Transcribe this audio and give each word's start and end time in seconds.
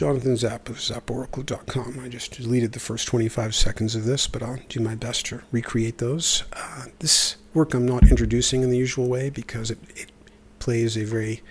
Jonathan 0.00 0.34
Zap 0.34 0.70
of 0.70 0.78
zaporacle.com. 0.78 2.00
I 2.02 2.08
just 2.08 2.32
deleted 2.32 2.72
the 2.72 2.80
first 2.80 3.06
25 3.06 3.54
seconds 3.54 3.94
of 3.94 4.06
this, 4.06 4.26
but 4.26 4.42
I'll 4.42 4.58
do 4.70 4.80
my 4.80 4.94
best 4.94 5.26
to 5.26 5.42
recreate 5.52 5.98
those. 5.98 6.44
Uh, 6.54 6.86
this 7.00 7.36
work 7.52 7.74
I'm 7.74 7.84
not 7.84 8.08
introducing 8.08 8.62
in 8.62 8.70
the 8.70 8.78
usual 8.78 9.10
way 9.10 9.28
because 9.28 9.70
it, 9.70 9.78
it 9.94 10.10
plays 10.58 10.96
a 10.96 11.04
very 11.04 11.42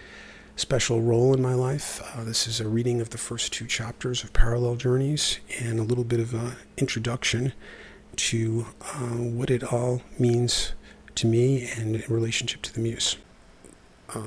special 0.55 0.99
role 0.99 1.31
in 1.31 1.43
my 1.43 1.53
life. 1.53 2.01
Uh, 2.15 2.23
this 2.23 2.47
is 2.47 2.59
a 2.59 2.67
reading 2.67 3.01
of 3.01 3.11
the 3.11 3.19
first 3.19 3.53
two 3.53 3.67
chapters 3.67 4.23
of 4.23 4.33
Parallel 4.33 4.77
Journeys 4.77 5.37
and 5.59 5.79
a 5.79 5.83
little 5.83 6.03
bit 6.03 6.19
of 6.19 6.33
an 6.33 6.53
introduction 6.75 7.53
to 8.15 8.65
uh, 8.81 9.19
what 9.29 9.51
it 9.51 9.63
all 9.71 10.01
means 10.17 10.73
to 11.13 11.27
me 11.27 11.69
and 11.77 11.97
in 11.97 12.11
relationship 12.11 12.63
to 12.63 12.73
the 12.73 12.79
muse. 12.79 13.15
Uh, 14.15 14.23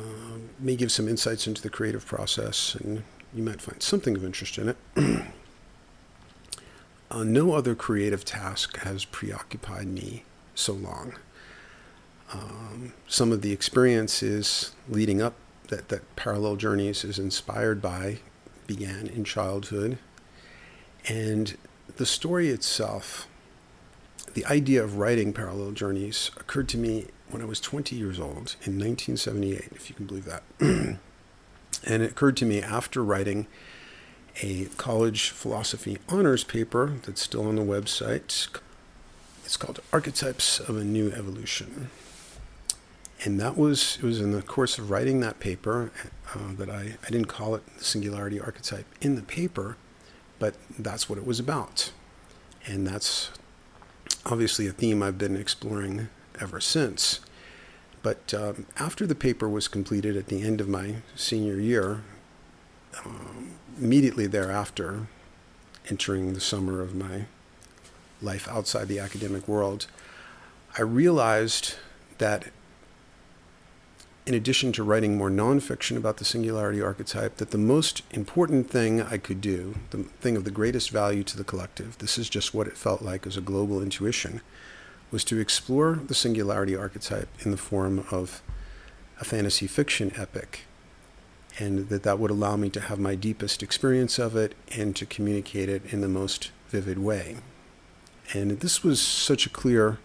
may 0.60 0.76
give 0.76 0.92
some 0.92 1.08
insights 1.08 1.48
into 1.48 1.60
the 1.60 1.70
creative 1.70 2.06
process, 2.06 2.76
and 2.76 3.02
you 3.34 3.42
might 3.42 3.60
find 3.60 3.82
something 3.82 4.16
of 4.16 4.24
interest 4.24 4.58
in 4.58 4.68
it. 4.68 4.76
uh, 7.10 7.24
no 7.24 7.54
other 7.54 7.74
creative 7.74 8.24
task 8.24 8.78
has 8.78 9.04
preoccupied 9.04 9.86
me 9.86 10.24
so 10.54 10.72
long. 10.72 11.14
Um, 12.32 12.92
some 13.08 13.32
of 13.32 13.42
the 13.42 13.52
experiences 13.52 14.72
leading 14.88 15.20
up 15.20 15.34
that, 15.68 15.88
that 15.88 16.16
Parallel 16.16 16.56
Journeys 16.56 17.04
is 17.04 17.18
inspired 17.18 17.80
by 17.80 18.18
began 18.66 19.06
in 19.06 19.24
childhood. 19.24 19.98
And 21.08 21.56
the 21.96 22.06
story 22.06 22.48
itself, 22.48 23.26
the 24.34 24.46
idea 24.46 24.82
of 24.82 24.96
writing 24.96 25.32
Parallel 25.32 25.72
Journeys 25.72 26.30
occurred 26.38 26.68
to 26.70 26.78
me 26.78 27.06
when 27.30 27.42
I 27.42 27.46
was 27.46 27.60
20 27.60 27.96
years 27.96 28.20
old 28.20 28.56
in 28.64 28.78
1978, 28.78 29.68
if 29.72 29.88
you 29.88 29.96
can 29.96 30.06
believe 30.06 30.26
that. 30.26 30.42
and 31.84 32.02
it 32.02 32.12
occurred 32.12 32.36
to 32.38 32.44
me 32.44 32.62
after 32.62 33.02
writing 33.02 33.46
a 34.42 34.66
college 34.76 35.30
philosophy 35.30 35.98
honors 36.08 36.44
paper 36.44 36.94
that's 37.04 37.20
still 37.20 37.46
on 37.46 37.56
the 37.56 37.62
website. 37.62 38.48
It's 39.44 39.56
called 39.56 39.80
Archetypes 39.92 40.60
of 40.60 40.76
a 40.76 40.84
New 40.84 41.12
Evolution. 41.12 41.90
And 43.24 43.38
that 43.40 43.56
was 43.56 43.98
it 43.98 44.04
was 44.04 44.20
in 44.20 44.32
the 44.32 44.42
course 44.42 44.78
of 44.78 44.90
writing 44.90 45.20
that 45.20 45.38
paper 45.38 45.92
uh, 46.34 46.54
that 46.56 46.70
I, 46.70 46.96
I 47.06 47.10
didn't 47.10 47.26
call 47.26 47.54
it 47.54 47.62
the 47.78 47.84
singularity 47.84 48.40
archetype 48.40 48.86
in 49.00 49.14
the 49.16 49.22
paper 49.22 49.76
but 50.38 50.56
that's 50.76 51.08
what 51.08 51.18
it 51.20 51.24
was 51.24 51.38
about. 51.38 51.92
And 52.66 52.84
that's 52.84 53.30
obviously 54.26 54.66
a 54.66 54.72
theme 54.72 55.02
i've 55.02 55.18
been 55.18 55.36
exploring 55.36 56.08
ever 56.40 56.60
since 56.60 57.20
but 58.02 58.34
um, 58.34 58.66
after 58.78 59.06
the 59.06 59.14
paper 59.14 59.48
was 59.48 59.68
completed 59.68 60.16
at 60.16 60.26
the 60.26 60.42
end 60.42 60.60
of 60.60 60.68
my 60.68 60.96
senior 61.14 61.58
year 61.58 62.02
um, 63.04 63.52
immediately 63.80 64.26
thereafter 64.26 65.06
entering 65.88 66.32
the 66.32 66.40
summer 66.40 66.80
of 66.80 66.94
my 66.94 67.24
life 68.20 68.46
outside 68.48 68.88
the 68.88 68.98
academic 68.98 69.46
world 69.48 69.86
i 70.78 70.82
realized 70.82 71.74
that 72.18 72.48
in 74.24 74.34
addition 74.34 74.70
to 74.72 74.84
writing 74.84 75.16
more 75.16 75.30
nonfiction 75.30 75.96
about 75.96 76.18
the 76.18 76.24
singularity 76.24 76.80
archetype, 76.80 77.36
that 77.36 77.50
the 77.50 77.58
most 77.58 78.02
important 78.12 78.70
thing 78.70 79.02
I 79.02 79.18
could 79.18 79.40
do, 79.40 79.74
the 79.90 80.04
thing 80.20 80.36
of 80.36 80.44
the 80.44 80.50
greatest 80.50 80.90
value 80.90 81.24
to 81.24 81.36
the 81.36 81.44
collective, 81.44 81.98
this 81.98 82.16
is 82.18 82.28
just 82.28 82.54
what 82.54 82.68
it 82.68 82.76
felt 82.76 83.02
like 83.02 83.26
as 83.26 83.36
a 83.36 83.40
global 83.40 83.82
intuition, 83.82 84.40
was 85.12 85.22
to 85.24 85.38
explore 85.38 86.00
the 86.06 86.14
singularity 86.14 86.74
archetype 86.74 87.28
in 87.44 87.52
the 87.52 87.56
form 87.56 88.04
of 88.10 88.42
a 89.20 89.24
fantasy 89.24 89.68
fiction 89.68 90.10
epic. 90.16 90.62
And 91.58 91.90
that 91.90 92.02
that 92.02 92.18
would 92.18 92.30
allow 92.30 92.56
me 92.56 92.70
to 92.70 92.80
have 92.80 92.98
my 92.98 93.14
deepest 93.14 93.62
experience 93.62 94.18
of 94.18 94.34
it 94.34 94.54
and 94.76 94.96
to 94.96 95.06
communicate 95.06 95.68
it 95.68 95.82
in 95.92 96.00
the 96.00 96.08
most 96.08 96.50
vivid 96.68 96.98
way. 96.98 97.36
And 98.32 98.60
this 98.60 98.82
was 98.82 99.00
such 99.00 99.44
a 99.44 99.50
clear 99.50 99.98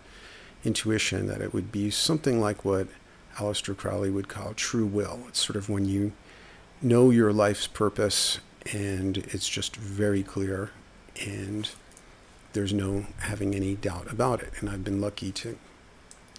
intuition 0.66 1.28
that 1.28 1.42
it 1.42 1.54
would 1.54 1.72
be 1.72 1.90
something 1.90 2.42
like 2.42 2.66
what 2.66 2.88
Aleister 3.38 3.78
Crowley 3.78 4.10
would 4.10 4.28
call 4.28 4.54
true 4.54 4.86
will. 4.86 5.22
It's 5.30 5.44
sort 5.44 5.56
of 5.56 5.70
when 5.70 5.86
you 5.86 6.12
know 6.82 7.10
your 7.10 7.32
life's 7.32 7.68
purpose 7.68 8.40
and 8.74 9.18
it's 9.18 9.48
just 9.48 9.78
very 9.78 10.24
clear 10.24 10.72
and 11.26 11.70
there's 12.54 12.74
no 12.74 13.06
having 13.20 13.56
any 13.56 13.76
doubt 13.76 14.12
about 14.12 14.42
it. 14.42 14.54
And 14.60 14.70
I've 14.70 14.84
been 14.84 15.02
lucky 15.02 15.32
to 15.34 15.58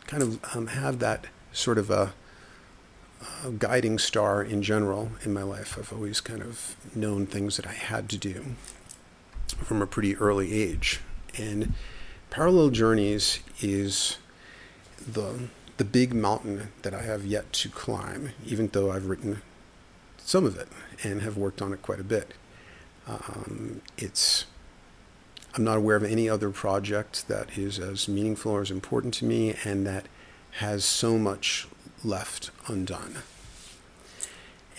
kind 0.07 0.23
of 0.23 0.57
um, 0.57 0.69
have 0.69 0.99
that 1.01 1.27
sort 1.53 1.79
of 1.79 1.91
a, 1.91 2.15
a, 3.45 3.51
guiding 3.51 3.99
star 3.99 4.43
in 4.43 4.63
general 4.63 5.13
in 5.25 5.33
my 5.33 5.43
life. 5.43 5.77
I've 5.79 5.93
always 5.93 6.21
kind 6.21 6.43
of 6.43 6.77
known 6.95 7.27
things 7.27 7.57
that 7.57 7.67
I 7.67 7.73
had 7.73 8.09
to 8.11 8.19
do 8.19 8.45
from 9.49 9.83
a 9.83 9.87
pretty 9.87 10.17
early 10.17 10.53
age. 10.53 11.01
And 11.37 11.75
Parallel 12.31 12.71
Journeys 12.71 13.41
is 13.61 14.19
the 15.07 15.49
the 15.79 15.85
big 15.85 16.13
mountain 16.13 16.73
that 16.83 16.93
I 16.93 17.03
have 17.03 17.25
yet 17.25 17.53
to 17.53 17.69
climb, 17.69 18.31
even 18.45 18.67
though 18.67 18.91
I've 18.91 19.07
written 19.07 19.43
some 20.19 20.45
of 20.45 20.59
it 20.59 20.69
and 21.05 21.23
have 21.23 21.37
worked 21.37 21.63
on 21.63 21.73
it 21.73 21.83
quite 21.83 22.01
a 22.01 22.05
bit. 22.05 22.35
Um, 23.07 23.81
it's 23.97 24.45
I'm 25.55 25.65
not 25.65 25.79
aware 25.79 25.97
of 25.97 26.05
any 26.05 26.29
other 26.29 26.51
project 26.51 27.27
that 27.29 27.57
is 27.57 27.79
as 27.79 28.09
meaningful 28.09 28.53
or 28.53 28.61
as 28.61 28.71
important 28.71 29.15
to 29.15 29.25
me 29.25 29.57
and 29.65 29.87
that 29.87 30.07
has 30.53 30.85
so 30.85 31.19
much 31.19 31.67
left 32.05 32.51
undone. 32.67 33.19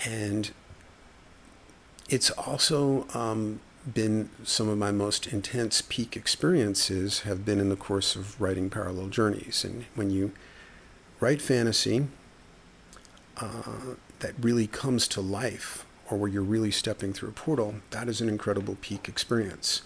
And 0.06 0.52
it's 2.08 2.31
also 2.31 3.08
um, 3.13 3.59
been 3.94 4.29
some 4.44 4.69
of 4.69 4.78
my 4.78 4.91
most 4.91 5.28
intense 5.28 5.81
peak 5.81 6.16
experiences 6.16 7.22
have 7.22 7.46
been 7.46 7.59
in 7.59 7.69
the 7.69 7.75
course 7.75 8.16
of 8.16 8.40
writing 8.40 8.69
parallel 8.69 9.08
journeys. 9.08 9.63
And 9.63 9.85
when 9.96 10.09
you 10.09 10.31
write 11.19 11.41
fantasy 11.41 12.08
uh, 13.38 13.96
that 14.19 14.34
really 14.40 14.68
comes 14.68 15.08
to 15.09 15.22
life 15.22 15.85
or 16.09 16.18
where 16.18 16.29
you're 16.29 16.41
really 16.41 16.72
stepping 16.72 17.13
through 17.13 17.29
a 17.29 17.34
portal, 17.34 17.75
that 17.91 18.08
is 18.08 18.22
an 18.22 18.29
incredible 18.29 18.78
peak 18.81 19.08
experience. 19.08 19.81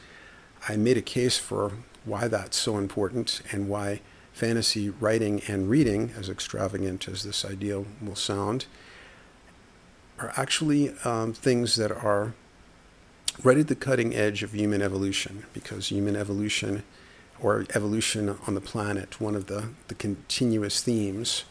I 0.67 0.77
made 0.77 0.97
a 0.97 1.01
case 1.01 1.37
for 1.37 1.73
why 2.05 2.27
that's 2.27 2.57
so 2.57 2.77
important 2.77 3.41
and 3.51 3.67
why 3.67 4.01
fantasy 4.33 4.89
writing 4.89 5.41
and 5.47 5.69
reading, 5.69 6.11
as 6.17 6.29
extravagant 6.29 7.07
as 7.07 7.23
this 7.23 7.45
idea 7.45 7.83
will 8.01 8.15
sound, 8.15 8.65
are 10.19 10.33
actually 10.35 10.93
um, 11.03 11.33
things 11.33 11.75
that 11.75 11.91
are 11.91 12.33
right 13.43 13.57
at 13.57 13.67
the 13.67 13.75
cutting 13.75 14.13
edge 14.13 14.43
of 14.43 14.53
human 14.53 14.81
evolution 14.81 15.45
because 15.53 15.89
human 15.89 16.15
evolution 16.15 16.83
or 17.39 17.65
evolution 17.73 18.37
on 18.47 18.53
the 18.53 18.61
planet, 18.61 19.19
one 19.19 19.35
of 19.35 19.47
the, 19.47 19.69
the 19.87 19.95
continuous 19.95 20.81
themes, 20.81 21.43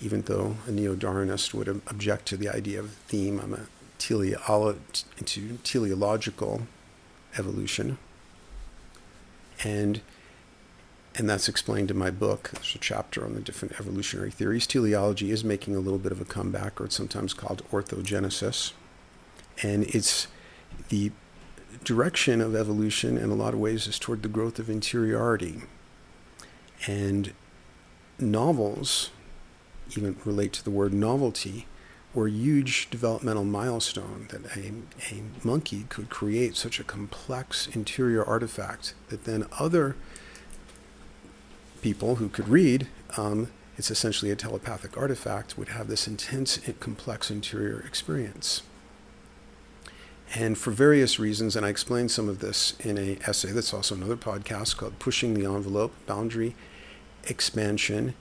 even 0.00 0.22
though 0.22 0.56
a 0.66 0.70
neo 0.70 0.94
Darwinist 0.94 1.54
would 1.54 1.68
object 1.68 2.26
to 2.26 2.36
the 2.36 2.48
idea 2.48 2.80
of 2.80 2.92
theme. 3.08 3.40
I'm 3.40 3.54
a 3.54 3.66
teleolo- 3.98 5.04
into 5.18 5.58
teleological 5.58 6.62
evolution. 7.38 7.98
And 9.64 10.00
and 11.14 11.28
that's 11.28 11.48
explained 11.48 11.90
in 11.90 11.98
my 11.98 12.10
book. 12.10 12.50
There's 12.54 12.74
a 12.74 12.78
chapter 12.78 13.24
on 13.24 13.34
the 13.34 13.40
different 13.40 13.78
evolutionary 13.78 14.30
theories. 14.30 14.66
Teleology 14.66 15.30
is 15.30 15.44
making 15.44 15.76
a 15.76 15.80
little 15.80 15.98
bit 15.98 16.12
of 16.12 16.20
a 16.22 16.24
comeback, 16.24 16.80
or 16.80 16.86
it's 16.86 16.96
sometimes 16.96 17.34
called 17.34 17.62
orthogenesis. 17.70 18.72
And 19.62 19.84
it's 19.84 20.26
the 20.88 21.12
direction 21.84 22.40
of 22.40 22.54
evolution 22.54 23.18
in 23.18 23.30
a 23.30 23.34
lot 23.34 23.52
of 23.52 23.60
ways 23.60 23.86
is 23.86 23.98
toward 23.98 24.22
the 24.22 24.28
growth 24.28 24.58
of 24.58 24.70
interiority. 24.70 25.62
And 26.86 27.34
novels, 28.18 29.10
even 29.96 30.16
relate 30.24 30.54
to 30.54 30.64
the 30.64 30.70
word 30.70 30.94
novelty, 30.94 31.66
were 32.14 32.26
a 32.26 32.30
huge 32.30 32.90
developmental 32.90 33.44
milestone 33.44 34.28
that 34.30 34.56
a, 34.56 34.72
a 35.14 35.22
monkey 35.42 35.86
could 35.88 36.10
create 36.10 36.56
such 36.56 36.78
a 36.78 36.84
complex 36.84 37.66
interior 37.68 38.24
artifact 38.24 38.94
that 39.08 39.24
then 39.24 39.46
other 39.58 39.96
people 41.80 42.16
who 42.16 42.28
could 42.28 42.48
read, 42.48 42.86
um, 43.16 43.50
it's 43.76 43.90
essentially 43.90 44.30
a 44.30 44.36
telepathic 44.36 44.96
artifact, 44.96 45.56
would 45.56 45.68
have 45.68 45.88
this 45.88 46.06
intense, 46.06 46.58
and 46.66 46.78
complex 46.80 47.30
interior 47.30 47.80
experience. 47.80 48.62
And 50.34 50.56
for 50.56 50.70
various 50.70 51.18
reasons, 51.18 51.56
and 51.56 51.66
I 51.66 51.68
explained 51.68 52.10
some 52.10 52.28
of 52.28 52.38
this 52.38 52.74
in 52.80 52.96
a 52.96 53.18
essay 53.26 53.52
that's 53.52 53.74
also 53.74 53.94
another 53.94 54.16
podcast 54.16 54.76
called 54.76 54.98
Pushing 54.98 55.34
the 55.34 55.44
Envelope, 55.44 55.92
Boundary 56.06 56.54
Expansion 57.24 58.14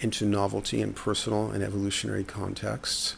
into 0.00 0.26
Novelty 0.26 0.80
in 0.80 0.92
Personal 0.92 1.50
and 1.50 1.64
Evolutionary 1.64 2.22
Contexts. 2.22 3.16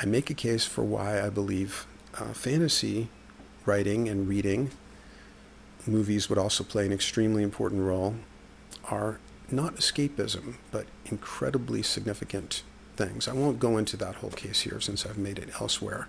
I 0.00 0.06
make 0.06 0.30
a 0.30 0.34
case 0.34 0.64
for 0.64 0.84
why 0.84 1.20
I 1.20 1.28
believe 1.28 1.86
uh, 2.18 2.32
fantasy 2.32 3.08
writing 3.66 4.08
and 4.08 4.28
reading, 4.28 4.70
movies 5.86 6.28
would 6.28 6.38
also 6.38 6.62
play 6.62 6.86
an 6.86 6.92
extremely 6.92 7.42
important 7.42 7.82
role, 7.82 8.14
are 8.84 9.18
not 9.50 9.74
escapism, 9.74 10.54
but 10.70 10.86
incredibly 11.06 11.82
significant 11.82 12.62
things. 12.96 13.26
I 13.26 13.32
won't 13.32 13.58
go 13.58 13.76
into 13.76 13.96
that 13.96 14.16
whole 14.16 14.30
case 14.30 14.60
here 14.60 14.80
since 14.80 15.04
I've 15.04 15.18
made 15.18 15.38
it 15.38 15.50
elsewhere. 15.60 16.08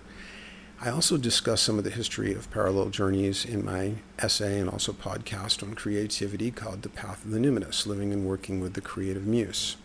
I 0.80 0.88
also 0.88 1.16
discuss 1.16 1.60
some 1.60 1.76
of 1.76 1.84
the 1.84 1.90
history 1.90 2.32
of 2.32 2.50
parallel 2.50 2.90
journeys 2.90 3.44
in 3.44 3.64
my 3.64 3.94
essay 4.18 4.58
and 4.58 4.70
also 4.70 4.92
podcast 4.92 5.62
on 5.62 5.74
creativity 5.74 6.50
called 6.50 6.82
The 6.82 6.88
Path 6.88 7.24
of 7.24 7.32
the 7.32 7.38
Numinous 7.38 7.86
Living 7.86 8.12
and 8.12 8.24
Working 8.24 8.60
with 8.60 8.74
the 8.74 8.80
Creative 8.80 9.26
Muse. 9.26 9.76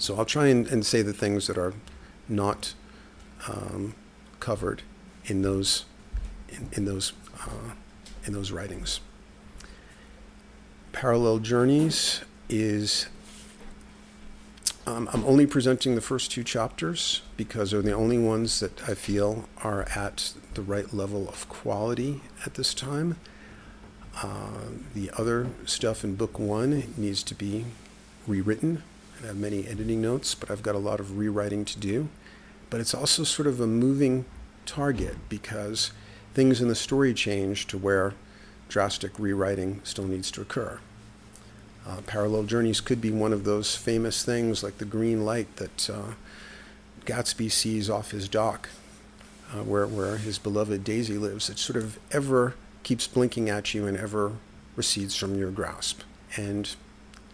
So 0.00 0.16
I'll 0.16 0.24
try 0.24 0.46
and, 0.46 0.66
and 0.66 0.84
say 0.84 1.02
the 1.02 1.12
things 1.12 1.46
that 1.46 1.58
are 1.58 1.74
not 2.26 2.72
um, 3.46 3.94
covered 4.40 4.80
in 5.26 5.42
those 5.42 5.84
in, 6.48 6.70
in 6.72 6.84
those 6.86 7.12
uh, 7.42 7.74
in 8.24 8.32
those 8.32 8.50
writings. 8.50 9.00
Parallel 10.92 11.40
Journeys 11.40 12.22
is 12.48 13.08
um, 14.86 15.06
I'm 15.12 15.22
only 15.26 15.46
presenting 15.46 15.96
the 15.96 16.00
first 16.00 16.32
two 16.32 16.44
chapters 16.44 17.20
because 17.36 17.70
they're 17.70 17.82
the 17.82 17.92
only 17.92 18.18
ones 18.18 18.60
that 18.60 18.88
I 18.88 18.94
feel 18.94 19.50
are 19.62 19.82
at 19.94 20.32
the 20.54 20.62
right 20.62 20.94
level 20.94 21.28
of 21.28 21.46
quality 21.50 22.22
at 22.46 22.54
this 22.54 22.72
time. 22.72 23.16
Uh, 24.22 24.70
the 24.94 25.10
other 25.18 25.48
stuff 25.66 26.04
in 26.04 26.14
book 26.14 26.38
one 26.38 26.94
needs 26.96 27.22
to 27.24 27.34
be 27.34 27.66
rewritten. 28.26 28.82
I 29.22 29.26
have 29.26 29.36
many 29.36 29.66
editing 29.66 30.00
notes, 30.00 30.34
but 30.34 30.50
I've 30.50 30.62
got 30.62 30.74
a 30.74 30.78
lot 30.78 31.00
of 31.00 31.18
rewriting 31.18 31.64
to 31.66 31.78
do. 31.78 32.08
But 32.70 32.80
it's 32.80 32.94
also 32.94 33.24
sort 33.24 33.46
of 33.48 33.60
a 33.60 33.66
moving 33.66 34.24
target 34.64 35.16
because 35.28 35.90
things 36.34 36.60
in 36.60 36.68
the 36.68 36.74
story 36.74 37.12
change 37.12 37.66
to 37.68 37.78
where 37.78 38.14
drastic 38.68 39.18
rewriting 39.18 39.80
still 39.84 40.04
needs 40.04 40.30
to 40.30 40.40
occur. 40.40 40.78
Uh, 41.86 42.00
parallel 42.06 42.44
journeys 42.44 42.80
could 42.80 43.00
be 43.00 43.10
one 43.10 43.32
of 43.32 43.44
those 43.44 43.74
famous 43.74 44.24
things 44.24 44.62
like 44.62 44.78
the 44.78 44.84
green 44.84 45.24
light 45.24 45.56
that 45.56 45.90
uh, 45.90 46.12
Gatsby 47.04 47.50
sees 47.50 47.90
off 47.90 48.12
his 48.12 48.28
dock, 48.28 48.68
uh, 49.52 49.64
where, 49.64 49.86
where 49.86 50.18
his 50.18 50.38
beloved 50.38 50.84
Daisy 50.84 51.18
lives. 51.18 51.50
It 51.50 51.58
sort 51.58 51.82
of 51.82 51.98
ever 52.12 52.54
keeps 52.82 53.06
blinking 53.06 53.48
at 53.50 53.74
you 53.74 53.86
and 53.86 53.96
ever 53.96 54.32
recedes 54.76 55.16
from 55.16 55.36
your 55.36 55.50
grasp. 55.50 56.02
And 56.36 56.74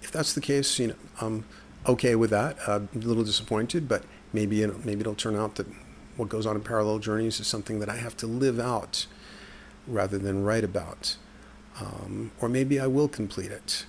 if 0.00 0.10
that's 0.10 0.32
the 0.32 0.40
case, 0.40 0.78
you 0.78 0.88
know, 0.88 0.94
I'm 1.20 1.44
okay 1.86 2.14
with 2.14 2.30
that. 2.30 2.56
I'm 2.66 2.88
a 2.94 2.98
little 2.98 3.24
disappointed, 3.24 3.88
but 3.88 4.04
maybe 4.32 4.62
it, 4.62 4.84
maybe 4.84 5.00
it'll 5.00 5.14
turn 5.14 5.36
out 5.36 5.56
that 5.56 5.66
what 6.16 6.28
goes 6.28 6.46
on 6.46 6.56
in 6.56 6.62
parallel 6.62 6.98
journeys 6.98 7.40
is 7.40 7.46
something 7.46 7.78
that 7.80 7.88
I 7.88 7.96
have 7.96 8.16
to 8.18 8.26
live 8.26 8.58
out 8.58 9.06
rather 9.86 10.18
than 10.18 10.44
write 10.44 10.64
about. 10.64 11.16
Um, 11.80 12.32
or 12.40 12.48
maybe 12.48 12.80
I 12.80 12.86
will 12.86 13.08
complete 13.08 13.50
it. 13.50 13.84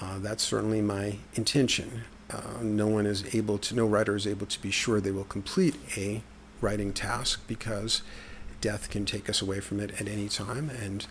Uh, 0.00 0.18
that's 0.18 0.42
certainly 0.42 0.80
my 0.80 1.18
intention. 1.34 2.02
Uh, 2.30 2.62
no 2.62 2.86
one 2.86 3.06
is 3.06 3.34
able 3.34 3.58
to, 3.58 3.74
no 3.74 3.86
writer 3.86 4.16
is 4.16 4.26
able 4.26 4.46
to 4.46 4.60
be 4.60 4.70
sure 4.70 5.00
they 5.00 5.10
will 5.10 5.24
complete 5.24 5.76
a 5.96 6.22
writing 6.60 6.92
task 6.92 7.42
because 7.46 8.02
death 8.60 8.90
can 8.90 9.04
take 9.04 9.28
us 9.28 9.40
away 9.42 9.60
from 9.60 9.80
it 9.80 10.00
at 10.00 10.08
any 10.08 10.28
time. 10.28 10.70
And 10.70 11.06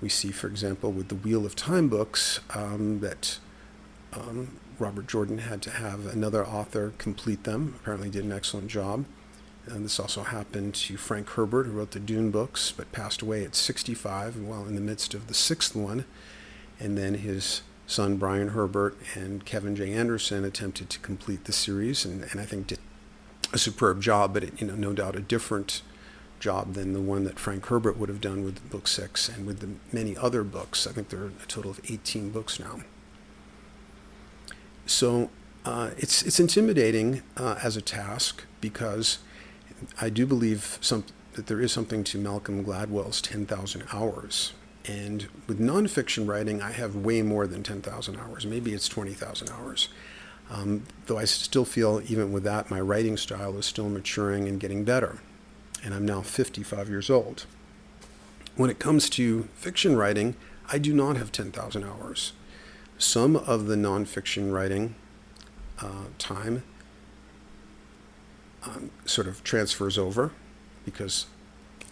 we 0.00 0.08
see, 0.08 0.30
for 0.30 0.46
example, 0.46 0.92
with 0.92 1.08
the 1.08 1.14
Wheel 1.14 1.46
of 1.46 1.54
Time 1.54 1.88
books, 1.88 2.40
um, 2.54 3.00
that 3.00 3.38
um, 4.12 4.58
Robert 4.82 5.06
Jordan 5.06 5.38
had 5.38 5.62
to 5.62 5.70
have 5.70 6.06
another 6.06 6.44
author 6.44 6.92
complete 6.98 7.44
them. 7.44 7.74
Apparently, 7.80 8.10
did 8.10 8.24
an 8.24 8.32
excellent 8.32 8.66
job. 8.66 9.04
And 9.66 9.84
this 9.84 10.00
also 10.00 10.24
happened 10.24 10.74
to 10.74 10.96
Frank 10.96 11.30
Herbert, 11.30 11.66
who 11.66 11.72
wrote 11.72 11.92
the 11.92 12.00
Dune 12.00 12.32
books, 12.32 12.72
but 12.76 12.90
passed 12.90 13.22
away 13.22 13.44
at 13.44 13.54
65 13.54 14.36
while 14.38 14.66
in 14.66 14.74
the 14.74 14.80
midst 14.80 15.14
of 15.14 15.28
the 15.28 15.34
sixth 15.34 15.76
one. 15.76 16.04
And 16.80 16.98
then 16.98 17.14
his 17.14 17.62
son 17.86 18.16
Brian 18.16 18.48
Herbert 18.48 18.96
and 19.14 19.44
Kevin 19.44 19.76
J. 19.76 19.92
Anderson 19.92 20.44
attempted 20.44 20.90
to 20.90 20.98
complete 20.98 21.44
the 21.44 21.52
series, 21.52 22.04
and, 22.04 22.24
and 22.24 22.40
I 22.40 22.44
think 22.44 22.66
did 22.66 22.80
a 23.52 23.58
superb 23.58 24.02
job, 24.02 24.34
but 24.34 24.42
it, 24.42 24.60
you 24.60 24.66
know, 24.66 24.74
no 24.74 24.92
doubt 24.92 25.14
a 25.14 25.20
different 25.20 25.82
job 26.40 26.74
than 26.74 26.92
the 26.92 27.00
one 27.00 27.22
that 27.22 27.38
Frank 27.38 27.66
Herbert 27.66 27.96
would 27.96 28.08
have 28.08 28.20
done 28.20 28.44
with 28.44 28.68
book 28.68 28.88
six 28.88 29.28
and 29.28 29.46
with 29.46 29.60
the 29.60 29.68
many 29.96 30.16
other 30.16 30.42
books. 30.42 30.88
I 30.88 30.92
think 30.92 31.10
there 31.10 31.20
are 31.20 31.26
a 31.28 31.46
total 31.46 31.70
of 31.70 31.80
18 31.88 32.30
books 32.30 32.58
now. 32.58 32.80
So 34.86 35.30
uh, 35.64 35.90
it's 35.96 36.22
it's 36.22 36.40
intimidating 36.40 37.22
uh, 37.36 37.58
as 37.62 37.76
a 37.76 37.82
task 37.82 38.44
because 38.60 39.18
I 40.00 40.10
do 40.10 40.26
believe 40.26 40.78
some, 40.80 41.04
that 41.34 41.46
there 41.46 41.60
is 41.60 41.72
something 41.72 42.04
to 42.04 42.18
Malcolm 42.18 42.64
Gladwell's 42.64 43.20
10,000 43.20 43.84
hours 43.92 44.52
and 44.86 45.28
with 45.46 45.60
nonfiction 45.60 46.28
writing, 46.28 46.60
I 46.60 46.72
have 46.72 46.96
way 46.96 47.22
more 47.22 47.46
than 47.46 47.62
10,000 47.62 48.16
hours. 48.16 48.46
Maybe 48.46 48.72
it's 48.72 48.88
20,000 48.88 49.50
hours. 49.50 49.88
Um, 50.50 50.84
though 51.06 51.18
I 51.18 51.24
still 51.24 51.64
feel, 51.64 52.02
even 52.08 52.32
with 52.32 52.42
that, 52.44 52.70
my 52.70 52.80
writing 52.80 53.16
style 53.16 53.56
is 53.56 53.66
still 53.66 53.88
maturing 53.88 54.48
and 54.48 54.58
getting 54.58 54.84
better. 54.84 55.18
And 55.84 55.94
I'm 55.94 56.04
now 56.04 56.20
55 56.20 56.88
years 56.88 57.10
old. 57.10 57.46
When 58.56 58.70
it 58.70 58.78
comes 58.78 59.08
to 59.10 59.44
fiction 59.54 59.96
writing, 59.96 60.34
I 60.70 60.78
do 60.78 60.92
not 60.92 61.16
have 61.16 61.32
10,000 61.32 61.84
hours. 61.84 62.32
Some 63.02 63.34
of 63.34 63.66
the 63.66 63.74
nonfiction 63.74 64.52
writing 64.52 64.94
uh, 65.80 66.04
time 66.18 66.62
um, 68.64 68.92
sort 69.04 69.26
of 69.26 69.42
transfers 69.42 69.98
over 69.98 70.30
because 70.84 71.26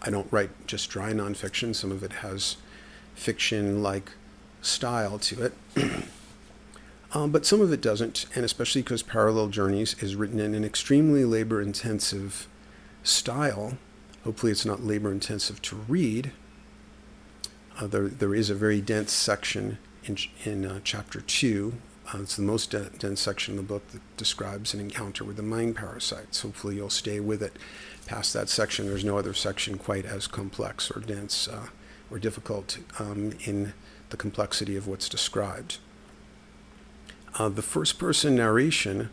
I 0.02 0.10
don't 0.10 0.32
write 0.32 0.68
just 0.68 0.88
dry 0.88 1.12
nonfiction. 1.12 1.74
Some 1.74 1.90
of 1.90 2.04
it 2.04 2.12
has 2.12 2.58
fiction 3.16 3.82
like 3.82 4.12
style 4.62 5.18
to 5.18 5.46
it. 5.46 5.52
um, 7.12 7.32
but 7.32 7.44
some 7.44 7.60
of 7.60 7.72
it 7.72 7.80
doesn't, 7.80 8.26
and 8.36 8.44
especially 8.44 8.82
because 8.82 9.02
Parallel 9.02 9.48
Journeys 9.48 10.00
is 10.00 10.14
written 10.14 10.38
in 10.38 10.54
an 10.54 10.64
extremely 10.64 11.24
labor 11.24 11.60
intensive 11.60 12.46
style. 13.02 13.78
Hopefully, 14.22 14.52
it's 14.52 14.64
not 14.64 14.84
labor 14.84 15.10
intensive 15.10 15.60
to 15.62 15.74
read. 15.88 16.30
Uh, 17.80 17.88
there, 17.88 18.06
there 18.06 18.32
is 18.32 18.48
a 18.48 18.54
very 18.54 18.80
dense 18.80 19.12
section 19.12 19.78
in, 20.04 20.16
in 20.44 20.64
uh, 20.64 20.80
chapter 20.84 21.20
two. 21.20 21.74
Uh, 22.12 22.22
it's 22.22 22.36
the 22.36 22.42
most 22.42 22.70
de- 22.70 22.90
dense 22.98 23.20
section 23.20 23.54
of 23.54 23.56
the 23.58 23.74
book 23.74 23.86
that 23.92 24.00
describes 24.16 24.74
an 24.74 24.80
encounter 24.80 25.24
with 25.24 25.36
the 25.36 25.42
mind 25.42 25.76
parasites. 25.76 26.42
Hopefully, 26.42 26.76
you'll 26.76 26.90
stay 26.90 27.20
with 27.20 27.42
it 27.42 27.56
past 28.06 28.32
that 28.34 28.48
section. 28.48 28.86
There's 28.86 29.04
no 29.04 29.18
other 29.18 29.34
section 29.34 29.78
quite 29.78 30.04
as 30.04 30.26
complex 30.26 30.90
or 30.90 31.00
dense 31.00 31.46
uh, 31.46 31.68
or 32.10 32.18
difficult 32.18 32.78
um, 32.98 33.32
in 33.44 33.72
the 34.08 34.16
complexity 34.16 34.76
of 34.76 34.88
what's 34.88 35.08
described. 35.08 35.78
Uh, 37.38 37.48
the 37.48 37.62
first 37.62 37.98
person 37.98 38.34
narration 38.34 39.10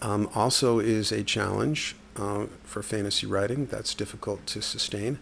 um, 0.00 0.28
also 0.34 0.78
is 0.78 1.12
a 1.12 1.22
challenge 1.22 1.94
uh, 2.16 2.46
for 2.62 2.82
fantasy 2.82 3.26
writing. 3.26 3.66
That's 3.66 3.94
difficult 3.94 4.46
to 4.46 4.62
sustain. 4.62 5.18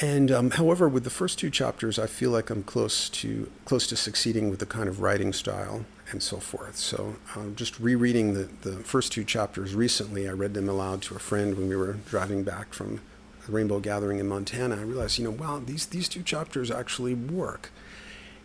And 0.00 0.30
um, 0.30 0.50
however, 0.52 0.88
with 0.88 1.02
the 1.04 1.10
first 1.10 1.38
two 1.38 1.50
chapters, 1.50 1.98
I 1.98 2.06
feel 2.06 2.30
like 2.30 2.50
I'm 2.50 2.62
close 2.62 3.08
to 3.10 3.50
close 3.64 3.86
to 3.88 3.96
succeeding 3.96 4.48
with 4.48 4.60
the 4.60 4.66
kind 4.66 4.88
of 4.88 5.00
writing 5.00 5.32
style 5.32 5.86
and 6.10 6.22
so 6.22 6.38
forth. 6.38 6.76
So, 6.76 7.16
um, 7.34 7.56
just 7.56 7.80
rereading 7.80 8.34
the, 8.34 8.48
the 8.62 8.76
first 8.84 9.12
two 9.12 9.24
chapters 9.24 9.74
recently, 9.74 10.28
I 10.28 10.32
read 10.32 10.54
them 10.54 10.68
aloud 10.68 11.02
to 11.02 11.16
a 11.16 11.18
friend 11.18 11.56
when 11.56 11.68
we 11.68 11.76
were 11.76 11.94
driving 12.08 12.44
back 12.44 12.72
from 12.72 13.00
the 13.48 13.52
Rainbow 13.52 13.80
Gathering 13.80 14.18
in 14.18 14.28
Montana, 14.28 14.76
I 14.76 14.82
realized, 14.82 15.18
you 15.18 15.24
know, 15.24 15.30
wow, 15.30 15.60
these, 15.64 15.86
these 15.86 16.06
two 16.06 16.22
chapters 16.22 16.70
actually 16.70 17.14
work. 17.14 17.70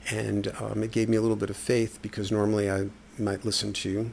And 0.10 0.53
um, 0.60 0.81
it 0.81 0.91
gave 0.91 1.10
me 1.10 1.17
a 1.17 1.22
little 1.22 1.36
bit 1.36 1.50
of 1.50 1.57
faith 1.57 2.00
because 2.01 2.31
normally 2.31 2.72
I 2.72 2.88
might 3.19 3.43
listen 3.43 3.74
to 3.74 4.12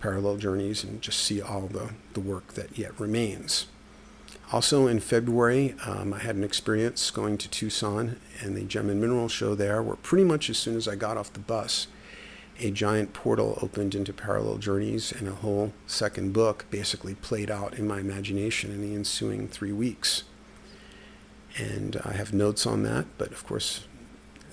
parallel 0.00 0.36
journeys 0.36 0.82
and 0.82 1.00
just 1.00 1.20
see 1.20 1.40
all 1.40 1.68
the, 1.68 1.90
the 2.14 2.20
work 2.20 2.54
that 2.54 2.76
yet 2.76 2.98
remains. 2.98 3.66
Also 4.52 4.86
in 4.86 5.00
February, 5.00 5.74
um, 5.86 6.12
I 6.12 6.18
had 6.18 6.36
an 6.36 6.44
experience 6.44 7.10
going 7.10 7.38
to 7.38 7.48
Tucson 7.48 8.20
and 8.40 8.56
the 8.56 8.64
Gem 8.64 8.90
and 8.90 9.00
Mineral 9.00 9.28
Show 9.28 9.54
there, 9.54 9.82
where 9.82 9.96
pretty 9.96 10.24
much 10.24 10.50
as 10.50 10.58
soon 10.58 10.76
as 10.76 10.86
I 10.86 10.96
got 10.96 11.16
off 11.16 11.32
the 11.32 11.40
bus, 11.40 11.86
a 12.60 12.70
giant 12.70 13.12
portal 13.12 13.58
opened 13.62 13.94
into 13.94 14.12
parallel 14.12 14.58
journeys, 14.58 15.10
and 15.10 15.26
a 15.26 15.32
whole 15.32 15.72
second 15.86 16.32
book 16.32 16.66
basically 16.70 17.14
played 17.14 17.50
out 17.50 17.78
in 17.78 17.88
my 17.88 17.98
imagination 17.98 18.70
in 18.70 18.80
the 18.80 18.94
ensuing 18.94 19.48
three 19.48 19.72
weeks. 19.72 20.24
And 21.56 22.00
I 22.04 22.12
have 22.12 22.32
notes 22.32 22.66
on 22.66 22.82
that, 22.84 23.06
but 23.18 23.32
of 23.32 23.46
course, 23.46 23.86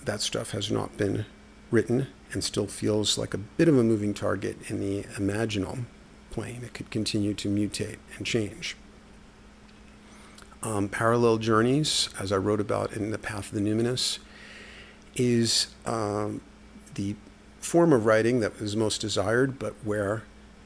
that 0.03 0.21
stuff 0.21 0.51
has 0.51 0.71
not 0.71 0.97
been 0.97 1.25
written 1.69 2.07
and 2.31 2.43
still 2.43 2.67
feels 2.67 3.17
like 3.17 3.33
a 3.33 3.39
bit 3.39 3.67
of 3.67 3.77
a 3.77 3.83
moving 3.83 4.13
target 4.13 4.57
in 4.69 4.79
the 4.79 5.03
imaginal 5.15 5.85
plane. 6.31 6.61
It 6.63 6.73
could 6.73 6.89
continue 6.89 7.33
to 7.35 7.49
mutate 7.49 7.97
and 8.17 8.25
change. 8.25 8.75
Um, 10.63 10.89
parallel 10.89 11.37
journeys, 11.37 12.09
as 12.19 12.31
I 12.31 12.37
wrote 12.37 12.61
about 12.61 12.93
in 12.93 13.09
The 13.09 13.17
Path 13.17 13.51
of 13.51 13.53
the 13.53 13.61
Numinous, 13.61 14.19
is 15.15 15.67
um, 15.85 16.41
the 16.93 17.15
form 17.59 17.93
of 17.93 18.05
writing 18.05 18.41
that 18.41 18.59
was 18.59 18.75
most 18.75 19.01
desired, 19.01 19.57
but 19.57 19.73
where 19.83 20.23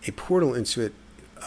a 0.08 0.12
portal 0.12 0.54
into 0.54 0.82
it 0.82 0.94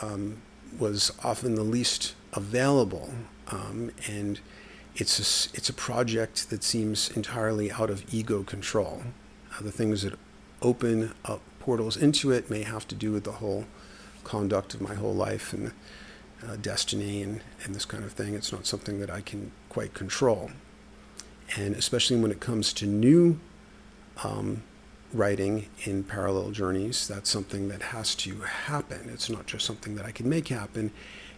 um, 0.00 0.40
was 0.78 1.12
often 1.22 1.54
the 1.56 1.62
least 1.62 2.14
available. 2.32 3.10
Um, 3.48 3.90
and 4.06 4.40
it's 4.96 5.18
a, 5.18 5.56
it's 5.56 5.68
a 5.68 5.74
project 5.74 6.50
that 6.50 6.64
seems 6.64 7.10
entirely 7.10 7.70
out 7.70 7.90
of 7.90 8.02
ego 8.12 8.42
control. 8.42 9.02
Uh, 9.56 9.62
the 9.62 9.72
things 9.72 10.02
that 10.02 10.14
open 10.62 11.14
up 11.24 11.40
portals 11.60 11.96
into 11.96 12.30
it 12.30 12.48
may 12.48 12.62
have 12.62 12.88
to 12.88 12.94
do 12.94 13.12
with 13.12 13.24
the 13.24 13.32
whole 13.32 13.66
conduct 14.24 14.74
of 14.74 14.80
my 14.80 14.94
whole 14.94 15.14
life 15.14 15.52
and 15.52 15.72
uh, 16.46 16.56
destiny 16.56 17.22
and, 17.22 17.40
and 17.64 17.74
this 17.74 17.84
kind 17.84 18.04
of 18.04 18.12
thing. 18.12 18.34
It's 18.34 18.52
not 18.52 18.66
something 18.66 19.00
that 19.00 19.10
I 19.10 19.20
can 19.20 19.52
quite 19.68 19.94
control. 19.94 20.50
And 21.56 21.74
especially 21.74 22.18
when 22.18 22.30
it 22.30 22.40
comes 22.40 22.72
to 22.74 22.86
new 22.86 23.40
um, 24.22 24.62
writing 25.12 25.66
in 25.84 26.04
parallel 26.04 26.50
journeys, 26.50 27.08
that's 27.08 27.30
something 27.30 27.68
that 27.68 27.82
has 27.82 28.14
to 28.16 28.40
happen. 28.40 29.08
It's 29.12 29.30
not 29.30 29.46
just 29.46 29.64
something 29.64 29.94
that 29.94 30.04
I 30.04 30.10
can 30.10 30.28
make 30.28 30.48
happen. 30.48 30.92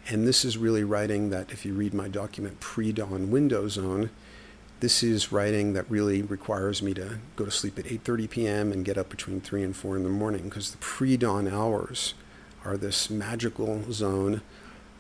And 0.09 0.27
this 0.27 0.45
is 0.45 0.57
really 0.57 0.83
writing 0.83 1.31
that, 1.31 1.53
if 1.53 1.65
you 1.65 1.75
read 1.75 1.95
my 1.95 2.09
document, 2.09 2.59
Pre 2.59 2.91
Dawn 2.91 3.31
Window 3.31 3.69
Zone, 3.69 4.11
this 4.81 5.03
is 5.03 5.31
writing 5.31 5.75
that 5.75 5.91
really 5.91 6.23
requires 6.23 6.83
me 6.83 6.95
to 6.95 7.19
go 7.37 7.45
to 7.45 7.51
sleep 7.51 7.79
at 7.79 7.85
8:30 7.85 8.31
p.m. 8.31 8.73
and 8.73 8.85
get 8.85 8.97
up 8.97 9.11
between 9.11 9.41
3 9.41 9.63
and 9.63 9.77
4 9.77 9.97
in 9.97 10.05
the 10.05 10.09
morning 10.09 10.45
because 10.45 10.71
the 10.71 10.79
pre-dawn 10.79 11.47
hours 11.47 12.15
are 12.65 12.79
this 12.79 13.11
magical 13.11 13.93
zone 13.93 14.41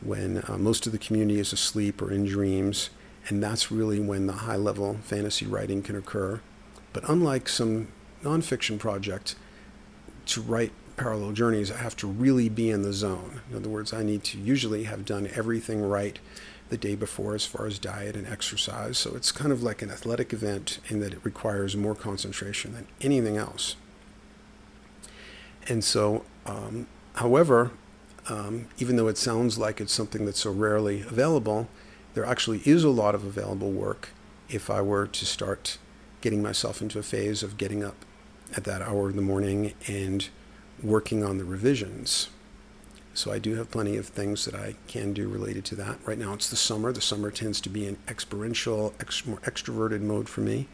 when 0.03 0.43
uh, 0.49 0.57
most 0.59 0.87
of 0.87 0.93
the 0.93 0.99
community 0.99 1.39
is 1.41 1.53
asleep 1.53 2.01
or 2.01 2.11
in 2.11 2.25
dreams, 2.25 2.91
and 3.29 3.43
that's 3.43 3.71
really 3.71 4.01
when 4.01 4.27
the 4.27 4.33
high-level 4.33 4.99
fantasy 5.03 5.47
writing 5.47 5.83
can 5.83 5.97
occur. 5.97 6.41
But 6.93 7.09
unlike 7.09 7.49
some 7.49 7.89
nonfiction 8.23 8.79
project, 8.79 9.37
to 10.27 10.41
write 10.41 10.73
parallel 10.97 11.33
journeys, 11.33 11.71
I 11.71 11.79
have 11.79 11.97
to 11.97 12.07
really 12.07 12.49
be 12.49 12.71
in 12.71 12.83
the 12.83 12.93
zone. 12.93 13.41
In 13.51 13.57
other 13.57 13.69
words, 13.69 13.93
I 13.93 14.03
need 14.03 14.23
to 14.25 14.39
usually 14.39 14.85
have 14.85 15.05
done 15.05 15.29
everything 15.35 15.83
right 15.83 16.19
the 16.69 16.77
day 16.77 16.95
before 16.95 17.35
as 17.35 17.45
far 17.45 17.67
as 17.67 17.79
diet 17.79 18.15
and 18.17 18.27
exercise. 18.27 18.97
So 18.99 19.17
it's 19.17 19.33
kind 19.33 19.51
of 19.51 19.63
like 19.63 19.83
an 19.83 19.91
athletic 19.91 20.33
event 20.33 20.79
in 20.89 21.01
that 21.01 21.13
it 21.13 21.25
requires 21.25 21.77
more 21.77 21.95
concentration 21.95 22.75
than 22.75 22.87
anything 23.01 23.37
else. 23.37 23.77
And 25.69 25.83
so, 25.83 26.25
um, 26.47 26.87
however, 27.15 27.73
um, 28.29 28.67
even 28.79 28.97
though 28.97 29.09
it 29.09 29.19
sounds 29.19 29.59
like 29.59 29.81
it's 29.81 29.93
something 29.93 30.25
that's 30.25 30.41
so 30.41 30.51
rarely 30.51 31.03
available, 31.03 31.69
there 32.15 32.25
actually 32.25 32.61
is 32.65 32.85
a 32.85 32.91
lot 32.91 33.15
of 33.15 33.25
available 33.25 33.71
work 33.71 34.11
if 34.49 34.69
I 34.69 34.83
were 34.83 35.07
to 35.07 35.27
start 35.27 35.79
getting 36.21 36.43
myself 36.43 36.83
into 36.83 36.99
a 36.99 37.03
phase 37.03 37.43
of 37.43 37.57
getting 37.57 37.83
up 37.83 38.05
at 38.57 38.65
that 38.65 38.83
hour 38.83 39.11
in 39.11 39.17
the 39.17 39.23
morning 39.23 39.75
and 39.87 40.29
working 40.83 41.25
on 41.25 41.39
the 41.39 41.45
revisions. 41.45 42.29
So 43.15 43.33
I 43.33 43.39
do 43.39 43.57
have 43.57 43.71
plenty 43.71 43.97
of 43.97 44.07
things 44.07 44.45
that 44.45 44.55
I 44.55 44.77
can 44.87 45.13
do 45.13 45.29
related 45.29 45.65
to 45.67 45.77
that. 45.77 45.99
Right 46.05 46.19
now 46.19 46.33
it's 46.35 46.49
the 46.49 46.57
summer. 46.57 46.93
The 46.93 47.01
summer 47.01 47.31
tends 47.31 47.61
to 47.63 47.69
be 47.69 47.87
an 47.87 47.99
experiential, 48.09 48.95
ex- 49.01 49.27
more 49.27 49.41
extroverted 49.41 50.01
mode 50.01 50.29
for 50.29 50.41
me. 50.41 50.69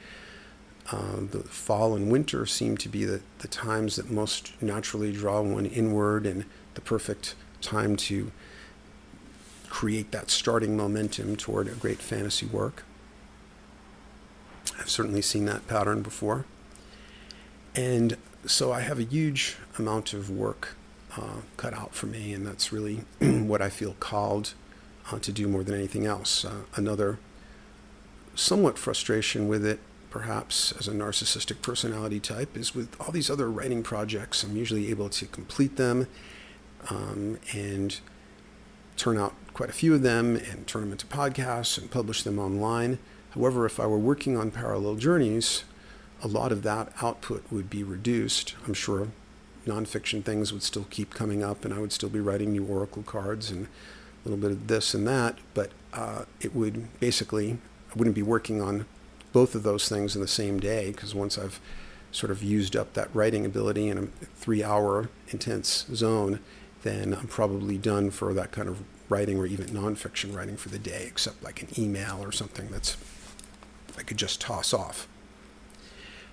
Uh, 0.93 1.23
the 1.31 1.41
fall 1.41 1.97
and 1.97 2.11
winter 2.13 2.47
seem 2.47 2.77
to 2.77 2.89
be 2.89 3.05
the, 3.05 3.21
the 3.39 3.49
times 3.49 3.97
that 3.97 4.11
most 4.11 4.53
naturally 4.63 5.13
draw 5.13 5.41
one 5.41 5.67
inward 5.67 6.27
and 6.27 6.45
the 6.77 6.81
perfect 6.81 7.35
time 7.61 7.97
to 7.97 8.31
create 9.69 10.13
that 10.13 10.31
starting 10.31 10.77
momentum 10.77 11.37
toward 11.37 11.67
a 11.67 11.73
great 11.73 11.99
fantasy 11.99 12.47
work. 12.47 12.85
I've 14.79 14.89
certainly 14.89 15.23
seen 15.23 15.45
that 15.47 15.67
pattern 15.67 16.03
before. 16.03 16.45
And 17.75 18.17
so 18.47 18.73
I 18.73 18.81
have 18.81 18.99
a 18.99 19.03
huge 19.03 19.57
amount 19.79 20.13
of 20.13 20.31
work 20.31 20.77
uh, 21.17 21.41
cut 21.57 21.75
out 21.75 21.95
for 21.95 22.07
me, 22.07 22.33
and 22.33 22.47
that's 22.47 22.73
really 22.73 23.05
what 23.21 23.61
I 23.61 23.69
feel 23.69 23.97
called 24.01 24.55
uh, 25.11 25.19
to 25.19 25.33
do 25.33 25.49
more 25.49 25.65
than 25.65 25.75
anything 25.75 26.07
else. 26.07 26.45
Uh, 26.45 26.63
another 26.75 27.19
somewhat 28.35 28.79
frustration 28.79 29.49
with 29.49 29.65
it, 29.65 29.81
perhaps 30.11 30.73
as 30.79 30.89
a 30.89 30.93
narcissistic 30.93 31.63
personality 31.63 32.21
type, 32.21 32.57
is 32.57 32.75
with 32.75 32.95
all 33.01 33.13
these 33.13 33.31
other 33.31 33.51
writing 33.51 33.83
projects, 33.83 34.43
I'm 34.43 34.57
usually 34.57 34.91
able 34.91 35.09
to 35.11 35.27
complete 35.27 35.77
them 35.77 36.07
um, 36.91 37.39
and 37.55 37.99
turn 38.97 39.19
out 39.19 39.35
quite 39.55 39.71
a 39.71 39.75
few 39.75 39.95
of 39.95 40.03
them 40.03 40.37
and 40.37 40.67
turn 40.67 40.83
them 40.83 40.93
into 40.93 41.07
podcasts 41.07 41.79
and 41.79 41.91
publish 41.91 42.23
them 42.23 42.39
online. 42.39 42.99
However, 43.31 43.67
if 43.67 43.79
I 43.79 43.87
were 43.87 43.99
working 43.99 44.37
on 44.37 44.51
parallel 44.51 44.97
journeys, 44.97 45.65
a 46.23 46.29
lot 46.29 46.53
of 46.53 46.63
that 46.63 46.93
output 47.03 47.45
would 47.51 47.69
be 47.69 47.83
reduced. 47.83 48.55
I'm 48.67 48.75
sure 48.75 49.09
nonfiction 49.67 50.25
things 50.25 50.53
would 50.53 50.63
still 50.63 50.87
keep 50.91 51.13
coming 51.13 51.43
up, 51.43 51.65
and 51.65 51.75
I 51.75 51.79
would 51.79 51.93
still 51.93 52.09
be 52.09 52.21
writing 52.21 52.53
new 52.53 52.65
oracle 52.65 53.03
cards 53.03 53.51
and 53.51 53.67
a 53.67 54.29
little 54.29 54.41
bit 54.41 54.51
of 54.51 54.67
this 54.69 54.95
and 54.95 55.07
that. 55.07 55.39
But 55.55 55.71
uh, 55.93 56.25
it 56.41 56.55
would 56.55 56.99
basically, 57.01 57.59
I 57.91 57.99
wouldn't 57.99 58.17
be 58.17 58.23
working 58.23 58.63
on 58.63 58.87
both 59.33 59.55
of 59.55 59.63
those 59.63 59.89
things 59.89 60.15
in 60.15 60.23
the 60.23 60.29
same 60.29 60.59
day 60.59 60.93
because 60.93 61.15
once 61.15 61.37
I've 61.37 61.61
sort 62.13 62.31
of 62.31 62.43
used 62.43 62.75
up 62.75 62.95
that 62.95 63.15
writing 63.15 63.45
ability 63.45 63.89
in 63.89 63.99
a 63.99 64.07
three-hour 64.37 65.11
intense 65.29 65.85
zone, 65.93 66.41
then 66.87 67.15
I'm 67.15 67.29
probably 67.29 67.79
done 67.79 68.11
for 68.11 68.33
that 68.35 68.53
kind 68.53 68.69
of 68.69 68.83
writing 69.09 69.39
or 69.39 69.47
even 69.47 69.67
nonfiction 69.67 70.35
writing 70.35 70.57
for 70.57 70.69
the 70.69 70.79
day, 70.79 71.05
except 71.07 71.43
like 71.43 71.63
an 71.63 71.69
email 71.79 72.19
or 72.23 72.33
something 72.33 72.69
that's 72.71 72.97
I 73.99 74.03
could 74.03 74.17
just 74.17 74.41
toss 74.41 74.75
off. 74.75 75.09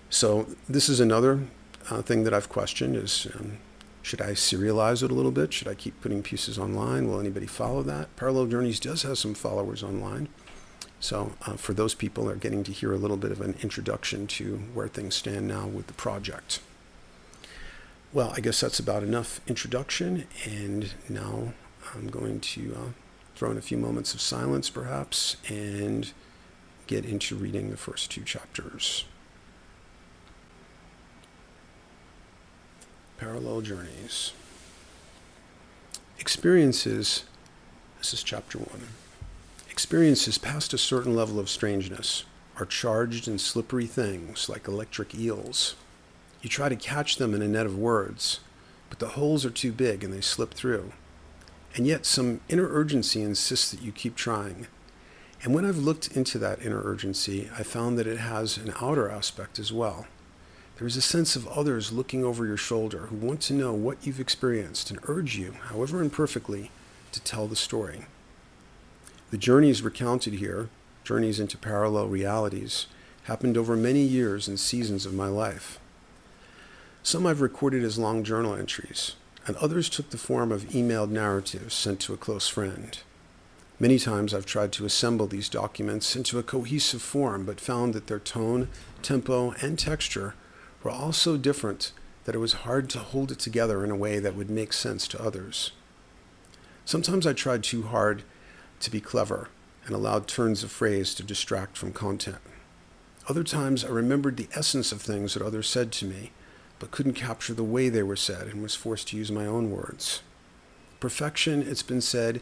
So 0.10 0.48
this 0.67 0.89
is 0.89 1.00
another 1.00 1.39
uh, 1.89 2.01
thing 2.01 2.24
that 2.24 2.33
I've 2.33 2.50
questioned 2.50 2.95
is 2.95 3.27
um, 3.36 3.57
should 4.01 4.22
I 4.22 4.31
serialize 4.31 5.01
it 5.01 5.12
a 5.12 5.13
little 5.13 5.31
bit? 5.31 5.53
Should 5.53 5.67
I 5.67 5.75
keep 5.75 6.00
putting 6.01 6.22
pieces 6.22 6.60
online? 6.60 7.07
Will 7.07 7.19
anybody 7.19 7.45
follow 7.45 7.83
that? 7.83 8.13
Parallel 8.15 8.48
Journeys 8.48 8.79
does 8.79 9.03
have 9.03 9.17
some 9.17 9.33
followers 9.33 9.81
online. 9.81 10.27
So 11.00 11.33
uh, 11.45 11.53
for 11.53 11.74
those 11.74 11.95
people, 11.95 12.25
they're 12.25 12.36
getting 12.36 12.63
to 12.65 12.72
hear 12.72 12.91
a 12.93 12.98
little 12.98 13.17
bit 13.17 13.31
of 13.31 13.41
an 13.41 13.55
introduction 13.62 14.27
to 14.27 14.57
where 14.74 14.88
things 14.88 15.15
stand 15.15 15.48
now 15.48 15.67
with 15.67 15.88
the 15.88 15.93
project. 15.93 16.60
Well, 18.13 18.32
I 18.36 18.41
guess 18.41 18.60
that's 18.60 18.77
about 18.77 19.01
enough 19.01 19.41
introduction, 19.48 20.27
and 20.46 20.93
now 21.10 21.53
I'm 21.96 22.10
going 22.10 22.41
to 22.41 22.75
uh, 22.75 22.89
throw 23.34 23.50
in 23.50 23.58
a 23.58 23.62
few 23.62 23.75
moments 23.79 24.13
of 24.13 24.22
silence, 24.22 24.70
perhaps, 24.70 25.38
and 25.50 26.12
get 26.86 27.05
into 27.05 27.36
reading 27.36 27.72
the 27.72 27.77
first 27.77 28.12
two 28.12 28.22
chapters. 28.22 29.05
Parallel 33.17 33.62
Journeys. 33.62 34.34
Experiences, 36.20 37.24
this 37.98 38.13
is 38.13 38.22
chapter 38.22 38.60
one. 38.60 38.89
Experiences 39.72 40.38
past 40.38 40.72
a 40.72 40.77
certain 40.77 41.15
level 41.15 41.39
of 41.39 41.50
strangeness 41.50 42.25
are 42.60 42.65
charged 42.67 43.27
and 43.27 43.41
slippery 43.41 43.88
things 43.88 44.48
like 44.50 44.67
electric 44.67 45.15
eels. 45.15 45.74
You 46.43 46.50
try 46.50 46.67
to 46.67 46.75
catch 46.75 47.15
them 47.15 47.33
in 47.33 47.41
a 47.41 47.47
net 47.47 47.65
of 47.65 47.77
words, 47.77 48.41
but 48.89 49.00
the 49.00 49.09
holes 49.09 49.45
are 49.45 49.50
too 49.50 49.71
big 49.71 50.03
and 50.03 50.13
they 50.13 50.19
slip 50.19 50.53
through. 50.53 50.91
And 51.73 51.88
yet, 51.88 52.05
some 52.05 52.41
inner 52.50 52.67
urgency 52.69 53.23
insists 53.23 53.71
that 53.71 53.81
you 53.81 53.93
keep 53.93 54.17
trying. 54.17 54.67
And 55.41 55.55
when 55.55 55.65
I've 55.65 55.77
looked 55.77 56.15
into 56.15 56.38
that 56.39 56.62
inner 56.62 56.81
urgency, 56.83 57.50
I 57.57 57.63
found 57.63 57.97
that 57.97 58.07
it 58.07 58.19
has 58.19 58.57
an 58.57 58.73
outer 58.81 59.09
aspect 59.09 59.57
as 59.57 59.71
well. 59.71 60.05
There 60.77 60.88
is 60.88 60.97
a 60.97 61.01
sense 61.01 61.38
of 61.38 61.47
others 61.47 61.93
looking 61.93 62.25
over 62.25 62.45
your 62.45 62.57
shoulder 62.57 63.07
who 63.07 63.15
want 63.15 63.39
to 63.43 63.53
know 63.53 63.71
what 63.71 64.05
you've 64.05 64.19
experienced 64.19 64.91
and 64.91 65.00
urge 65.03 65.38
you, 65.38 65.53
however 65.69 66.01
imperfectly, 66.01 66.71
to 67.13 67.21
tell 67.21 67.47
the 67.47 67.55
story. 67.55 68.05
The 69.31 69.38
journeys 69.38 69.81
recounted 69.81 70.33
here, 70.33 70.67
journeys 71.05 71.39
into 71.39 71.57
parallel 71.57 72.07
realities, 72.07 72.88
happened 73.23 73.57
over 73.57 73.77
many 73.77 74.01
years 74.01 74.50
and 74.50 74.59
seasons 74.59 75.05
of 75.05 75.13
my 75.13 75.27
life. 75.27 75.79
Some 77.05 77.27
I've 77.27 77.41
recorded 77.41 77.83
as 77.83 77.98
long 77.98 78.24
journal 78.24 78.55
entries, 78.55 79.17
and 79.45 79.57
others 79.57 79.89
took 79.89 80.10
the 80.10 80.17
form 80.17 80.53
of 80.53 80.69
emailed 80.69 81.10
narratives 81.10 81.74
sent 81.74 82.00
to 82.01 82.13
a 82.13 82.17
close 82.17 82.48
friend. 82.48 82.98
Many 83.77 84.00
times 84.00 84.33
I've 84.33 84.45
tried 84.45 84.72
to 84.74 84.86
assemble 84.86 85.27
these 85.27 85.50
documents 85.50 86.15
into 86.15 86.39
a 86.39 86.43
cohesive 86.43 87.01
form, 87.01 87.43
but 87.43 87.60
found 87.60 87.93
that 87.93 88.07
their 88.07 88.19
tone, 88.19 88.69
tempo, 89.01 89.51
and 89.62 89.77
texture 89.77 90.36
were 90.81 90.91
all 90.91 91.12
so 91.12 91.36
different 91.36 91.91
that 92.24 92.36
it 92.36 92.39
was 92.39 92.53
hard 92.53 92.89
to 92.91 93.00
hold 93.00 93.33
it 93.33 93.39
together 93.39 93.83
in 93.83 93.91
a 93.91 93.98
way 93.98 94.19
that 94.19 94.36
would 94.38 94.50
make 94.50 94.72
sense 94.72 95.05
to 95.10 95.22
others. 95.22 95.72
Sometimes 96.86 97.27
I 97.27 97.33
tried 97.33 97.63
too 97.63 97.81
hard 97.81 98.24
to 98.79 98.89
be 98.89 99.01
clever 99.01 99.50
and 99.86 99.93
allowed 99.93 100.29
turns 100.29 100.63
of 100.63 100.72
phrase 100.72 101.13
to 101.15 101.24
distract 101.24 101.77
from 101.77 101.91
content. 101.91 102.38
Other 103.27 103.43
times 103.43 103.83
I 103.83 103.89
remembered 103.89 104.38
the 104.38 104.48
essence 104.55 104.93
of 104.93 105.01
things 105.01 105.33
that 105.33 105.43
others 105.43 105.67
said 105.67 105.91
to 105.93 106.05
me, 106.05 106.31
but 106.80 106.92
couldn't 106.92 107.13
capture 107.13 107.53
the 107.53 107.63
way 107.63 107.89
they 107.89 108.03
were 108.03 108.15
said 108.15 108.48
and 108.48 108.62
was 108.62 108.75
forced 108.75 109.10
to 109.10 109.18
use 109.18 109.32
my 109.32 109.46
own 109.46 109.72
words. 109.72 110.22
Perfection, 111.00 111.62
it's 111.62 111.84
been 111.84 112.01
said, 112.01 112.42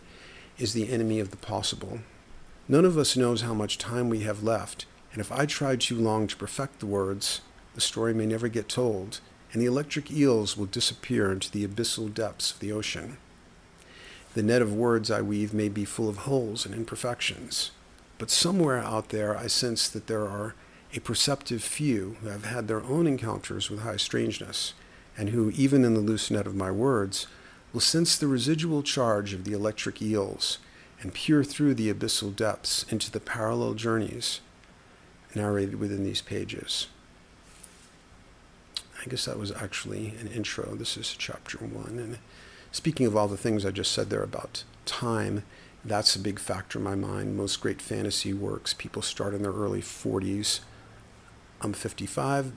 is 0.57 0.73
the 0.73 0.91
enemy 0.91 1.19
of 1.19 1.31
the 1.31 1.37
possible. 1.37 1.99
None 2.67 2.85
of 2.85 2.97
us 2.97 3.17
knows 3.17 3.41
how 3.41 3.53
much 3.53 3.77
time 3.77 4.09
we 4.09 4.19
have 4.19 4.43
left, 4.43 4.85
and 5.11 5.19
if 5.19 5.31
I 5.31 5.45
try 5.45 5.75
too 5.75 5.99
long 5.99 6.27
to 6.27 6.35
perfect 6.35 6.79
the 6.79 6.85
words, 6.85 7.41
the 7.75 7.81
story 7.81 8.13
may 8.13 8.25
never 8.25 8.47
get 8.47 8.69
told, 8.69 9.19
and 9.51 9.61
the 9.61 9.65
electric 9.65 10.11
eels 10.11 10.55
will 10.55 10.65
disappear 10.65 11.31
into 11.31 11.51
the 11.51 11.67
abyssal 11.67 12.13
depths 12.13 12.51
of 12.51 12.59
the 12.59 12.71
ocean. 12.71 13.17
The 14.33 14.43
net 14.43 14.61
of 14.61 14.73
words 14.73 15.11
I 15.11 15.21
weave 15.21 15.53
may 15.53 15.67
be 15.67 15.83
full 15.83 16.07
of 16.07 16.17
holes 16.19 16.65
and 16.65 16.73
imperfections, 16.73 17.71
but 18.17 18.29
somewhere 18.29 18.77
out 18.77 19.09
there 19.09 19.35
I 19.35 19.47
sense 19.47 19.89
that 19.89 20.07
there 20.07 20.27
are 20.27 20.55
a 20.93 20.99
perceptive 20.99 21.63
few 21.63 22.17
who 22.21 22.27
have 22.29 22.45
had 22.45 22.67
their 22.67 22.83
own 22.83 23.07
encounters 23.07 23.69
with 23.69 23.81
high 23.81 23.97
strangeness, 23.97 24.73
and 25.17 25.29
who, 25.29 25.51
even 25.51 25.85
in 25.85 25.93
the 25.93 25.99
loose 25.99 26.31
net 26.31 26.47
of 26.47 26.55
my 26.55 26.71
words, 26.71 27.27
will 27.73 27.81
sense 27.81 28.17
the 28.17 28.27
residual 28.27 28.83
charge 28.83 29.33
of 29.33 29.43
the 29.43 29.53
electric 29.53 30.01
eels 30.01 30.57
and 31.01 31.13
peer 31.13 31.43
through 31.43 31.73
the 31.73 31.93
abyssal 31.93 32.35
depths 32.35 32.85
into 32.89 33.09
the 33.09 33.19
parallel 33.19 33.73
journeys 33.73 34.41
narrated 35.33 35.79
within 35.79 36.03
these 36.03 36.21
pages. 36.21 36.87
I 39.03 39.09
guess 39.09 39.25
that 39.25 39.39
was 39.39 39.51
actually 39.51 40.13
an 40.19 40.27
intro. 40.27 40.75
This 40.75 40.95
is 40.97 41.15
chapter 41.17 41.57
one. 41.57 41.97
And 41.97 42.19
speaking 42.71 43.07
of 43.07 43.15
all 43.15 43.27
the 43.27 43.37
things 43.37 43.65
I 43.65 43.71
just 43.71 43.91
said 43.91 44.09
there 44.09 44.21
about 44.23 44.63
time, 44.85 45.43
that's 45.83 46.15
a 46.15 46.19
big 46.19 46.37
factor 46.37 46.77
in 46.77 46.83
my 46.83 46.95
mind. 46.95 47.35
Most 47.35 47.61
great 47.61 47.81
fantasy 47.81 48.33
works, 48.33 48.73
people 48.73 49.01
start 49.01 49.33
in 49.33 49.41
their 49.41 49.53
early 49.53 49.81
40s. 49.81 50.59
I'm 51.63 51.73
55, 51.73 52.53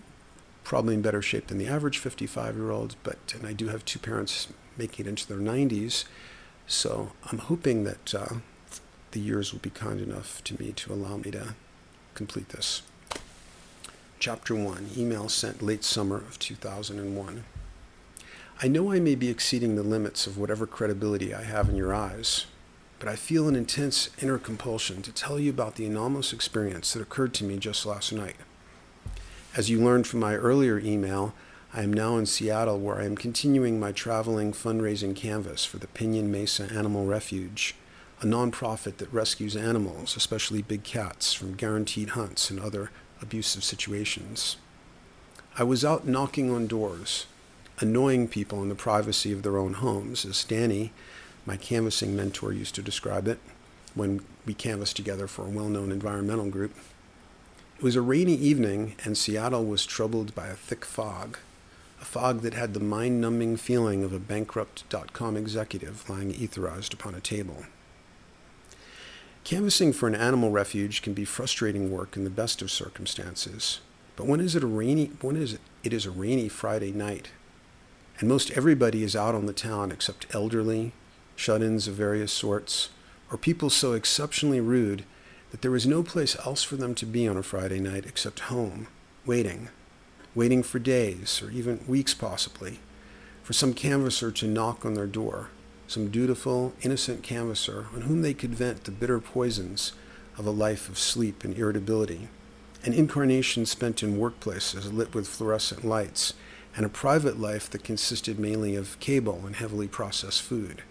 probably 0.64 0.94
in 0.94 1.02
better 1.02 1.20
shape 1.20 1.48
than 1.48 1.58
the 1.58 1.66
average 1.66 1.98
55 1.98 2.56
year 2.56 2.70
old, 2.70 2.96
but 3.02 3.34
and 3.36 3.46
I 3.46 3.52
do 3.52 3.68
have 3.68 3.84
two 3.84 3.98
parents 3.98 4.48
making 4.78 5.06
it 5.06 5.08
into 5.08 5.26
their 5.26 5.38
90s. 5.38 6.04
So 6.66 7.12
I'm 7.30 7.38
hoping 7.38 7.84
that 7.84 8.14
uh, 8.14 8.34
the 9.10 9.20
years 9.20 9.52
will 9.52 9.60
be 9.60 9.70
kind 9.70 10.00
enough 10.00 10.42
to 10.44 10.58
me 10.58 10.72
to 10.72 10.92
allow 10.92 11.18
me 11.18 11.30
to 11.32 11.54
complete 12.14 12.48
this. 12.48 12.82
Chapter 14.18 14.54
1 14.54 14.92
Email 14.96 15.28
sent 15.28 15.60
late 15.60 15.84
summer 15.84 16.16
of 16.16 16.38
2001. 16.38 17.44
I 18.62 18.68
know 18.68 18.90
I 18.90 19.00
may 19.00 19.16
be 19.16 19.28
exceeding 19.28 19.76
the 19.76 19.82
limits 19.82 20.26
of 20.26 20.38
whatever 20.38 20.66
credibility 20.66 21.34
I 21.34 21.42
have 21.42 21.68
in 21.68 21.76
your 21.76 21.92
eyes, 21.92 22.46
but 22.98 23.08
I 23.08 23.16
feel 23.16 23.48
an 23.48 23.56
intense 23.56 24.08
inner 24.22 24.38
compulsion 24.38 25.02
to 25.02 25.12
tell 25.12 25.38
you 25.38 25.50
about 25.50 25.74
the 25.74 25.84
anomalous 25.84 26.32
experience 26.32 26.92
that 26.92 27.02
occurred 27.02 27.34
to 27.34 27.44
me 27.44 27.58
just 27.58 27.84
last 27.84 28.12
night. 28.12 28.36
As 29.56 29.70
you 29.70 29.80
learned 29.80 30.08
from 30.08 30.18
my 30.18 30.34
earlier 30.34 30.80
email, 30.80 31.32
I 31.72 31.82
am 31.84 31.92
now 31.92 32.16
in 32.16 32.26
Seattle 32.26 32.80
where 32.80 32.96
I 32.96 33.04
am 33.04 33.14
continuing 33.14 33.78
my 33.78 33.92
traveling 33.92 34.52
fundraising 34.52 35.14
canvas 35.14 35.64
for 35.64 35.76
the 35.76 35.86
Pinon 35.86 36.32
Mesa 36.32 36.64
Animal 36.72 37.06
Refuge, 37.06 37.76
a 38.20 38.24
nonprofit 38.24 38.96
that 38.96 39.12
rescues 39.12 39.54
animals, 39.54 40.16
especially 40.16 40.60
big 40.60 40.82
cats, 40.82 41.32
from 41.32 41.54
guaranteed 41.54 42.10
hunts 42.10 42.50
and 42.50 42.58
other 42.58 42.90
abusive 43.22 43.62
situations. 43.62 44.56
I 45.56 45.62
was 45.62 45.84
out 45.84 46.04
knocking 46.04 46.50
on 46.50 46.66
doors, 46.66 47.26
annoying 47.78 48.26
people 48.26 48.60
in 48.60 48.68
the 48.68 48.74
privacy 48.74 49.32
of 49.32 49.44
their 49.44 49.56
own 49.56 49.74
homes, 49.74 50.24
as 50.24 50.42
Danny, 50.42 50.92
my 51.46 51.56
canvassing 51.56 52.16
mentor, 52.16 52.52
used 52.52 52.74
to 52.74 52.82
describe 52.82 53.28
it 53.28 53.38
when 53.94 54.24
we 54.46 54.52
canvassed 54.52 54.96
together 54.96 55.28
for 55.28 55.42
a 55.42 55.50
well 55.50 55.68
known 55.68 55.92
environmental 55.92 56.50
group. 56.50 56.74
It 57.76 57.82
was 57.82 57.96
a 57.96 58.02
rainy 58.02 58.34
evening, 58.34 58.94
and 59.04 59.18
Seattle 59.18 59.64
was 59.64 59.84
troubled 59.84 60.34
by 60.34 60.46
a 60.46 60.54
thick 60.54 60.84
fog, 60.84 61.38
a 62.00 62.04
fog 62.04 62.40
that 62.42 62.54
had 62.54 62.72
the 62.72 62.80
mind 62.80 63.20
numbing 63.20 63.56
feeling 63.56 64.04
of 64.04 64.12
a 64.12 64.20
bankrupt 64.20 64.88
dot 64.88 65.12
com 65.12 65.36
executive 65.36 66.08
lying 66.08 66.32
etherized 66.32 66.94
upon 66.94 67.14
a 67.14 67.20
table. 67.20 67.64
Canvassing 69.42 69.92
for 69.92 70.06
an 70.06 70.14
animal 70.14 70.50
refuge 70.50 71.02
can 71.02 71.14
be 71.14 71.24
frustrating 71.24 71.90
work 71.90 72.16
in 72.16 72.24
the 72.24 72.30
best 72.30 72.62
of 72.62 72.70
circumstances, 72.70 73.80
but 74.16 74.26
when 74.26 74.40
is 74.40 74.54
it 74.54 74.62
a 74.62 74.68
rainy 74.68 75.10
when 75.20 75.36
is 75.36 75.54
it, 75.54 75.60
it 75.82 75.92
is 75.92 76.06
a 76.06 76.10
rainy 76.10 76.48
Friday 76.48 76.92
night, 76.92 77.30
and 78.20 78.28
most 78.28 78.52
everybody 78.52 79.02
is 79.02 79.16
out 79.16 79.34
on 79.34 79.46
the 79.46 79.52
town 79.52 79.90
except 79.90 80.32
elderly, 80.32 80.92
shut-ins 81.34 81.88
of 81.88 81.94
various 81.94 82.32
sorts, 82.32 82.90
or 83.30 83.36
people 83.36 83.68
so 83.68 83.92
exceptionally 83.94 84.60
rude 84.60 85.04
that 85.54 85.62
there 85.62 85.70
was 85.70 85.86
no 85.86 86.02
place 86.02 86.36
else 86.44 86.64
for 86.64 86.74
them 86.74 86.96
to 86.96 87.06
be 87.06 87.28
on 87.28 87.36
a 87.36 87.42
Friday 87.44 87.78
night 87.78 88.06
except 88.06 88.40
home, 88.50 88.88
waiting, 89.24 89.68
waiting 90.34 90.64
for 90.64 90.80
days 90.80 91.40
or 91.40 91.48
even 91.52 91.78
weeks 91.86 92.12
possibly, 92.12 92.80
for 93.44 93.52
some 93.52 93.72
canvasser 93.72 94.32
to 94.32 94.48
knock 94.48 94.84
on 94.84 94.94
their 94.94 95.06
door 95.06 95.50
some 95.86 96.10
dutiful, 96.10 96.72
innocent 96.82 97.22
canvasser 97.22 97.86
on 97.94 98.00
whom 98.00 98.22
they 98.22 98.34
could 98.34 98.52
vent 98.52 98.82
the 98.82 98.90
bitter 98.90 99.20
poisons 99.20 99.92
of 100.36 100.44
a 100.44 100.50
life 100.50 100.88
of 100.88 100.98
sleep 100.98 101.44
and 101.44 101.56
irritability, 101.56 102.26
an 102.82 102.92
incarnation 102.92 103.64
spent 103.64 104.02
in 104.02 104.18
workplaces 104.18 104.92
lit 104.92 105.14
with 105.14 105.28
fluorescent 105.28 105.84
lights, 105.84 106.34
and 106.76 106.84
a 106.84 106.88
private 106.88 107.38
life 107.38 107.70
that 107.70 107.84
consisted 107.84 108.40
mainly 108.40 108.74
of 108.74 108.98
cable 108.98 109.42
and 109.46 109.54
heavily 109.54 109.86
processed 109.86 110.42
food. 110.42 110.82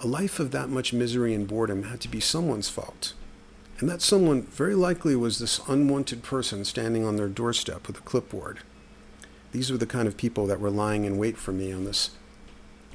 A 0.00 0.06
life 0.06 0.40
of 0.40 0.52
that 0.52 0.70
much 0.70 0.94
misery 0.94 1.34
and 1.34 1.46
boredom 1.46 1.82
had 1.82 2.00
to 2.00 2.08
be 2.08 2.18
someone's 2.18 2.70
fault. 2.70 3.12
And 3.82 3.90
that 3.90 4.00
someone 4.00 4.42
very 4.42 4.76
likely 4.76 5.16
was 5.16 5.40
this 5.40 5.60
unwanted 5.66 6.22
person 6.22 6.64
standing 6.64 7.04
on 7.04 7.16
their 7.16 7.26
doorstep 7.26 7.88
with 7.88 7.98
a 7.98 8.02
clipboard. 8.02 8.60
These 9.50 9.72
were 9.72 9.76
the 9.76 9.86
kind 9.86 10.06
of 10.06 10.16
people 10.16 10.46
that 10.46 10.60
were 10.60 10.70
lying 10.70 11.04
in 11.04 11.18
wait 11.18 11.36
for 11.36 11.50
me 11.50 11.72
on 11.72 11.84
this 11.84 12.10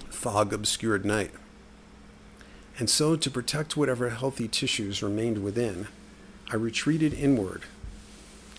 fog 0.09 0.53
obscured 0.53 1.03
night. 1.03 1.31
And 2.79 2.89
so, 2.89 3.17
to 3.17 3.29
protect 3.29 3.75
whatever 3.75 4.11
healthy 4.11 4.47
tissues 4.47 5.03
remained 5.03 5.43
within, 5.43 5.89
I 6.53 6.55
retreated 6.55 7.13
inward. 7.13 7.63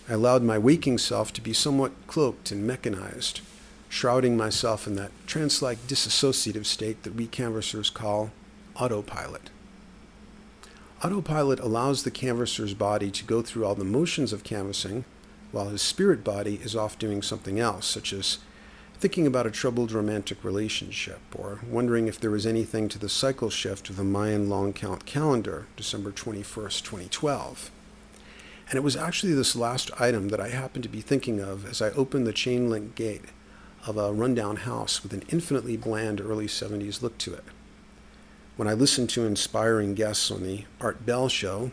I 0.07 0.13
allowed 0.13 0.43
my 0.43 0.59
waking 0.59 0.99
self 0.99 1.33
to 1.33 1.41
be 1.41 1.51
somewhat 1.51 1.93
cloaked 2.05 2.51
and 2.51 2.63
mechanized, 2.63 3.41
shrouding 3.89 4.37
myself 4.37 4.85
in 4.85 4.93
that 4.97 5.09
trance 5.25 5.63
like 5.63 5.87
disassociative 5.87 6.67
state 6.67 7.01
that 7.01 7.15
we 7.15 7.25
canvassers 7.25 7.89
call 7.89 8.29
autopilot. 8.75 9.49
Autopilot 11.01 11.61
allows 11.61 12.03
the 12.03 12.11
canvasser's 12.11 12.73
body 12.73 13.09
to 13.09 13.23
go 13.23 13.41
through 13.41 13.65
all 13.65 13.75
the 13.75 13.85
motions 13.85 14.33
of 14.33 14.43
canvassing, 14.43 15.05
while 15.53 15.69
his 15.69 15.81
spirit 15.81 16.25
body 16.25 16.59
is 16.61 16.75
off 16.75 16.99
doing 16.99 17.21
something 17.21 17.57
else, 17.57 17.87
such 17.87 18.11
as 18.11 18.39
thinking 18.95 19.25
about 19.25 19.47
a 19.47 19.51
troubled 19.51 19.93
romantic 19.93 20.43
relationship, 20.43 21.21
or 21.33 21.61
wondering 21.65 22.09
if 22.09 22.19
there 22.19 22.29
was 22.29 22.45
anything 22.45 22.89
to 22.89 22.99
the 22.99 23.07
cycle 23.07 23.49
shift 23.49 23.89
of 23.89 23.95
the 23.95 24.03
Mayan 24.03 24.49
long 24.49 24.73
count 24.73 25.05
calendar, 25.05 25.67
December 25.77 26.11
21st, 26.11 26.83
2012. 26.83 27.71
And 28.67 28.75
it 28.75 28.83
was 28.83 28.97
actually 28.97 29.33
this 29.33 29.55
last 29.55 29.89
item 30.01 30.27
that 30.29 30.41
I 30.41 30.49
happened 30.49 30.83
to 30.83 30.89
be 30.89 30.99
thinking 30.99 31.39
of 31.39 31.65
as 31.65 31.81
I 31.81 31.91
opened 31.91 32.27
the 32.27 32.33
chain 32.33 32.69
link 32.69 32.95
gate 32.95 33.23
of 33.87 33.95
a 33.95 34.11
rundown 34.11 34.57
house 34.57 35.01
with 35.01 35.13
an 35.13 35.23
infinitely 35.29 35.77
bland 35.77 36.19
early 36.19 36.47
70s 36.47 37.01
look 37.01 37.17
to 37.19 37.35
it. 37.35 37.45
When 38.59 38.67
I 38.67 38.73
listened 38.73 39.09
to 39.11 39.25
inspiring 39.25 39.93
guests 39.93 40.29
on 40.29 40.43
the 40.43 40.65
Art 40.81 41.05
Bell 41.05 41.29
show, 41.29 41.71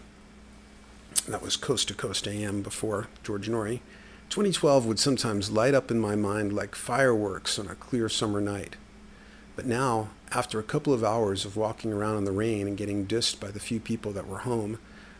that 1.26 1.42
was 1.42 1.56
Coast 1.56 1.88
to 1.88 1.94
Coast 1.94 2.28
AM 2.28 2.62
before 2.62 3.08
George 3.24 3.48
Noory, 3.48 3.80
2012 4.28 4.86
would 4.86 5.00
sometimes 5.00 5.50
light 5.50 5.74
up 5.74 5.90
in 5.90 5.98
my 5.98 6.14
mind 6.14 6.52
like 6.52 6.76
fireworks 6.76 7.58
on 7.58 7.66
a 7.66 7.74
clear 7.74 8.08
summer 8.08 8.40
night. 8.40 8.76
But 9.56 9.66
now, 9.66 10.10
after 10.30 10.60
a 10.60 10.62
couple 10.62 10.92
of 10.92 11.02
hours 11.02 11.44
of 11.44 11.56
walking 11.56 11.92
around 11.92 12.18
in 12.18 12.24
the 12.24 12.30
rain 12.30 12.68
and 12.68 12.76
getting 12.76 13.04
dissed 13.04 13.40
by 13.40 13.50
the 13.50 13.58
few 13.58 13.80
people 13.80 14.12
that 14.12 14.28
were 14.28 14.38
home, 14.46 14.78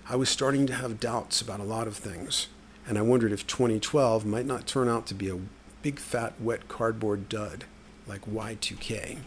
I 0.09 0.15
was 0.15 0.29
starting 0.29 0.69
to 0.69 0.75
have 0.75 1.01
doubts 1.01 1.41
about 1.41 1.59
a 1.59 1.65
lot 1.65 1.89
of 1.89 1.97
things, 1.97 2.47
and 2.87 2.97
I 2.97 3.03
wondered 3.03 3.33
if 3.33 3.45
2012 3.45 4.25
might 4.25 4.47
not 4.47 4.69
turn 4.69 4.89
out 4.89 5.09
to 5.09 5.15
be 5.15 5.31
a 5.31 5.41
big 5.83 5.99
fat 5.99 6.41
wet 6.41 6.69
cardboard 6.69 7.29
dud 7.29 7.65
like 8.07 8.25
Y2K. 8.25 9.19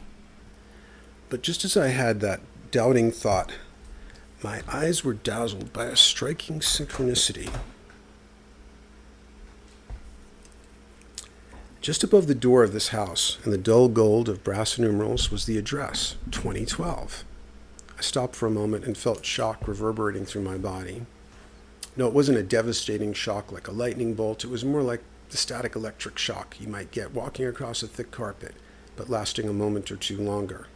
But 1.30 1.44
just 1.44 1.63
as 1.63 1.78
I 1.78 1.89
had 1.89 2.22
that 2.22 2.42
doubting 2.72 3.12
thought, 3.12 3.54
my 4.44 4.62
eyes 4.68 5.04
were 5.04 5.13
dazzled 5.13 5.72
by 5.72 5.86
a 5.86 5.96
striking 5.96 6.60
synchronicity. 6.60 7.54
Just 11.82 12.04
above 12.04 12.28
the 12.28 12.36
door 12.36 12.63
of 12.63 12.74
this 12.74 12.89
house, 12.89 13.38
in 13.46 13.52
the 13.52 13.58
dull 13.58 13.89
gold 13.89 14.28
of 14.28 14.44
brass 14.44 14.78
numerals, 14.78 15.32
was 15.32 15.46
the 15.46 15.58
address 15.58 16.15
2012. 16.32 17.24
I 17.98 18.02
stopped 18.02 18.36
for 18.36 18.48
a 18.48 18.52
moment 18.52 18.86
and 18.86 18.98
felt 18.98 19.26
shock 19.26 19.68
reverberating 19.68 20.26
through 20.26 20.44
my 20.44 20.58
body. 20.58 21.06
No, 21.96 22.08
it 22.08 22.13
wasn't 22.13 22.38
a 22.38 22.44
devastating 22.44 23.13
shock 23.13 23.52
like 23.52 23.68
a 23.68 23.74
lightning 23.74 24.13
bolt. 24.13 24.44
It 24.44 24.50
was 24.50 24.63
more 24.63 24.82
like 24.82 25.02
the 25.30 25.38
static 25.38 25.76
electric 25.76 26.18
shock 26.18 26.56
you 26.60 26.70
might 26.70 26.92
get 26.92 27.13
walking 27.13 27.46
across 27.46 27.84
a 27.84 27.88
thick 27.88 28.10
carpet, 28.10 28.56
but 28.96 29.10
lasting 29.10 29.50
a 29.50 29.54
moment 29.54 29.92
or 29.92 29.98
two 29.98 30.18
longer. 30.18 30.68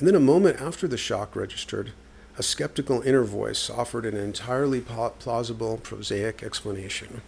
And 0.00 0.08
then 0.08 0.14
a 0.14 0.20
moment 0.20 0.62
after 0.62 0.88
the 0.88 0.96
shock 0.96 1.36
registered, 1.36 1.92
a 2.38 2.42
skeptical 2.42 3.02
inner 3.02 3.22
voice 3.22 3.68
offered 3.68 4.06
an 4.06 4.16
entirely 4.16 4.80
plausible, 4.80 5.76
prosaic 5.76 6.42
explanation. 6.42 7.20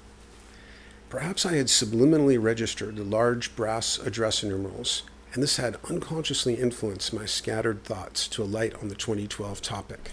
Perhaps 1.10 1.44
I 1.44 1.56
had 1.56 1.66
subliminally 1.66 2.42
registered 2.42 2.96
the 2.96 3.04
large 3.04 3.54
brass 3.54 3.98
address 3.98 4.42
numerals, 4.42 5.02
and 5.34 5.42
this 5.42 5.58
had 5.58 5.76
unconsciously 5.90 6.54
influenced 6.54 7.12
my 7.12 7.26
scattered 7.26 7.84
thoughts 7.84 8.26
to 8.28 8.42
alight 8.42 8.74
on 8.80 8.88
the 8.88 8.94
2012 8.94 9.60
topic. 9.60 10.12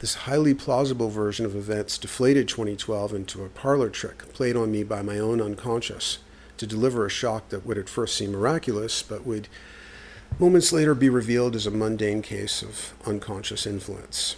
This 0.00 0.16
highly 0.26 0.54
plausible 0.54 1.10
version 1.10 1.46
of 1.46 1.54
events 1.54 1.96
deflated 1.96 2.48
2012 2.48 3.14
into 3.14 3.44
a 3.44 3.48
parlor 3.48 3.88
trick 3.88 4.32
played 4.32 4.56
on 4.56 4.72
me 4.72 4.82
by 4.82 5.00
my 5.00 5.20
own 5.20 5.40
unconscious 5.40 6.18
to 6.56 6.66
deliver 6.66 7.06
a 7.06 7.08
shock 7.08 7.50
that 7.50 7.64
would 7.64 7.78
at 7.78 7.88
first 7.88 8.16
seem 8.16 8.32
miraculous, 8.32 9.00
but 9.00 9.24
would 9.24 9.46
moments 10.38 10.72
later 10.72 10.94
be 10.94 11.08
revealed 11.08 11.54
as 11.54 11.66
a 11.66 11.70
mundane 11.70 12.22
case 12.22 12.62
of 12.62 12.94
unconscious 13.06 13.66
influence. 13.66 14.36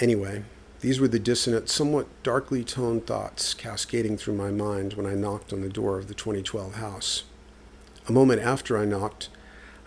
Anyway, 0.00 0.44
these 0.80 1.00
were 1.00 1.08
the 1.08 1.18
dissonant, 1.18 1.68
somewhat 1.68 2.06
darkly 2.22 2.62
toned 2.62 3.06
thoughts 3.06 3.54
cascading 3.54 4.16
through 4.16 4.34
my 4.34 4.50
mind 4.50 4.94
when 4.94 5.06
I 5.06 5.14
knocked 5.14 5.52
on 5.52 5.60
the 5.60 5.68
door 5.68 5.98
of 5.98 6.08
the 6.08 6.14
2012 6.14 6.74
house. 6.74 7.24
A 8.08 8.12
moment 8.12 8.40
after 8.40 8.78
I 8.78 8.84
knocked, 8.84 9.28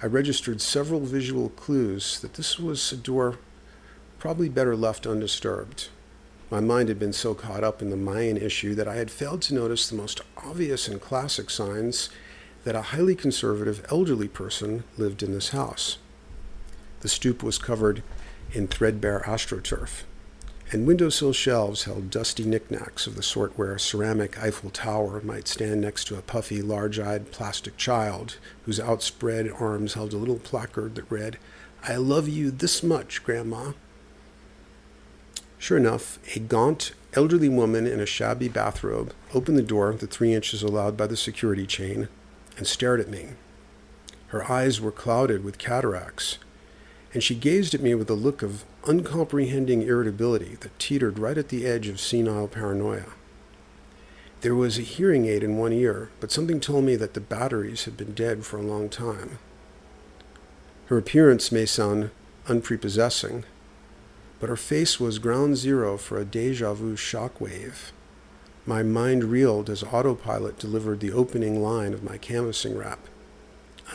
I 0.03 0.07
registered 0.07 0.61
several 0.61 1.01
visual 1.01 1.49
clues 1.49 2.19
that 2.19 2.33
this 2.33 2.59
was 2.59 2.91
a 2.91 2.97
door 2.97 3.37
probably 4.19 4.49
better 4.49 4.75
left 4.75 5.07
undisturbed. 5.07 5.89
My 6.49 6.59
mind 6.59 6.89
had 6.89 6.99
been 6.99 7.13
so 7.13 7.33
caught 7.33 7.63
up 7.63 7.81
in 7.81 7.89
the 7.89 7.95
Mayan 7.95 8.37
issue 8.37 8.75
that 8.75 8.87
I 8.87 8.95
had 8.95 9.09
failed 9.09 9.41
to 9.43 9.53
notice 9.53 9.87
the 9.87 9.95
most 9.95 10.21
obvious 10.37 10.87
and 10.87 10.99
classic 10.99 11.49
signs 11.49 12.09
that 12.63 12.75
a 12.75 12.81
highly 12.81 13.15
conservative 13.15 13.85
elderly 13.89 14.27
person 14.27 14.83
lived 14.97 15.23
in 15.23 15.33
this 15.33 15.49
house. 15.49 15.97
The 17.01 17.09
stoop 17.09 17.41
was 17.41 17.57
covered 17.57 18.03
in 18.53 18.67
threadbare 18.67 19.21
astroturf, 19.21 20.03
and 20.71 20.85
windowsill 20.85 21.33
shelves 21.33 21.83
held 21.83 22.09
dusty 22.09 22.43
knickknacks 22.43 23.07
of 23.07 23.15
the 23.15 23.23
sort 23.23 23.57
where 23.57 23.73
a 23.73 23.79
ceramic 23.79 24.41
Eiffel 24.41 24.69
Tower 24.69 25.21
might 25.21 25.47
stand 25.47 25.81
next 25.81 26.05
to 26.05 26.17
a 26.17 26.21
puffy, 26.21 26.61
large 26.61 26.99
eyed 26.99 27.31
plastic 27.31 27.75
child 27.77 28.37
whose 28.65 28.79
outspread 28.79 29.51
arms 29.59 29.95
held 29.95 30.13
a 30.13 30.17
little 30.17 30.39
placard 30.39 30.95
that 30.95 31.11
read, 31.11 31.37
I 31.83 31.95
love 31.95 32.29
you 32.29 32.51
this 32.51 32.83
much, 32.83 33.23
Grandma. 33.23 33.71
Sure 35.57 35.77
enough, 35.77 36.19
a 36.35 36.39
gaunt, 36.39 36.91
elderly 37.13 37.49
woman 37.49 37.85
in 37.87 37.99
a 37.99 38.05
shabby 38.05 38.47
bathrobe 38.47 39.13
opened 39.33 39.57
the 39.57 39.63
door 39.63 39.93
the 39.93 40.07
three 40.07 40.33
inches 40.33 40.63
allowed 40.63 40.95
by 40.95 41.07
the 41.07 41.17
security 41.17 41.65
chain 41.65 42.07
and 42.61 42.67
stared 42.67 42.99
at 42.99 43.09
me. 43.09 43.29
Her 44.27 44.51
eyes 44.51 44.79
were 44.79 44.91
clouded 44.91 45.43
with 45.43 45.57
cataracts, 45.57 46.37
and 47.11 47.23
she 47.23 47.33
gazed 47.33 47.73
at 47.73 47.81
me 47.81 47.95
with 47.95 48.07
a 48.07 48.13
look 48.13 48.43
of 48.43 48.65
uncomprehending 48.83 49.81
irritability 49.81 50.57
that 50.59 50.77
teetered 50.77 51.17
right 51.17 51.39
at 51.39 51.49
the 51.49 51.65
edge 51.65 51.87
of 51.87 51.99
senile 51.99 52.47
paranoia. 52.47 53.13
There 54.41 54.53
was 54.53 54.77
a 54.77 54.83
hearing 54.83 55.25
aid 55.25 55.41
in 55.41 55.57
one 55.57 55.73
ear, 55.73 56.11
but 56.19 56.31
something 56.31 56.59
told 56.59 56.83
me 56.83 56.95
that 56.97 57.15
the 57.15 57.19
batteries 57.19 57.85
had 57.85 57.97
been 57.97 58.13
dead 58.13 58.45
for 58.45 58.59
a 58.59 58.61
long 58.61 58.87
time. 58.87 59.39
Her 60.85 60.99
appearance 60.99 61.51
may 61.51 61.65
sound 61.65 62.11
unprepossessing, 62.47 63.43
but 64.39 64.49
her 64.49 64.55
face 64.55 64.99
was 64.99 65.17
ground 65.17 65.57
zero 65.57 65.97
for 65.97 66.19
a 66.19 66.25
deja 66.25 66.75
vu 66.75 66.95
shockwave. 66.95 67.91
My 68.65 68.83
mind 68.83 69.23
reeled 69.23 69.71
as 69.71 69.83
autopilot 69.83 70.59
delivered 70.59 70.99
the 70.99 71.11
opening 71.11 71.63
line 71.63 71.93
of 71.93 72.03
my 72.03 72.17
canvassing 72.17 72.77
rap. 72.77 72.99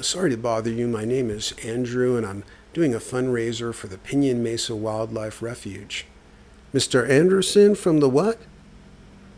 Sorry 0.01 0.31
to 0.31 0.37
bother 0.37 0.71
you. 0.71 0.89
My 0.89 1.05
name 1.05 1.31
is 1.31 1.53
Andrew, 1.65 2.17
and 2.17 2.27
I'm 2.27 2.43
doing 2.75 2.93
a 2.93 2.99
fundraiser 2.99 3.73
for 3.73 3.87
the 3.87 3.97
Pinion 3.97 4.43
Mesa 4.43 4.75
Wildlife 4.75 5.41
Refuge. 5.41 6.07
Mr. 6.75 7.09
Anderson 7.09 7.77
from 7.77 8.01
the 8.01 8.09
what? 8.09 8.39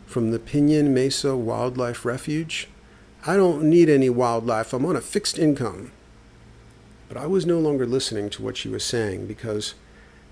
From 0.07 0.31
the 0.31 0.39
Pinion 0.39 0.95
Mesa 0.95 1.37
Wildlife 1.37 2.03
Refuge? 2.05 2.67
I 3.27 3.37
don't 3.37 3.69
need 3.69 3.87
any 3.87 4.09
wildlife. 4.09 4.73
I'm 4.73 4.85
on 4.85 4.95
a 4.95 5.01
fixed 5.01 5.37
income. 5.37 5.91
But 7.07 7.17
I 7.17 7.27
was 7.27 7.45
no 7.45 7.59
longer 7.59 7.85
listening 7.85 8.31
to 8.31 8.41
what 8.41 8.57
she 8.57 8.67
was 8.67 8.83
saying 8.83 9.27
because 9.27 9.75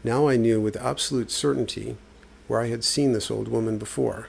now 0.03 0.27
I 0.27 0.37
knew 0.37 0.59
with 0.59 0.75
absolute 0.75 1.29
certainty 1.29 1.97
where 2.47 2.61
I 2.61 2.67
had 2.67 2.83
seen 2.83 3.13
this 3.13 3.29
old 3.29 3.47
woman 3.47 3.77
before. 3.77 4.27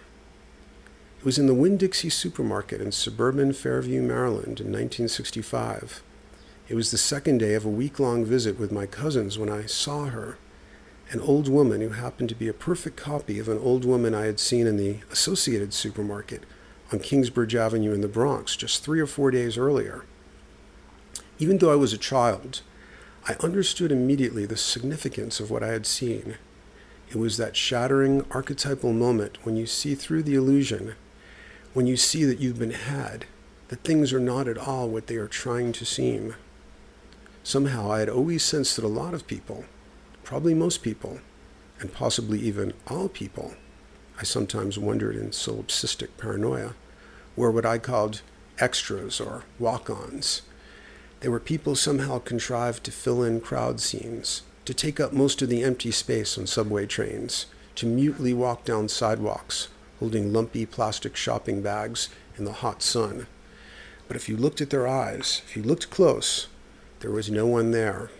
It 1.19 1.25
was 1.25 1.37
in 1.37 1.49
the 1.49 1.55
Winn 1.55 1.77
Dixie 1.77 2.11
supermarket 2.11 2.81
in 2.81 2.93
suburban 2.93 3.53
Fairview, 3.53 4.03
Maryland 4.03 4.61
in 4.61 4.71
1965. 4.71 6.01
It 6.69 6.77
was 6.77 6.93
the 6.93 6.97
second 6.97 7.39
day 7.39 7.55
of 7.55 7.65
a 7.65 7.69
week 7.69 7.99
long 7.99 8.25
visit 8.25 8.57
with 8.57 8.71
my 8.71 8.87
cousins 8.87 9.37
when 9.37 9.49
I 9.49 9.67
saw 9.67 10.05
her, 10.05 10.39
an 11.11 11.19
old 11.19 11.49
woman 11.49 11.81
who 11.81 11.89
happened 11.89 12.29
to 12.29 12.37
be 12.37 12.47
a 12.47 12.53
perfect 12.53 12.97
copy 12.97 13.41
of 13.41 13.49
an 13.49 13.59
old 13.59 13.85
woman 13.85 14.15
I 14.15 14.27
had 14.27 14.39
seen 14.39 14.69
in 14.69 14.77
the 14.77 14.99
Associated 15.11 15.75
supermarket 15.75 16.45
on 16.93 17.01
Kingsbridge 17.01 17.57
Avenue 17.57 17.93
in 17.93 18.01
the 18.01 18.07
Bronx 18.07 18.55
just 18.55 18.85
three 18.85 19.01
or 19.01 19.07
four 19.07 19.33
days 19.33 19.59
earlier. 19.59 20.05
Even 21.41 21.59
though 21.59 21.73
I 21.73 21.77
was 21.77 21.93
a 21.93 21.99
child, 21.99 22.63
I 23.27 23.35
understood 23.41 23.91
immediately 23.91 24.47
the 24.47 24.57
significance 24.57 25.41
of 25.41 25.51
what 25.51 25.65
I 25.65 25.73
had 25.73 25.85
seen. 25.85 26.37
It 27.11 27.17
was 27.17 27.39
that 27.39 27.57
shattering 27.57 28.25
archetypal 28.31 28.93
moment 28.93 29.45
when 29.45 29.57
you 29.57 29.67
see 29.67 29.97
through 29.97 30.23
the 30.23 30.37
illusion, 30.37 30.95
when 31.79 31.87
you 31.87 31.97
see 31.97 32.25
that 32.25 32.41
you've 32.41 32.59
been 32.59 32.73
had, 32.73 33.25
that 33.69 33.85
things 33.85 34.12
are 34.12 34.19
not 34.19 34.49
at 34.49 34.59
all 34.59 34.88
what 34.88 35.07
they 35.07 35.14
are 35.14 35.29
trying 35.29 35.71
to 35.71 35.85
seem. 35.85 36.35
Somehow 37.45 37.93
I 37.93 38.01
had 38.01 38.09
always 38.09 38.43
sensed 38.43 38.75
that 38.75 38.85
a 38.85 38.88
lot 38.88 39.14
of 39.14 39.29
people, 39.29 39.64
probably 40.25 40.55
most 40.55 40.83
people, 40.83 41.21
and 41.79 41.93
possibly 41.93 42.41
even 42.41 42.73
all 42.88 43.09
people, 43.09 43.55
I 44.21 44.25
sometimes 44.25 44.77
wondered 44.77 45.14
in 45.14 45.31
solipsistic 45.31 46.09
paranoia, 46.19 46.75
were 47.37 47.53
what 47.53 47.64
I 47.64 47.79
called 47.79 48.23
extras 48.59 49.21
or 49.21 49.45
walk 49.61 49.88
ons 49.88 50.43
they 51.21 51.29
were 51.29 51.38
people 51.38 51.77
somehow 51.77 52.19
contrived 52.19 52.83
to 52.87 52.91
fill 52.91 53.23
in 53.23 53.41
crowd 53.41 53.81
scenes, 53.81 54.43
to 54.64 54.75
take 54.75 54.99
up 54.99 55.12
most 55.12 55.43
of 55.43 55.49
the 55.49 55.62
empty 55.62 55.93
space 55.93 56.37
on 56.37 56.49
subway 56.49 56.87
trains, 56.87 57.47
to 57.77 57.87
mutely 57.87 58.35
walk 58.35 58.64
down 58.64 58.88
sidewalks, 58.88 59.69
holding 59.99 60.33
lumpy 60.33 60.67
plastic 60.67 61.17
shopping 61.17 61.63
bags 61.63 62.09
in 62.37 62.45
the 62.45 62.53
hot 62.53 62.83
sun. 62.83 63.27
But 64.07 64.17
if 64.17 64.29
you 64.29 64.37
looked 64.37 64.61
at 64.61 64.71
their 64.71 64.87
eyes, 64.87 65.43
if 65.47 65.57
you 65.57 65.63
looked 65.63 65.91
close, 65.91 66.47
there 67.01 67.11
was 67.11 67.31
no 67.31 67.47
one 67.47 67.71
there. 67.71 68.11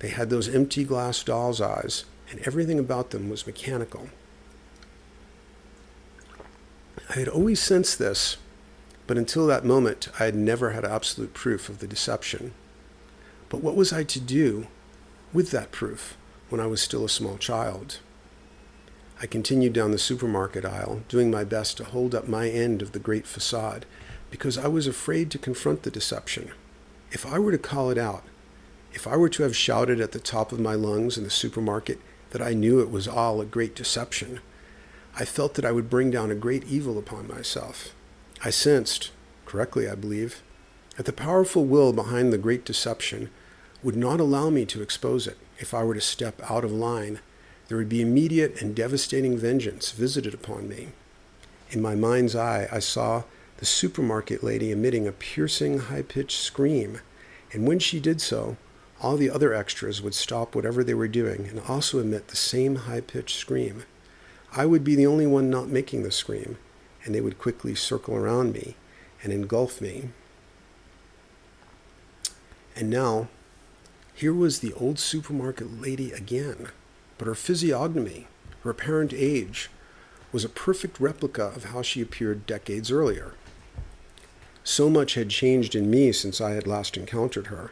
They 0.00 0.08
had 0.08 0.30
those 0.30 0.52
empty 0.52 0.84
glass 0.84 1.22
doll's 1.22 1.60
eyes, 1.60 2.04
and 2.30 2.40
everything 2.40 2.78
about 2.78 3.10
them 3.10 3.30
was 3.30 3.46
mechanical. 3.46 4.08
I 7.08 7.14
had 7.14 7.28
always 7.28 7.60
sensed 7.60 7.98
this 7.98 8.36
but 9.06 9.18
until 9.18 9.46
that 9.46 9.64
moment, 9.64 10.08
I 10.18 10.24
had 10.24 10.34
never 10.34 10.70
had 10.70 10.84
absolute 10.84 11.32
proof 11.32 11.68
of 11.68 11.78
the 11.78 11.86
deception. 11.86 12.52
But 13.48 13.62
what 13.62 13.76
was 13.76 13.92
I 13.92 14.02
to 14.04 14.20
do 14.20 14.66
with 15.32 15.50
that 15.52 15.70
proof 15.70 16.16
when 16.48 16.60
I 16.60 16.66
was 16.66 16.80
still 16.80 17.04
a 17.04 17.08
small 17.08 17.38
child? 17.38 18.00
I 19.20 19.26
continued 19.26 19.72
down 19.72 19.92
the 19.92 19.98
supermarket 19.98 20.64
aisle, 20.64 21.02
doing 21.08 21.30
my 21.30 21.42
best 21.42 21.78
to 21.78 21.84
hold 21.84 22.14
up 22.14 22.28
my 22.28 22.48
end 22.50 22.82
of 22.82 22.92
the 22.92 22.98
great 22.98 23.26
facade, 23.26 23.86
because 24.30 24.58
I 24.58 24.68
was 24.68 24.86
afraid 24.86 25.30
to 25.30 25.38
confront 25.38 25.84
the 25.84 25.90
deception. 25.90 26.50
If 27.10 27.24
I 27.24 27.38
were 27.38 27.52
to 27.52 27.58
call 27.58 27.90
it 27.90 27.96
out, 27.96 28.24
if 28.92 29.06
I 29.06 29.16
were 29.16 29.30
to 29.30 29.42
have 29.42 29.56
shouted 29.56 30.00
at 30.00 30.12
the 30.12 30.18
top 30.18 30.52
of 30.52 30.60
my 30.60 30.74
lungs 30.74 31.16
in 31.16 31.24
the 31.24 31.30
supermarket 31.30 31.98
that 32.30 32.42
I 32.42 32.52
knew 32.52 32.80
it 32.80 32.90
was 32.90 33.08
all 33.08 33.40
a 33.40 33.46
great 33.46 33.74
deception, 33.74 34.40
I 35.14 35.24
felt 35.24 35.54
that 35.54 35.64
I 35.64 35.72
would 35.72 35.88
bring 35.88 36.10
down 36.10 36.30
a 36.30 36.34
great 36.34 36.64
evil 36.64 36.98
upon 36.98 37.26
myself. 37.26 37.94
I 38.44 38.50
sensed, 38.50 39.12
correctly 39.46 39.88
I 39.88 39.94
believe, 39.94 40.42
that 40.96 41.06
the 41.06 41.12
powerful 41.12 41.64
will 41.64 41.94
behind 41.94 42.32
the 42.32 42.38
great 42.38 42.66
deception 42.66 43.30
would 43.82 43.96
not 43.96 44.20
allow 44.20 44.50
me 44.50 44.66
to 44.66 44.82
expose 44.82 45.26
it. 45.26 45.38
If 45.58 45.72
I 45.72 45.84
were 45.84 45.94
to 45.94 46.00
step 46.02 46.42
out 46.50 46.64
of 46.64 46.72
line, 46.72 47.20
there 47.68 47.76
would 47.78 47.88
be 47.88 48.00
immediate 48.00 48.60
and 48.60 48.74
devastating 48.74 49.36
vengeance 49.36 49.90
visited 49.90 50.34
upon 50.34 50.68
me. 50.68 50.88
In 51.70 51.82
my 51.82 51.94
mind's 51.94 52.36
eye, 52.36 52.68
I 52.70 52.78
saw 52.78 53.24
the 53.58 53.66
supermarket 53.66 54.44
lady 54.44 54.70
emitting 54.70 55.06
a 55.06 55.12
piercing, 55.12 55.78
high 55.78 56.02
pitched 56.02 56.40
scream, 56.40 57.00
and 57.52 57.66
when 57.66 57.78
she 57.78 57.98
did 57.98 58.20
so, 58.20 58.56
all 59.00 59.16
the 59.16 59.30
other 59.30 59.52
extras 59.52 60.00
would 60.00 60.14
stop 60.14 60.54
whatever 60.54 60.82
they 60.82 60.94
were 60.94 61.08
doing 61.08 61.46
and 61.48 61.60
also 61.68 61.98
emit 61.98 62.28
the 62.28 62.36
same 62.36 62.76
high 62.76 63.00
pitched 63.00 63.38
scream. 63.38 63.84
I 64.52 64.64
would 64.66 64.84
be 64.84 64.94
the 64.94 65.06
only 65.06 65.26
one 65.26 65.50
not 65.50 65.68
making 65.68 66.02
the 66.02 66.10
scream, 66.10 66.56
and 67.04 67.14
they 67.14 67.20
would 67.20 67.38
quickly 67.38 67.74
circle 67.74 68.14
around 68.14 68.52
me 68.52 68.76
and 69.22 69.32
engulf 69.32 69.80
me. 69.80 70.10
And 72.74 72.90
now, 72.90 73.28
here 74.14 74.34
was 74.34 74.60
the 74.60 74.72
old 74.74 74.98
supermarket 74.98 75.80
lady 75.80 76.12
again, 76.12 76.68
but 77.18 77.26
her 77.26 77.34
physiognomy, 77.34 78.26
her 78.62 78.70
apparent 78.70 79.12
age, 79.12 79.70
was 80.32 80.44
a 80.44 80.48
perfect 80.48 81.00
replica 81.00 81.44
of 81.44 81.66
how 81.66 81.82
she 81.82 82.02
appeared 82.02 82.46
decades 82.46 82.90
earlier. 82.90 83.34
So 84.64 84.90
much 84.90 85.14
had 85.14 85.30
changed 85.30 85.74
in 85.74 85.88
me 85.90 86.12
since 86.12 86.40
I 86.40 86.50
had 86.50 86.66
last 86.66 86.96
encountered 86.96 87.46
her, 87.46 87.70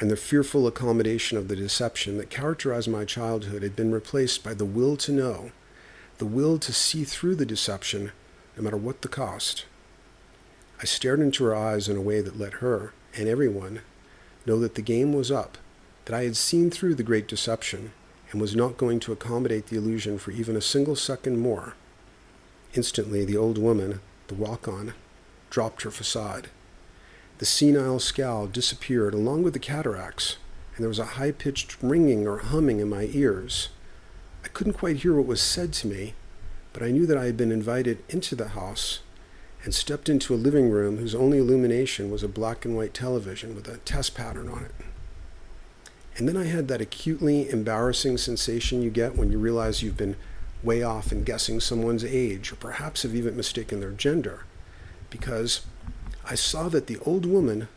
and 0.00 0.10
the 0.10 0.16
fearful 0.16 0.66
accommodation 0.66 1.38
of 1.38 1.48
the 1.48 1.56
deception 1.56 2.18
that 2.18 2.28
characterized 2.28 2.88
my 2.88 3.04
childhood 3.04 3.62
had 3.62 3.76
been 3.76 3.92
replaced 3.92 4.44
by 4.44 4.52
the 4.52 4.64
will 4.64 4.96
to 4.98 5.12
know, 5.12 5.52
the 6.18 6.26
will 6.26 6.58
to 6.58 6.72
see 6.72 7.04
through 7.04 7.36
the 7.36 7.46
deception 7.46 8.12
no 8.56 8.62
matter 8.62 8.76
what 8.76 9.02
the 9.02 9.08
cost. 9.08 9.64
I 10.82 10.84
stared 10.84 11.20
into 11.20 11.44
her 11.44 11.54
eyes 11.54 11.88
in 11.88 11.96
a 11.96 12.02
way 12.02 12.20
that 12.20 12.38
let 12.38 12.54
her, 12.54 12.92
and 13.14 13.28
everyone, 13.28 13.80
know 14.44 14.58
that 14.58 14.74
the 14.74 14.82
game 14.82 15.12
was 15.12 15.30
up, 15.30 15.56
that 16.04 16.14
I 16.14 16.24
had 16.24 16.36
seen 16.36 16.70
through 16.70 16.96
the 16.96 17.02
great 17.02 17.28
deception, 17.28 17.92
and 18.30 18.40
was 18.40 18.56
not 18.56 18.76
going 18.76 19.00
to 19.00 19.12
accommodate 19.12 19.66
the 19.66 19.76
illusion 19.76 20.18
for 20.18 20.30
even 20.30 20.56
a 20.56 20.60
single 20.60 20.96
second 20.96 21.38
more. 21.38 21.74
Instantly, 22.74 23.24
the 23.24 23.36
old 23.36 23.58
woman, 23.58 24.00
the 24.28 24.34
walk 24.34 24.68
on, 24.68 24.94
dropped 25.50 25.82
her 25.82 25.90
facade. 25.90 26.48
The 27.38 27.46
senile 27.46 28.00
scowl 28.00 28.46
disappeared 28.46 29.14
along 29.14 29.42
with 29.42 29.52
the 29.52 29.58
cataracts, 29.58 30.36
and 30.74 30.82
there 30.82 30.88
was 30.88 30.98
a 30.98 31.16
high 31.16 31.32
pitched 31.32 31.76
ringing 31.82 32.26
or 32.26 32.38
humming 32.38 32.80
in 32.80 32.88
my 32.88 33.08
ears. 33.12 33.68
I 34.44 34.48
couldn't 34.48 34.74
quite 34.74 34.96
hear 34.98 35.14
what 35.14 35.26
was 35.26 35.40
said 35.40 35.72
to 35.74 35.86
me, 35.86 36.14
but 36.72 36.82
I 36.82 36.90
knew 36.90 37.06
that 37.06 37.18
I 37.18 37.24
had 37.24 37.36
been 37.36 37.52
invited 37.52 38.02
into 38.08 38.34
the 38.34 38.48
house 38.48 39.00
and 39.64 39.74
stepped 39.74 40.08
into 40.08 40.34
a 40.34 40.36
living 40.36 40.70
room 40.70 40.98
whose 40.98 41.14
only 41.14 41.38
illumination 41.38 42.10
was 42.10 42.22
a 42.22 42.28
black 42.28 42.64
and 42.64 42.76
white 42.76 42.94
television 42.94 43.54
with 43.54 43.66
a 43.68 43.78
test 43.78 44.14
pattern 44.14 44.48
on 44.48 44.64
it. 44.64 44.85
And 46.16 46.26
then 46.26 46.36
I 46.36 46.44
had 46.44 46.68
that 46.68 46.80
acutely 46.80 47.48
embarrassing 47.50 48.16
sensation 48.16 48.80
you 48.80 48.90
get 48.90 49.16
when 49.16 49.30
you 49.30 49.38
realize 49.38 49.82
you've 49.82 49.98
been 49.98 50.16
way 50.62 50.82
off 50.82 51.12
in 51.12 51.24
guessing 51.24 51.60
someone's 51.60 52.04
age, 52.04 52.50
or 52.50 52.56
perhaps 52.56 53.02
have 53.02 53.14
even 53.14 53.36
mistaken 53.36 53.80
their 53.80 53.92
gender, 53.92 54.44
because 55.10 55.66
I 56.24 56.34
saw 56.34 56.68
that 56.70 56.86
the 56.86 56.98
old 57.00 57.26
woman 57.26 57.68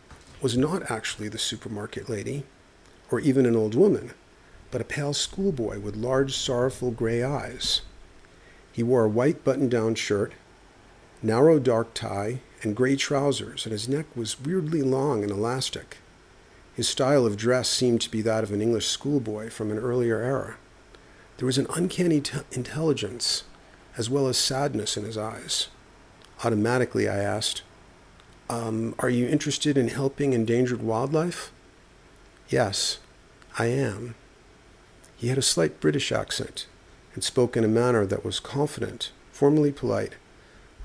was 0.41 0.58
not 0.58 0.89
actually 0.89 1.28
the 1.28 1.38
supermarket 1.38 2.10
lady, 2.10 2.45
or 3.12 3.19
even 3.19 3.45
an 3.45 3.58
old 3.58 3.75
woman, 3.75 4.12
but 4.71 4.80
a 4.82 4.86
pale 4.86 5.13
schoolboy 5.13 5.80
with 5.80 5.97
large, 5.97 6.36
sorrowful 6.36 6.91
gray 6.91 7.21
eyes. 7.21 7.82
He 8.71 8.84
wore 8.84 9.04
a 9.04 9.10
white 9.10 9.43
button 9.43 9.67
down 9.67 9.95
shirt, 9.95 10.32
narrow 11.21 11.60
dark 11.60 11.93
tie, 11.93 12.39
and 12.63 12.75
gray 12.75 12.95
trousers, 12.95 13.65
and 13.65 13.73
his 13.73 13.89
neck 13.89 14.06
was 14.15 14.39
weirdly 14.39 14.82
long 14.82 15.23
and 15.23 15.32
elastic. 15.32 15.97
His 16.79 16.87
style 16.87 17.25
of 17.25 17.35
dress 17.35 17.67
seemed 17.67 17.99
to 18.03 18.09
be 18.09 18.21
that 18.21 18.41
of 18.41 18.53
an 18.53 18.61
English 18.61 18.87
schoolboy 18.87 19.49
from 19.49 19.69
an 19.69 19.77
earlier 19.77 20.21
era. 20.21 20.55
There 21.35 21.45
was 21.45 21.57
an 21.57 21.67
uncanny 21.75 22.21
t- 22.21 22.37
intelligence 22.53 23.43
as 23.97 24.09
well 24.09 24.29
as 24.29 24.37
sadness 24.37 24.95
in 24.95 25.03
his 25.03 25.17
eyes. 25.17 25.67
Automatically, 26.41 27.09
I 27.09 27.17
asked, 27.17 27.63
um, 28.49 28.95
Are 28.97 29.09
you 29.09 29.27
interested 29.27 29.77
in 29.77 29.89
helping 29.89 30.31
endangered 30.31 30.81
wildlife? 30.81 31.51
Yes, 32.47 32.99
I 33.57 33.65
am. 33.65 34.15
He 35.17 35.27
had 35.27 35.37
a 35.37 35.41
slight 35.41 35.81
British 35.81 36.13
accent 36.13 36.65
and 37.13 37.25
spoke 37.25 37.57
in 37.57 37.65
a 37.65 37.67
manner 37.67 38.05
that 38.05 38.23
was 38.23 38.39
confident, 38.39 39.11
formally 39.33 39.73
polite, 39.73 40.15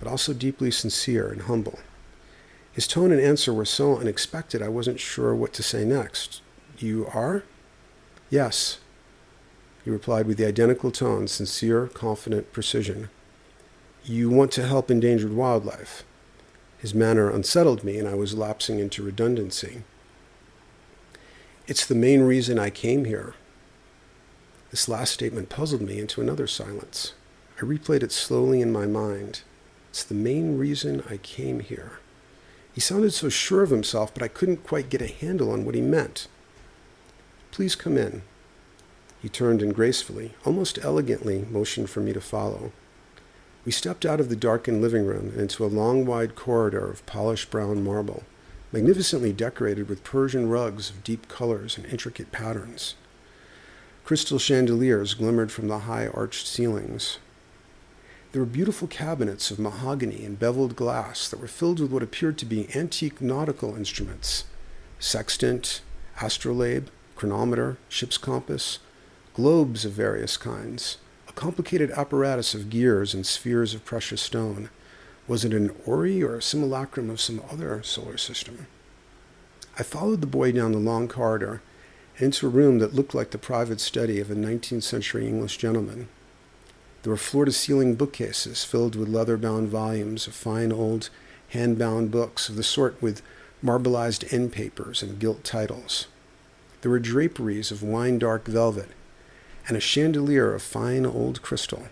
but 0.01 0.09
also 0.09 0.33
deeply 0.33 0.73
sincere 0.73 1.29
and 1.29 1.43
humble. 1.43 1.79
His 2.75 2.89
tone 2.89 3.13
and 3.13 3.21
answer 3.21 3.55
were 3.55 3.65
so 3.65 3.99
unexpected 3.99 4.61
I 4.61 4.69
wasn't 4.69 4.99
sure 4.99 5.33
what 5.33 5.53
to 5.55 5.63
say 5.63 5.85
next. 5.85 6.43
You 6.77 7.07
are? 7.15 7.45
Yes, 8.31 8.79
he 9.85 9.91
replied 9.91 10.27
with 10.27 10.39
the 10.39 10.47
identical 10.47 10.91
tone, 10.91 11.29
sincere, 11.29 11.87
confident 11.87 12.53
precision. 12.53 13.11
You 14.03 14.29
want 14.29 14.51
to 14.53 14.67
help 14.67 14.91
endangered 14.91 15.35
wildlife. 15.35 16.05
His 16.79 16.95
manner 16.95 17.31
unsettled 17.31 17.85
me, 17.85 17.99
and 17.99 18.09
I 18.09 18.15
was 18.15 18.35
lapsing 18.35 18.81
into 18.81 19.05
redundancy. 19.05 19.85
It's 21.69 21.87
the 21.87 21.95
main 21.95 22.23
reason 22.23 22.59
I 22.59 22.71
came 22.71 23.05
here. 23.05 23.35
This 24.73 24.89
last 24.89 25.15
statement 25.15 25.49
puzzled 25.49 25.83
me 25.83 26.01
into 26.01 26.21
another 26.21 26.49
silence. 26.49 27.13
I 27.59 27.61
replayed 27.63 28.03
it 28.03 28.11
slowly 28.11 28.61
in 28.61 28.73
my 28.73 28.87
mind. 28.87 29.43
It's 29.91 30.03
the 30.03 30.15
main 30.15 30.59
reason 30.59 31.05
I 31.09 31.19
came 31.19 31.61
here. 31.61 32.01
He 32.75 32.81
sounded 32.81 33.13
so 33.13 33.29
sure 33.29 33.63
of 33.63 33.71
himself, 33.71 34.13
but 34.13 34.23
I 34.23 34.29
couldn't 34.29 34.67
quite 34.67 34.91
get 34.91 35.01
a 35.01 35.07
handle 35.07 35.53
on 35.53 35.65
what 35.65 35.77
he 35.77 35.81
meant. 35.81 36.27
Please 37.53 37.77
come 37.77 37.97
in. 37.97 38.23
He 39.23 39.29
turned 39.29 39.63
and 39.63 39.73
gracefully, 39.73 40.35
almost 40.45 40.79
elegantly, 40.83 41.47
motioned 41.49 41.89
for 41.89 42.01
me 42.01 42.13
to 42.13 42.21
follow. 42.21 42.73
We 43.65 43.71
stepped 43.73 44.05
out 44.05 44.21
of 44.21 44.29
the 44.29 44.37
darkened 44.37 44.83
living 44.83 45.07
room 45.07 45.29
and 45.29 45.43
into 45.43 45.65
a 45.65 45.67
long, 45.67 46.05
wide 46.05 46.35
corridor 46.35 46.91
of 46.91 47.07
polished 47.07 47.49
brown 47.49 47.83
marble, 47.85 48.25
magnificently 48.73 49.33
decorated 49.33 49.89
with 49.89 50.05
Persian 50.05 50.49
rugs 50.49 50.91
of 50.91 51.05
deep 51.05 51.29
colors 51.29 51.79
and 51.79 51.87
intricate 51.87 52.33
patterns. 52.33 52.97
Crystal 54.05 54.39
chandeliers 54.39 55.15
glimmered 55.15 55.53
from 55.53 55.69
the 55.69 55.81
high 55.81 56.09
arched 56.09 56.47
ceilings. 56.47 57.19
There 58.35 58.43
were 58.43 58.47
beautiful 58.47 58.89
cabinets 58.89 59.53
of 59.53 59.61
mahogany 59.61 60.25
and 60.25 60.37
beveled 60.37 60.75
glass 60.75 61.29
that 61.29 61.39
were 61.39 61.47
filled 61.47 61.79
with 61.79 61.93
what 61.93 62.03
appeared 62.03 62.37
to 62.39 62.45
be 62.45 62.69
antique 62.75 63.21
nautical 63.21 63.77
instruments 63.77 64.43
sextant, 64.99 65.83
astrolabe, 66.21 66.89
chronometer, 67.15 67.79
ship's 67.89 68.19
compass, 68.19 68.81
globes 69.35 69.85
of 69.85 69.93
various 69.93 70.37
kinds, 70.37 70.99
a 71.29 71.33
complicated 71.33 71.93
apparatus 71.93 72.57
of 72.57 72.71
gears 72.71 73.15
and 73.15 73.25
spheres 73.25 73.73
of 73.73 73.85
precious 73.85 74.23
stone. 74.23 74.69
Was 75.29 75.45
it 75.45 75.55
an 75.55 75.71
orrery 75.87 76.21
or 76.21 76.35
a 76.35 76.43
simulacrum 76.43 77.11
of 77.11 77.21
some 77.21 77.41
other 77.49 77.85
solar 77.85 78.19
system? 78.19 78.67
I 79.79 79.85
followed 79.85 80.21
the 80.21 80.27
boy 80.27 80.51
down 80.51 80.73
the 80.73 80.79
long 80.79 81.07
corridor 81.07 81.63
into 82.19 82.49
a 82.49 82.51
room 82.51 82.81
that 82.81 82.97
looked 82.97 83.15
like 83.15 83.31
the 83.31 83.39
private 83.39 83.79
study 83.79 84.19
of 84.19 84.29
a 84.29 84.35
19th 84.35 84.83
century 84.83 85.29
English 85.29 85.57
gentleman. 85.57 86.09
There 87.05 87.11
were 87.11 87.19
floor 87.19 87.45
to 87.45 87.53
ceiling 87.53 87.97
bookcases 87.97 88.65
filled 88.65 88.97
with 88.97 89.11
leather 89.11 89.37
bound 89.37 89.69
volumes 89.69 90.27
of 90.27 90.33
fine 90.33 90.73
old 90.73 91.11
hand 91.51 91.79
bound 91.79 92.11
books 92.11 92.49
of 92.49 92.57
the 92.57 92.63
sort 92.63 93.01
with 93.03 93.21
marbleized 93.63 94.33
end 94.33 94.55
papers 94.55 95.03
and 95.03 95.19
gilt 95.19 95.45
titles. 95.45 96.07
There 96.81 96.91
were 96.91 96.99
draperies 96.99 97.71
of 97.71 97.83
wine 97.83 98.19
dark 98.19 98.47
velvet 98.47 98.89
and 99.69 99.77
a 99.77 99.81
chandelier 99.81 100.55
of 100.55 100.63
fine 100.63 101.05
old 101.05 101.43
crystal. 101.43 101.89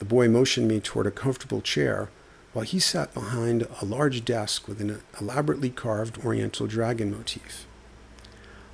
The 0.00 0.04
boy 0.04 0.28
motioned 0.28 0.68
me 0.68 0.80
toward 0.80 1.06
a 1.06 1.10
comfortable 1.10 1.62
chair 1.62 2.10
while 2.52 2.66
he 2.66 2.80
sat 2.80 3.14
behind 3.14 3.66
a 3.80 3.86
large 3.86 4.22
desk 4.22 4.68
with 4.68 4.82
an 4.82 5.00
elaborately 5.18 5.70
carved 5.70 6.22
oriental 6.22 6.66
dragon 6.66 7.10
motif. 7.10 7.64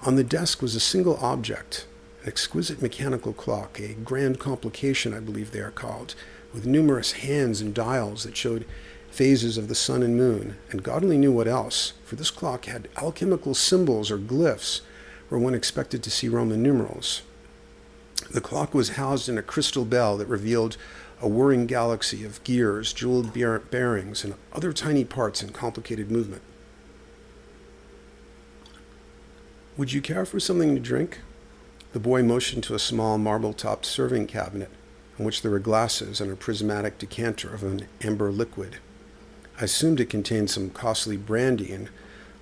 On 0.03 0.16
the 0.16 0.25
desk 0.25 0.61
was 0.61 0.75
a 0.75 0.81
single 0.81 1.19
object, 1.19 1.87
exquisite 2.26 2.83
mechanical 2.83 3.33
clock, 3.33 3.78
a 3.80 3.94
grand 3.94 4.38
complication, 4.38 5.14
I 5.14 5.20
believe 5.20 5.50
they 5.50 5.61
are 5.61 5.70
called, 5.70 6.14
with 6.52 6.66
numerous 6.66 7.12
hands 7.12 7.61
and 7.61 7.74
dials 7.74 8.24
that 8.24 8.37
showed 8.37 8.66
phases 9.11 9.59
of 9.59 9.68
the 9.68 9.74
sun 9.74 10.02
and 10.02 10.16
moon, 10.16 10.56
and 10.70 10.83
God 10.83 11.02
only 11.02 11.18
knew 11.18 11.33
what 11.33 11.48
else, 11.48 11.94
for 12.04 12.16
this 12.16 12.30
clock 12.30 12.66
had 12.66 12.88
alchemical 12.96 13.54
symbols 13.54 14.11
or 14.11 14.18
glyphs 14.18 14.80
where 15.28 15.40
one 15.40 15.54
expected 15.54 16.02
to 16.02 16.11
see 16.11 16.28
Roman 16.28 16.62
numerals. 16.62 17.22
The 18.30 18.40
clock 18.40 18.74
was 18.74 18.90
housed 18.90 19.28
in 19.28 19.38
a 19.38 19.42
crystal 19.42 19.85
bell 19.85 20.16
that 20.18 20.26
revealed 20.26 20.76
a 21.20 21.28
whirring 21.28 21.66
galaxy 21.66 22.24
of 22.24 22.42
gears, 22.44 22.92
jeweled 22.92 23.33
bearings, 23.33 24.24
and 24.24 24.35
other 24.52 24.72
tiny 24.72 25.04
parts 25.04 25.42
in 25.42 25.50
complicated 25.50 26.11
movement. 26.11 26.42
Would 29.76 29.92
you 29.92 30.00
care 30.00 30.24
for 30.24 30.40
something 30.40 30.74
to 30.74 30.80
drink? 30.80 31.20
The 31.92 31.98
boy 31.98 32.22
motioned 32.22 32.62
to 32.64 32.74
a 32.74 32.79
small 32.79 33.18
marble 33.18 33.53
topped 33.53 33.85
serving 33.85 34.29
cabinet 34.29 34.70
on 35.18 35.24
which 35.26 35.42
there 35.42 35.50
were 35.50 35.59
glasses 35.59 36.20
and 36.20 36.31
a 36.31 36.37
prismatic 36.37 36.98
decanter 36.98 37.53
of 37.53 37.64
an 37.64 37.88
amber 38.00 38.31
liquid. 38.31 38.76
I 39.61 39.64
assumed 39.64 40.00
it 40.00 40.09
contained 40.09 40.50
some 40.50 40.70
costly 40.70 41.16
brandy 41.16 41.72
and 41.72 41.90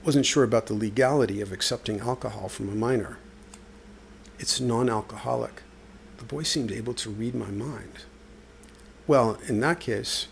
wasn't 0.04 0.26
sure 0.26 0.44
about 0.44 0.66
the 0.66 0.74
legality 0.74 1.40
of 1.40 1.50
accepting 1.50 2.00
alcohol 2.00 2.48
from 2.48 2.68
a 2.68 2.74
minor. 2.74 3.18
It's 4.38 4.60
non 4.60 4.90
alcoholic. 4.90 5.62
The 6.18 6.24
boy 6.24 6.42
seemed 6.42 6.70
able 6.70 6.94
to 6.94 7.10
read 7.10 7.34
my 7.34 7.50
mind. 7.50 8.04
Well, 9.06 9.38
in 9.48 9.60
that 9.60 9.80
case, 9.80 10.28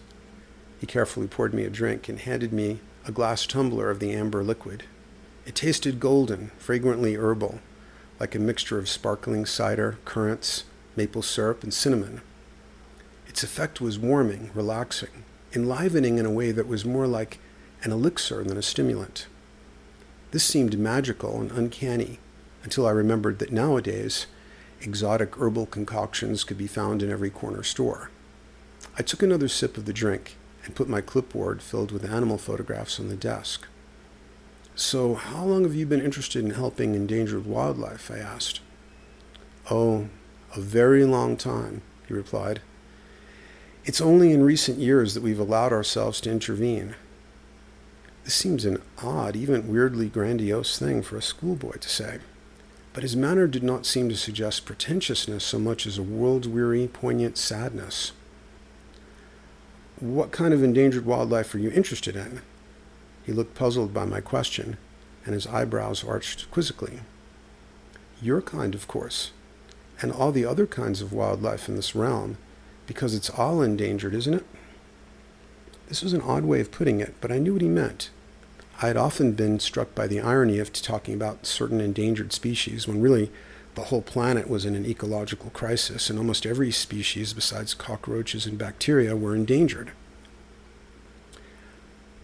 he 0.78 0.86
carefully 0.86 1.26
poured 1.26 1.54
me 1.54 1.64
a 1.64 1.70
drink 1.70 2.08
and 2.08 2.18
handed 2.18 2.52
me 2.52 2.80
a 3.06 3.12
glass 3.12 3.46
tumbler 3.46 3.90
of 3.90 3.98
the 3.98 4.12
amber 4.12 4.44
liquid. 4.44 4.84
It 5.46 5.54
tasted 5.54 6.00
golden, 6.00 6.50
fragrantly 6.58 7.16
herbal, 7.16 7.60
like 8.18 8.34
a 8.34 8.38
mixture 8.38 8.78
of 8.78 8.88
sparkling 8.88 9.46
cider, 9.46 9.98
currants, 10.04 10.64
maple 10.96 11.22
syrup, 11.22 11.62
and 11.62 11.72
cinnamon. 11.72 12.20
Its 13.26 13.42
effect 13.42 13.80
was 13.80 13.98
warming, 13.98 14.50
relaxing, 14.54 15.24
enlivening 15.54 16.18
in 16.18 16.26
a 16.26 16.30
way 16.30 16.52
that 16.52 16.68
was 16.68 16.84
more 16.84 17.06
like 17.06 17.38
an 17.82 17.92
elixir 17.92 18.42
than 18.42 18.56
a 18.56 18.62
stimulant. 18.62 19.26
This 20.30 20.44
seemed 20.44 20.78
magical 20.78 21.40
and 21.40 21.50
uncanny 21.50 22.18
until 22.62 22.86
I 22.86 22.90
remembered 22.90 23.38
that 23.38 23.52
nowadays 23.52 24.26
exotic 24.80 25.36
herbal 25.38 25.66
concoctions 25.66 26.44
could 26.44 26.58
be 26.58 26.66
found 26.66 27.02
in 27.02 27.10
every 27.10 27.30
corner 27.30 27.62
store. 27.62 28.10
I 28.98 29.02
took 29.02 29.22
another 29.22 29.48
sip 29.48 29.76
of 29.76 29.84
the 29.84 29.92
drink 29.92 30.36
and 30.64 30.74
put 30.74 30.88
my 30.88 31.00
clipboard 31.00 31.62
filled 31.62 31.92
with 31.92 32.10
animal 32.10 32.38
photographs 32.38 32.98
on 32.98 33.08
the 33.08 33.16
desk. 33.16 33.66
So, 34.78 35.14
how 35.14 35.42
long 35.42 35.62
have 35.62 35.74
you 35.74 35.86
been 35.86 36.02
interested 36.02 36.44
in 36.44 36.50
helping 36.50 36.94
endangered 36.94 37.46
wildlife? 37.46 38.10
I 38.10 38.18
asked. 38.18 38.60
Oh, 39.70 40.10
a 40.54 40.60
very 40.60 41.06
long 41.06 41.38
time, 41.38 41.80
he 42.06 42.12
replied. 42.12 42.60
It's 43.86 44.02
only 44.02 44.32
in 44.32 44.44
recent 44.44 44.78
years 44.78 45.14
that 45.14 45.22
we've 45.22 45.40
allowed 45.40 45.72
ourselves 45.72 46.20
to 46.20 46.30
intervene. 46.30 46.94
This 48.24 48.34
seems 48.34 48.66
an 48.66 48.82
odd, 49.02 49.34
even 49.34 49.66
weirdly 49.66 50.10
grandiose 50.10 50.78
thing 50.78 51.02
for 51.02 51.16
a 51.16 51.22
schoolboy 51.22 51.78
to 51.78 51.88
say, 51.88 52.18
but 52.92 53.02
his 53.02 53.16
manner 53.16 53.46
did 53.46 53.62
not 53.62 53.86
seem 53.86 54.10
to 54.10 54.16
suggest 54.16 54.66
pretentiousness 54.66 55.42
so 55.42 55.58
much 55.58 55.86
as 55.86 55.96
a 55.96 56.02
world 56.02 56.44
weary, 56.44 56.86
poignant 56.86 57.38
sadness. 57.38 58.12
What 60.00 60.32
kind 60.32 60.52
of 60.52 60.62
endangered 60.62 61.06
wildlife 61.06 61.54
are 61.54 61.58
you 61.58 61.70
interested 61.70 62.14
in? 62.14 62.42
He 63.26 63.32
looked 63.32 63.56
puzzled 63.56 63.92
by 63.92 64.04
my 64.04 64.20
question, 64.20 64.76
and 65.24 65.34
his 65.34 65.48
eyebrows 65.48 66.04
arched 66.04 66.48
quizzically. 66.52 67.00
Your 68.22 68.40
kind, 68.40 68.72
of 68.72 68.86
course, 68.86 69.32
and 70.00 70.12
all 70.12 70.30
the 70.30 70.44
other 70.44 70.64
kinds 70.64 71.02
of 71.02 71.12
wildlife 71.12 71.68
in 71.68 71.74
this 71.74 71.96
realm, 71.96 72.38
because 72.86 73.16
it's 73.16 73.28
all 73.28 73.62
endangered, 73.62 74.14
isn't 74.14 74.34
it? 74.34 74.44
This 75.88 76.02
was 76.02 76.12
an 76.12 76.20
odd 76.20 76.44
way 76.44 76.60
of 76.60 76.70
putting 76.70 77.00
it, 77.00 77.14
but 77.20 77.32
I 77.32 77.38
knew 77.38 77.54
what 77.54 77.62
he 77.62 77.68
meant. 77.68 78.10
I 78.80 78.86
had 78.86 78.96
often 78.96 79.32
been 79.32 79.58
struck 79.58 79.92
by 79.92 80.06
the 80.06 80.20
irony 80.20 80.60
of 80.60 80.72
talking 80.72 81.14
about 81.14 81.46
certain 81.46 81.80
endangered 81.80 82.32
species 82.32 82.86
when 82.86 83.00
really 83.00 83.32
the 83.74 83.84
whole 83.84 84.02
planet 84.02 84.48
was 84.48 84.64
in 84.64 84.76
an 84.76 84.86
ecological 84.86 85.50
crisis 85.50 86.08
and 86.08 86.18
almost 86.18 86.46
every 86.46 86.70
species 86.70 87.32
besides 87.32 87.74
cockroaches 87.74 88.46
and 88.46 88.56
bacteria 88.56 89.16
were 89.16 89.34
endangered. 89.34 89.90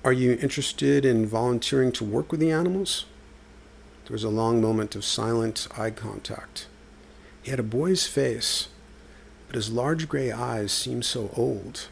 Are 0.04 0.12
you 0.12 0.36
interested 0.42 1.04
in 1.04 1.26
volunteering 1.26 1.92
to 1.92 2.04
work 2.04 2.32
with 2.32 2.40
the 2.40 2.50
animals? 2.50 3.04
There 4.04 4.14
was 4.14 4.24
a 4.24 4.28
long 4.28 4.60
moment 4.60 4.96
of 4.96 5.04
silent 5.04 5.68
eye 5.78 5.90
contact. 5.90 6.66
He 7.40 7.52
had 7.52 7.60
a 7.60 7.62
boy's 7.62 8.08
face, 8.08 8.66
but 9.46 9.54
his 9.54 9.70
large 9.70 10.08
gray 10.08 10.32
eyes 10.32 10.72
seemed 10.72 11.04
so 11.04 11.30
old. 11.36 11.86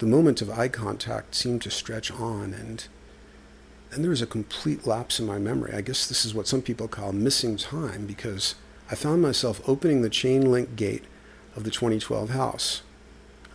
The 0.00 0.06
moment 0.06 0.42
of 0.42 0.50
eye 0.50 0.68
contact 0.68 1.34
seemed 1.34 1.62
to 1.62 1.70
stretch 1.70 2.10
on, 2.10 2.52
and 2.52 2.88
then 3.88 4.02
there 4.02 4.10
was 4.10 4.20
a 4.20 4.26
complete 4.26 4.86
lapse 4.86 5.18
in 5.18 5.24
my 5.24 5.38
memory. 5.38 5.72
I 5.72 5.80
guess 5.80 6.06
this 6.06 6.26
is 6.26 6.34
what 6.34 6.46
some 6.46 6.60
people 6.60 6.88
call 6.88 7.12
missing 7.12 7.56
time 7.56 8.04
because 8.04 8.54
I 8.90 8.96
found 8.96 9.22
myself 9.22 9.66
opening 9.66 10.02
the 10.02 10.10
chain 10.10 10.50
link 10.50 10.76
gate 10.76 11.04
of 11.56 11.64
the 11.64 11.70
2012 11.70 12.30
house. 12.30 12.82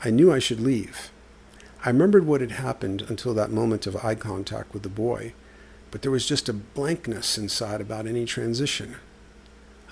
I 0.04 0.10
knew 0.10 0.34
I 0.34 0.40
should 0.40 0.60
leave. 0.60 1.12
I 1.86 1.90
remembered 1.90 2.26
what 2.26 2.42
had 2.42 2.52
happened 2.52 3.04
until 3.08 3.34
that 3.34 3.52
moment 3.52 3.88
of 3.88 4.04
eye 4.04 4.16
contact 4.16 4.74
with 4.74 4.84
the 4.84 4.90
boy, 4.90 5.34
but 5.92 6.02
there 6.02 6.12
was 6.12 6.26
just 6.26 6.50
a 6.50 6.54
blankness 6.54 7.38
inside 7.38 7.80
about 7.80 8.06
any 8.06 8.26
transition. 8.26 8.98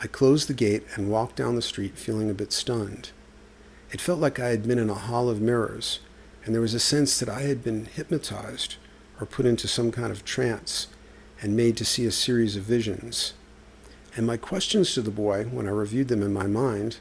I 0.04 0.08
closed 0.08 0.50
the 0.50 0.54
gate 0.54 0.84
and 0.95 1.10
walked 1.10 1.38
down 1.38 1.56
the 1.56 1.62
street 1.62 1.97
feeling 1.97 2.30
a 2.30 2.34
bit 2.34 2.52
stunned. 2.52 3.12
It 3.89 4.02
felt 4.02 4.19
like 4.19 4.38
I 4.38 4.50
had 4.50 4.67
been 4.67 4.80
in 4.80 4.89
a 4.89 4.95
hall 4.95 5.30
of 5.30 5.39
mirrors, 5.39 6.00
and 6.43 6.54
there 6.54 6.62
was 6.62 6.73
a 6.73 6.80
sense 6.80 7.19
that 7.19 7.30
I 7.30 7.43
had 7.43 7.63
been 7.63 7.86
hypnotized 7.86 8.76
or 9.19 9.26
put 9.26 9.45
into 9.45 9.67
some 9.67 9.91
kind 9.91 10.12
of 10.12 10.26
trance 10.26 10.88
and 11.41 11.56
made 11.56 11.78
to 11.78 11.86
see 11.86 12.06
a 12.06 12.12
series 12.12 12.58
of 12.58 12.63
visions. 12.63 13.34
And 14.15 14.28
my 14.28 14.36
questions 14.36 14.93
to 14.93 15.02
the 15.02 15.10
boy, 15.10 15.45
when 15.45 15.67
I 15.67 15.71
reviewed 15.71 16.10
them 16.10 16.21
in 16.21 16.34
my 16.34 16.47
mind, 16.47 16.97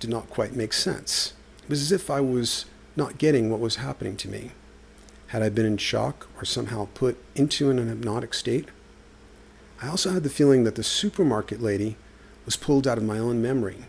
did 0.00 0.10
not 0.10 0.28
quite 0.28 0.54
make 0.54 0.74
sense. 0.74 1.32
It 1.62 1.70
was 1.70 1.80
as 1.80 1.92
if 1.92 2.10
I 2.10 2.20
was 2.20 2.66
not 2.98 3.16
getting 3.16 3.50
what 3.50 3.60
was 3.60 3.76
happening 3.76 4.16
to 4.18 4.28
me. 4.28 4.50
Had 5.28 5.42
I 5.42 5.48
been 5.48 5.64
in 5.64 5.78
shock 5.78 6.28
or 6.36 6.44
somehow 6.44 6.88
put 6.92 7.16
into 7.34 7.70
an 7.70 7.78
hypnotic 7.78 8.34
state? 8.34 8.68
I 9.80 9.88
also 9.88 10.10
had 10.10 10.24
the 10.24 10.28
feeling 10.28 10.64
that 10.64 10.74
the 10.74 10.82
supermarket 10.82 11.62
lady 11.62 11.96
was 12.44 12.56
pulled 12.56 12.86
out 12.86 12.98
of 12.98 13.04
my 13.04 13.18
own 13.18 13.40
memory 13.40 13.84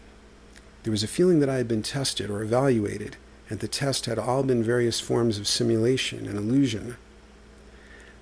there 0.84 0.92
was 0.92 1.04
a 1.04 1.08
feeling 1.08 1.40
that 1.40 1.50
I 1.50 1.58
had 1.58 1.68
been 1.68 1.84
tested 1.84 2.30
or 2.30 2.42
evaluated, 2.42 3.18
and 3.50 3.60
the 3.60 3.68
test 3.68 4.06
had 4.06 4.18
all 4.18 4.44
been 4.44 4.64
various 4.64 5.00
forms 5.00 5.38
of 5.38 5.48
simulation 5.48 6.26
and 6.26 6.38
illusion. 6.38 6.96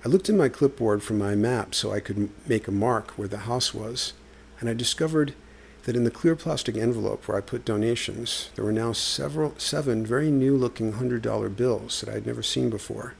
I 0.04 0.08
looked 0.08 0.28
in 0.28 0.36
my 0.36 0.48
clipboard 0.48 1.02
for 1.02 1.14
my 1.14 1.34
map 1.34 1.74
so 1.74 1.92
I 1.92 2.00
could 2.00 2.30
make 2.48 2.66
a 2.66 2.72
mark 2.72 3.12
where 3.12 3.28
the 3.28 3.38
house 3.38 3.72
was, 3.72 4.12
and 4.60 4.68
I 4.68 4.74
discovered 4.74 5.34
that 5.88 5.96
in 5.96 6.04
the 6.04 6.10
clear 6.10 6.36
plastic 6.36 6.76
envelope 6.76 7.26
where 7.26 7.38
I 7.38 7.40
put 7.40 7.64
donations, 7.64 8.50
there 8.54 8.64
were 8.66 8.72
now 8.72 8.92
several 8.92 9.54
seven 9.56 10.04
very 10.04 10.30
new-looking 10.30 10.92
hundred-dollar 10.92 11.48
bills 11.48 12.02
that 12.02 12.10
I 12.10 12.12
had 12.12 12.26
never 12.26 12.42
seen 12.42 12.68
before. 12.68 13.14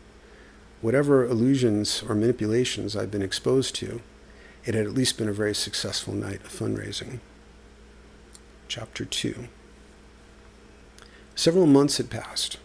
Whatever 0.83 1.25
illusions 1.25 2.03
or 2.07 2.15
manipulations 2.15 2.95
I'd 2.95 3.11
been 3.11 3.23
exposed 3.23 3.75
to, 3.77 4.03
it 4.67 4.75
had 4.75 4.85
at 4.85 4.93
least 4.93 5.17
been 5.17 5.31
a 5.31 5.33
very 5.33 5.55
successful 5.55 6.13
night 6.13 6.45
of 6.45 6.51
fundraising 6.51 7.21
chapter 8.69 9.07
2. 9.07 9.49
Several 11.35 11.67
months 11.67 11.97
had 11.97 12.11
passed. 12.11 12.59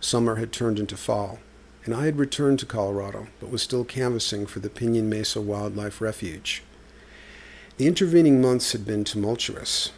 Summer 0.00 0.36
had 0.36 0.50
turned 0.50 0.78
into 0.78 0.96
fall, 0.96 1.40
and 1.84 1.94
I 1.94 2.06
had 2.06 2.16
returned 2.18 2.58
to 2.60 2.64
Colorado, 2.64 3.26
but 3.38 3.50
was 3.50 3.60
still 3.60 3.84
canvassing 3.84 4.46
for 4.46 4.60
the 4.60 4.70
Pinyon 4.70 5.10
Mesa 5.10 5.42
Wildlife 5.42 6.00
Refuge. 6.00 6.62
The 7.82 7.88
intervening 7.88 8.40
months 8.40 8.70
had 8.70 8.86
been 8.86 9.02
tumultuous. 9.02 9.90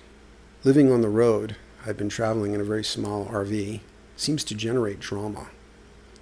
Living 0.64 0.90
on 0.90 1.02
the 1.02 1.10
road, 1.10 1.56
I 1.82 1.84
had 1.84 1.98
been 1.98 2.08
traveling 2.08 2.54
in 2.54 2.60
a 2.62 2.64
very 2.64 2.82
small 2.82 3.26
RV, 3.26 3.80
seems 4.16 4.42
to 4.44 4.54
generate 4.54 5.00
drama. 5.00 5.48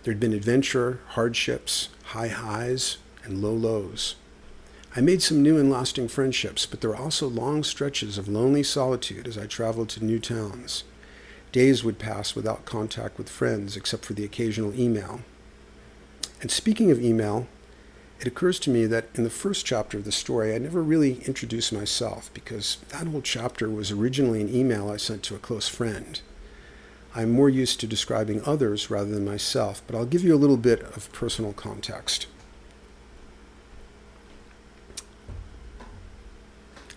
There 0.03 0.13
had 0.13 0.19
been 0.19 0.33
adventure, 0.33 0.99
hardships, 1.11 1.89
high 2.07 2.27
highs, 2.27 2.99
and 3.23 3.41
low 3.41 3.53
lows. 3.53 4.17
I 4.97 5.03
made 5.03 5.23
some 5.23 5.41
new 5.41 5.57
and 5.57 5.71
lasting 5.71 6.09
friendships, 6.09 6.67
but 6.67 6.81
there 6.81 6.91
were 6.91 6.97
also 6.97 7.29
long 7.29 7.63
stretches 7.63 8.19
of 8.19 8.27
lonely 8.27 8.65
solitude 8.65 9.29
as 9.29 9.39
I 9.39 9.47
traveled 9.47 9.89
to 9.91 10.05
new 10.05 10.19
towns. 10.19 10.83
Days 11.53 11.85
would 11.85 12.01
pass 12.01 12.35
without 12.35 12.65
contact 12.65 13.19
with 13.19 13.29
friends 13.29 13.77
except 13.77 14.05
for 14.05 14.15
the 14.15 14.25
occasional 14.25 14.75
email. 14.75 15.21
And 16.41 16.51
speaking 16.51 16.91
of 16.91 17.01
email, 17.01 17.47
it 18.23 18.29
occurs 18.29 18.61
to 18.61 18.71
me 18.71 18.87
that 18.87 19.07
in 19.17 19.25
the 19.25 19.31
first 19.31 19.67
chapter 19.67 19.99
of 19.99 20.05
the 20.05 20.13
story, 20.13 20.55
I 20.55 20.59
never 20.59 20.81
really 20.81 21.25
introduced 21.25 21.73
myself 21.73 22.31
because 22.33 22.77
that 22.91 23.09
whole 23.09 23.21
chapter 23.21 23.69
was 23.69 23.91
originally 23.91 24.41
an 24.41 24.55
email 24.55 24.89
I 24.89 24.97
sent 24.97 25.25
to 25.25 25.35
a 25.35 25.41
close 25.41 25.67
friend. 25.67 26.21
I'm 27.17 27.33
more 27.33 27.49
used 27.49 27.81
to 27.81 27.89
describing 27.89 28.41
others 28.47 28.91
rather 28.91 29.11
than 29.11 29.25
myself, 29.25 29.83
but 29.89 29.97
I'll 29.97 30.07
give 30.07 30.23
you 30.23 30.37
a 30.37 30.39
little 30.39 30.57
bit 30.57 30.83
of 30.97 31.13
personal 31.13 31.53
context. 31.53 32.29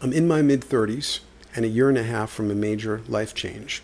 I'm 0.04 0.14
in 0.14 0.28
my 0.28 0.44
mid 0.44 0.62
30s 0.62 1.22
and 1.56 1.66
a 1.66 1.70
year 1.70 1.90
and 1.90 1.98
a 1.98 2.04
half 2.04 2.30
from 2.30 2.52
a 2.52 2.56
major 2.56 3.02
life 3.08 3.34
change. 3.34 3.82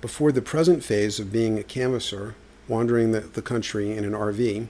Before 0.00 0.30
the 0.30 0.40
present 0.40 0.84
phase 0.84 1.18
of 1.18 1.32
being 1.32 1.58
a 1.58 1.64
canvasser, 1.64 2.36
wandering 2.68 3.10
the, 3.10 3.22
the 3.22 3.42
country 3.42 3.90
in 3.96 4.04
an 4.04 4.12
RV, 4.12 4.68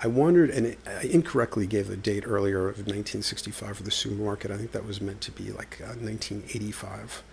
I 0.00 0.06
wondered, 0.06 0.50
and 0.50 0.76
I 0.86 1.02
incorrectly 1.04 1.66
gave 1.66 1.90
a 1.90 1.96
date 1.96 2.24
earlier 2.26 2.68
of 2.68 2.78
1965 2.78 3.78
for 3.78 3.82
the 3.82 3.90
supermarket. 3.90 4.50
I 4.50 4.56
think 4.56 4.70
that 4.72 4.86
was 4.86 5.00
meant 5.00 5.20
to 5.22 5.32
be 5.32 5.50
like 5.50 5.80
uh, 5.80 5.98
1985. 5.98 7.24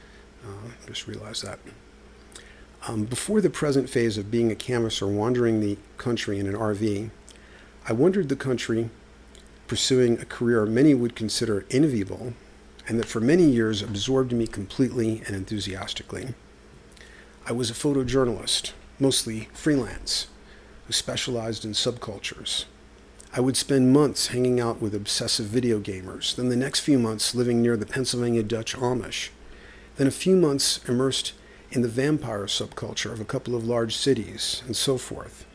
Uh, 0.44 0.48
just 0.88 1.08
realized 1.08 1.46
that. 1.46 1.60
Um, 2.88 3.06
before 3.06 3.42
the 3.42 3.50
present 3.50 3.90
phase 3.90 4.18
of 4.18 4.32
being 4.32 4.52
a 4.52 4.56
canvasser, 4.56 5.08
wandering 5.08 5.60
the 5.60 5.78
country 5.98 6.40
in 6.40 6.48
an 6.48 6.56
RV, 6.56 7.10
I 7.88 7.94
wandered 7.94 8.30
the 8.30 8.36
country 8.36 8.90
pursuing 9.68 10.20
a 10.20 10.26
career 10.26 10.66
many 10.66 10.94
would 10.94 11.16
consider 11.16 11.66
enviable 11.72 12.34
and 12.88 13.00
that 13.00 13.08
for 13.08 13.20
many 13.20 13.44
years 13.44 13.82
absorbed 13.82 14.32
me 14.32 14.46
completely 14.46 15.24
and 15.26 15.36
enthusiastically. 15.36 16.36
I 17.48 17.52
was 17.52 17.70
a 17.70 17.74
photojournalist, 17.74 18.74
mostly 19.00 19.50
freelance, 19.54 20.28
who 20.88 20.94
specialized 20.94 21.66
in 21.66 21.72
subcultures. 21.72 22.66
I 23.34 23.42
would 23.42 23.58
spend 23.58 23.92
months 23.92 24.28
hanging 24.28 24.60
out 24.60 24.82
with 24.82 24.96
obsessive 24.96 25.48
video 25.48 25.80
gamers, 25.80 26.36
then 26.36 26.50
the 26.50 26.56
next 26.56 26.80
few 26.80 26.98
months 26.98 27.36
living 27.36 27.62
near 27.62 27.76
the 27.76 27.86
Pennsylvania 27.86 28.44
Dutch 28.44 28.76
Amish, 28.76 29.30
then 29.98 30.08
a 30.08 30.12
few 30.12 30.36
months 30.36 30.80
immersed 30.88 31.34
in 31.72 31.82
the 31.82 31.88
vampire 31.88 32.46
subculture 32.46 33.12
of 33.12 33.20
a 33.20 33.26
couple 33.26 33.56
of 33.56 33.68
large 33.68 33.96
cities, 33.96 34.64
and 34.66 34.76
so 34.76 34.98
forth. 34.98 35.46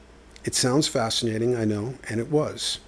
It 0.45 0.55
sounds 0.55 0.89
fascinating, 0.89 1.57
I 1.57 1.65
know, 1.65 1.95
and 2.09 2.21
it 2.21 2.31
was. 2.31 2.81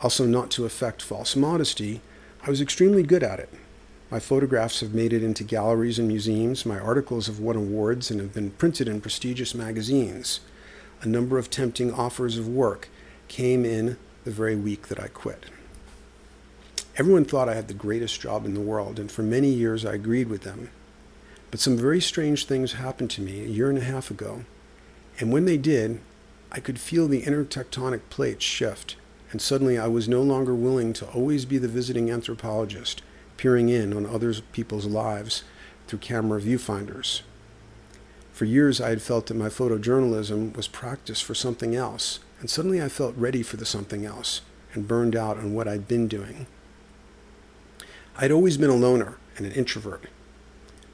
Also, 0.00 0.26
not 0.26 0.50
to 0.52 0.64
affect 0.64 1.02
false 1.02 1.36
modesty, 1.36 2.00
I 2.42 2.50
was 2.50 2.60
extremely 2.60 3.02
good 3.02 3.22
at 3.22 3.38
it. 3.38 3.50
My 4.10 4.18
photographs 4.18 4.80
have 4.80 4.92
made 4.92 5.12
it 5.12 5.22
into 5.22 5.44
galleries 5.44 5.98
and 5.98 6.08
museums. 6.08 6.66
My 6.66 6.78
articles 6.78 7.28
have 7.28 7.38
won 7.38 7.56
awards 7.56 8.10
and 8.10 8.20
have 8.20 8.34
been 8.34 8.50
printed 8.50 8.88
in 8.88 9.00
prestigious 9.00 9.54
magazines. 9.54 10.40
A 11.02 11.08
number 11.08 11.38
of 11.38 11.50
tempting 11.50 11.92
offers 11.92 12.38
of 12.38 12.48
work 12.48 12.88
came 13.28 13.64
in 13.64 13.98
the 14.24 14.30
very 14.30 14.56
week 14.56 14.88
that 14.88 15.00
I 15.00 15.08
quit. 15.08 15.44
Everyone 16.96 17.24
thought 17.24 17.48
I 17.48 17.54
had 17.54 17.68
the 17.68 17.74
greatest 17.74 18.20
job 18.20 18.46
in 18.46 18.54
the 18.54 18.60
world, 18.60 18.98
and 18.98 19.10
for 19.10 19.22
many 19.22 19.48
years 19.50 19.84
I 19.84 19.94
agreed 19.94 20.28
with 20.28 20.42
them. 20.42 20.70
But 21.50 21.60
some 21.60 21.76
very 21.76 22.00
strange 22.00 22.46
things 22.46 22.74
happened 22.74 23.10
to 23.10 23.22
me 23.22 23.42
a 23.42 23.48
year 23.48 23.68
and 23.68 23.78
a 23.78 23.82
half 23.82 24.10
ago, 24.10 24.44
and 25.18 25.32
when 25.32 25.44
they 25.44 25.58
did, 25.58 26.00
I 26.50 26.60
could 26.60 26.78
feel 26.78 27.08
the 27.08 27.24
inner 27.24 27.44
tectonic 27.44 28.00
plates 28.08 28.44
shift 28.44 28.96
and 29.32 29.40
suddenly 29.40 29.78
I 29.78 29.88
was 29.88 30.08
no 30.08 30.22
longer 30.22 30.54
willing 30.54 30.92
to 30.94 31.06
always 31.08 31.46
be 31.46 31.56
the 31.56 31.66
visiting 31.66 32.10
anthropologist, 32.10 33.02
peering 33.38 33.70
in 33.70 33.94
on 33.94 34.06
other 34.06 34.34
people's 34.52 34.84
lives 34.84 35.42
through 35.88 36.00
camera 36.00 36.40
viewfinders. 36.40 37.22
For 38.32 38.46
years, 38.46 38.80
I 38.80 38.88
had 38.88 39.02
felt 39.02 39.26
that 39.26 39.34
my 39.34 39.48
photojournalism 39.48 40.56
was 40.56 40.66
practice 40.66 41.20
for 41.20 41.34
something 41.34 41.76
else, 41.76 42.18
and 42.40 42.48
suddenly 42.48 42.82
I 42.82 42.88
felt 42.88 43.14
ready 43.16 43.42
for 43.42 43.58
the 43.58 43.66
something 43.66 44.06
else 44.06 44.40
and 44.72 44.88
burned 44.88 45.14
out 45.14 45.36
on 45.36 45.52
what 45.52 45.68
I'd 45.68 45.86
been 45.86 46.08
doing. 46.08 46.46
I'd 48.16 48.32
always 48.32 48.56
been 48.56 48.70
a 48.70 48.74
loner 48.74 49.18
and 49.36 49.46
an 49.46 49.52
introvert, 49.52 50.06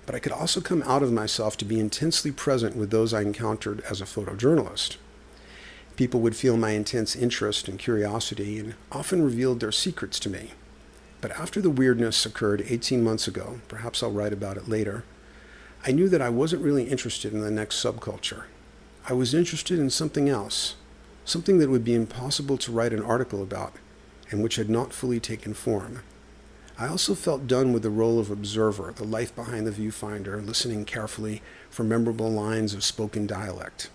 but 0.05 0.17
I 0.17 0.19
could 0.19 0.33
also 0.33 0.61
come 0.61 0.83
out 0.83 1.03
of 1.03 1.13
myself 1.13 1.57
to 1.59 1.65
be 1.65 1.79
intensely 1.79 2.33
present 2.33 2.77
with 2.77 2.91
those 2.91 3.15
I 3.15 3.23
encountered 3.23 3.83
as 3.83 4.01
a 4.01 4.05
photojournalist. 4.05 4.97
People 5.95 6.21
would 6.21 6.37
feel 6.37 6.57
my 6.57 6.71
intense 6.71 7.15
interest 7.15 7.69
and 7.69 7.79
curiosity 7.79 8.59
and 8.59 8.75
often 8.91 9.23
revealed 9.23 9.61
their 9.61 9.73
secrets 9.73 10.19
to 10.21 10.31
me. 10.31 10.53
But 11.21 11.33
after 11.33 11.61
the 11.61 11.71
weirdness 11.71 12.25
occurred 12.27 12.65
18 12.69 13.03
months 13.03 13.29
ago, 13.29 13.61
perhaps 13.69 14.03
I'll 14.03 14.13
write 14.13 14.33
about 14.33 14.57
it 14.57 14.69
later, 14.69 15.05
I 15.87 15.93
knew 15.93 16.09
that 16.09 16.23
I 16.23 16.29
wasn't 16.29 16.63
really 16.63 16.85
interested 16.85 17.33
in 17.33 17.41
the 17.41 17.51
next 17.51 17.83
subculture. 17.83 18.45
I 19.09 19.13
was 19.13 19.33
interested 19.33 19.79
in 19.79 19.91
something 19.91 20.29
else, 20.29 20.75
something 21.25 21.59
that 21.59 21.71
would 21.71 21.85
be 21.85 21.95
impossible 21.95 22.59
to 22.59 22.73
write 22.73 22.93
an 22.93 23.03
article 23.03 23.43
about 23.43 23.75
and 24.31 24.43
which 24.43 24.57
had 24.57 24.69
not 24.69 24.93
fully 24.93 25.21
taken 25.21 25.55
form. 25.55 26.03
I 26.79 26.87
also 26.87 27.15
felt 27.15 27.47
done 27.47 27.73
with 27.73 27.83
the 27.83 27.91
role 27.91 28.19
of 28.19 28.31
observer, 28.31 28.93
the 28.95 29.05
life 29.05 29.35
behind 29.35 29.67
the 29.67 29.73
viewfinder, 29.73 30.45
listening 30.45 30.85
carefully 30.85 31.43
for 31.71 31.83
memorable 31.85 32.31
lines 32.31 32.75
of 32.75 32.85
spoken 32.85 33.27
dialect. 33.27 33.91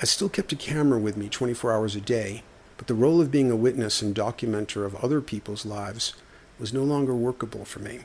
I 0.00 0.04
still 0.04 0.28
kept 0.28 0.52
a 0.52 0.56
camera 0.56 0.98
with 0.98 1.16
me 1.16 1.28
24 1.28 1.72
hours 1.72 1.94
a 1.94 2.00
day, 2.00 2.42
but 2.76 2.86
the 2.86 2.94
role 2.94 3.20
of 3.20 3.30
being 3.30 3.50
a 3.50 3.56
witness 3.56 4.02
and 4.02 4.14
documenter 4.14 4.84
of 4.84 4.96
other 4.96 5.20
people's 5.20 5.64
lives 5.64 6.14
was 6.58 6.72
no 6.72 6.82
longer 6.82 7.14
workable 7.14 7.64
for 7.64 7.78
me. 7.78 8.00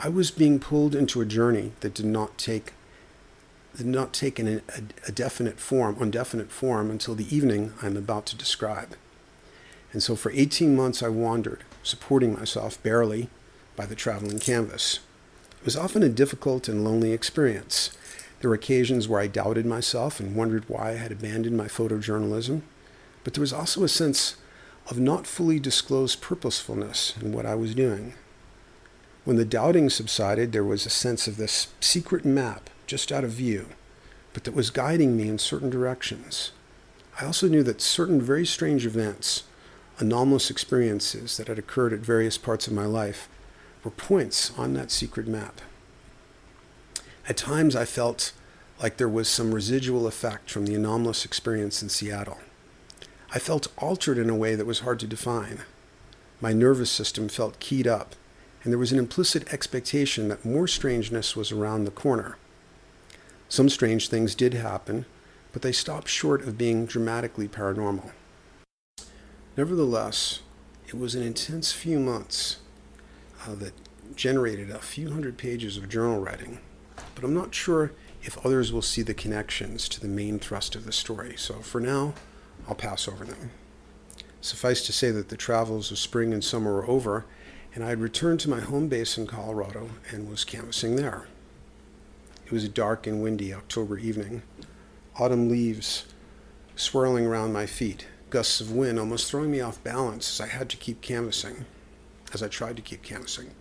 I 0.00 0.08
was 0.08 0.30
being 0.30 0.60
pulled 0.60 0.94
into 0.94 1.20
a 1.20 1.26
journey 1.26 1.72
that 1.80 1.94
did 1.94 2.06
not 2.06 2.38
take 2.38 2.72
did 3.76 3.86
not 3.86 4.12
take 4.12 4.38
an, 4.38 4.48
a, 4.48 5.08
a 5.08 5.12
definite 5.12 5.60
form, 5.60 5.96
undefinite 6.00 6.50
form, 6.50 6.90
until 6.90 7.14
the 7.14 7.34
evening 7.34 7.72
I'm 7.82 7.96
about 7.96 8.26
to 8.26 8.36
describe. 8.36 8.96
And 9.92 10.02
so 10.02 10.16
for 10.16 10.32
18 10.32 10.74
months 10.74 11.02
I 11.02 11.08
wandered, 11.08 11.64
supporting 11.82 12.34
myself 12.34 12.82
barely 12.82 13.28
by 13.76 13.86
the 13.86 13.94
traveling 13.94 14.38
canvas. 14.38 15.00
It 15.60 15.64
was 15.64 15.76
often 15.76 16.02
a 16.02 16.08
difficult 16.08 16.68
and 16.68 16.84
lonely 16.84 17.12
experience. 17.12 17.96
There 18.40 18.50
were 18.50 18.56
occasions 18.56 19.06
where 19.06 19.20
I 19.20 19.26
doubted 19.26 19.66
myself 19.66 20.18
and 20.18 20.34
wondered 20.36 20.68
why 20.68 20.90
I 20.90 20.94
had 20.94 21.12
abandoned 21.12 21.56
my 21.56 21.66
photojournalism, 21.66 22.62
but 23.24 23.34
there 23.34 23.42
was 23.42 23.52
also 23.52 23.84
a 23.84 23.88
sense 23.88 24.36
of 24.88 24.98
not 24.98 25.26
fully 25.26 25.60
disclosed 25.60 26.20
purposefulness 26.20 27.14
in 27.20 27.32
what 27.32 27.46
I 27.46 27.54
was 27.54 27.74
doing. 27.74 28.14
When 29.28 29.36
the 29.36 29.44
doubting 29.44 29.90
subsided, 29.90 30.52
there 30.52 30.64
was 30.64 30.86
a 30.86 30.88
sense 30.88 31.28
of 31.28 31.36
this 31.36 31.68
secret 31.80 32.24
map 32.24 32.70
just 32.86 33.12
out 33.12 33.24
of 33.24 33.30
view, 33.32 33.66
but 34.32 34.44
that 34.44 34.54
was 34.54 34.70
guiding 34.70 35.18
me 35.18 35.28
in 35.28 35.38
certain 35.38 35.68
directions. 35.68 36.52
I 37.20 37.26
also 37.26 37.46
knew 37.46 37.62
that 37.64 37.82
certain 37.82 38.22
very 38.22 38.46
strange 38.46 38.86
events, 38.86 39.42
anomalous 39.98 40.48
experiences 40.50 41.36
that 41.36 41.48
had 41.48 41.58
occurred 41.58 41.92
at 41.92 41.98
various 41.98 42.38
parts 42.38 42.66
of 42.66 42.72
my 42.72 42.86
life, 42.86 43.28
were 43.84 43.90
points 43.90 44.50
on 44.56 44.72
that 44.72 44.90
secret 44.90 45.28
map. 45.28 45.60
At 47.28 47.36
times, 47.36 47.76
I 47.76 47.84
felt 47.84 48.32
like 48.82 48.96
there 48.96 49.10
was 49.10 49.28
some 49.28 49.54
residual 49.54 50.06
effect 50.06 50.50
from 50.50 50.64
the 50.64 50.74
anomalous 50.74 51.26
experience 51.26 51.82
in 51.82 51.90
Seattle. 51.90 52.38
I 53.34 53.40
felt 53.40 53.68
altered 53.76 54.16
in 54.16 54.30
a 54.30 54.34
way 54.34 54.54
that 54.54 54.64
was 54.64 54.78
hard 54.78 54.98
to 55.00 55.06
define. 55.06 55.64
My 56.40 56.54
nervous 56.54 56.90
system 56.90 57.28
felt 57.28 57.60
keyed 57.60 57.86
up, 57.86 58.14
and 58.62 58.72
there 58.72 58.78
was 58.78 58.92
an 58.92 58.98
implicit 58.98 59.52
expectation 59.52 60.28
that 60.28 60.44
more 60.44 60.66
strangeness 60.66 61.36
was 61.36 61.52
around 61.52 61.84
the 61.84 61.90
corner. 61.90 62.36
Some 63.48 63.68
strange 63.68 64.08
things 64.08 64.34
did 64.34 64.54
happen, 64.54 65.06
but 65.52 65.62
they 65.62 65.72
stopped 65.72 66.08
short 66.08 66.42
of 66.42 66.58
being 66.58 66.86
dramatically 66.86 67.48
paranormal. 67.48 68.12
Nevertheless, 69.56 70.40
it 70.86 70.98
was 70.98 71.14
an 71.14 71.22
intense 71.22 71.72
few 71.72 71.98
months 71.98 72.58
uh, 73.46 73.54
that 73.56 73.72
generated 74.14 74.70
a 74.70 74.78
few 74.78 75.10
hundred 75.10 75.36
pages 75.36 75.76
of 75.76 75.88
journal 75.88 76.20
writing, 76.20 76.58
but 77.14 77.24
I'm 77.24 77.34
not 77.34 77.54
sure 77.54 77.92
if 78.22 78.44
others 78.44 78.72
will 78.72 78.82
see 78.82 79.02
the 79.02 79.14
connections 79.14 79.88
to 79.88 80.00
the 80.00 80.08
main 80.08 80.38
thrust 80.38 80.74
of 80.74 80.84
the 80.84 80.92
story, 80.92 81.34
so 81.36 81.54
for 81.54 81.80
now, 81.80 82.14
I'll 82.68 82.74
pass 82.74 83.08
over 83.08 83.24
them. 83.24 83.50
Suffice 84.40 84.84
to 84.86 84.92
say 84.92 85.10
that 85.10 85.28
the 85.28 85.36
travels 85.36 85.90
of 85.90 85.98
spring 85.98 86.32
and 86.32 86.44
summer 86.44 86.72
were 86.72 86.88
over, 86.88 87.24
and 87.78 87.84
I 87.84 87.90
had 87.90 88.00
returned 88.00 88.40
to 88.40 88.50
my 88.50 88.58
home 88.58 88.88
base 88.88 89.16
in 89.16 89.28
Colorado 89.28 89.90
and 90.10 90.28
was 90.28 90.42
canvassing 90.42 90.96
there. 90.96 91.28
It 92.44 92.50
was 92.50 92.64
a 92.64 92.68
dark 92.68 93.06
and 93.06 93.22
windy 93.22 93.54
October 93.54 93.96
evening. 93.96 94.42
Autumn 95.16 95.48
leaves 95.48 96.04
swirling 96.74 97.24
around 97.24 97.52
my 97.52 97.66
feet, 97.66 98.08
gusts 98.30 98.60
of 98.60 98.72
wind 98.72 98.98
almost 98.98 99.30
throwing 99.30 99.52
me 99.52 99.60
off 99.60 99.80
balance 99.84 100.28
as 100.28 100.40
I 100.44 100.50
had 100.50 100.68
to 100.70 100.76
keep 100.76 101.00
canvassing, 101.02 101.66
as 102.32 102.42
I 102.42 102.48
tried 102.48 102.74
to 102.74 102.82
keep 102.82 103.04
canvassing. 103.04 103.52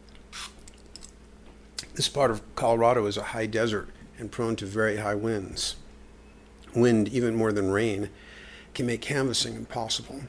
This 1.93 2.09
part 2.09 2.31
of 2.31 2.41
Colorado 2.55 3.05
is 3.05 3.17
a 3.17 3.23
high 3.23 3.45
desert 3.45 3.87
and 4.17 4.31
prone 4.31 4.55
to 4.55 4.65
very 4.65 4.97
high 4.97 5.13
winds. 5.13 5.75
Wind, 6.73 7.07
even 7.09 7.35
more 7.35 7.51
than 7.51 7.69
rain, 7.69 8.09
can 8.73 8.87
make 8.87 9.01
canvassing 9.01 9.53
impossible. 9.53 10.21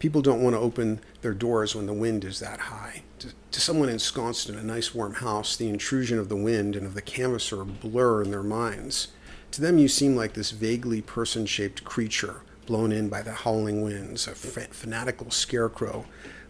People 0.00 0.20
don't 0.20 0.42
want 0.42 0.54
to 0.54 0.60
open 0.60 1.00
their 1.22 1.32
doors 1.32 1.74
when 1.74 1.86
the 1.86 1.94
wind 1.94 2.24
is 2.26 2.38
that 2.40 2.60
high. 2.60 3.04
To, 3.22 3.28
to, 3.52 3.60
someone 3.60 3.88
ensconced 3.88 4.48
in 4.48 4.56
a 4.56 4.64
nice 4.64 4.92
warm 4.92 5.14
house, 5.14 5.56
the 5.56 5.68
intrusion 5.68 6.18
of 6.18 6.28
the 6.28 6.34
wind 6.34 6.74
and 6.74 6.84
of 6.84 6.94
the 6.94 7.02
canvasser 7.02 7.62
blur 7.64 8.20
in 8.22 8.32
their 8.32 8.42
minds. 8.42 9.08
To 9.52 9.60
them, 9.60 9.78
you 9.78 9.86
seem 9.86 10.16
like 10.16 10.34
this 10.34 10.50
vaguely 10.50 11.02
person 11.02 11.46
shaped 11.46 11.84
creature 11.84 12.40
blown 12.66 12.90
in 12.90 13.08
by 13.08 13.22
the 13.22 13.32
howling 13.32 13.82
winds, 13.82 14.26
a 14.26 14.34
fanatical 14.34 15.30
scarecrow 15.30 16.04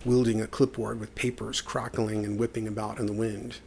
wielding 0.07 0.41
a 0.41 0.47
clipboard 0.47 0.99
with 0.99 1.15
papers 1.15 1.61
crackling 1.61 2.25
and 2.25 2.39
whipping 2.39 2.67
about 2.67 2.99
in 2.99 3.05
the 3.05 3.13
wind. 3.13 3.59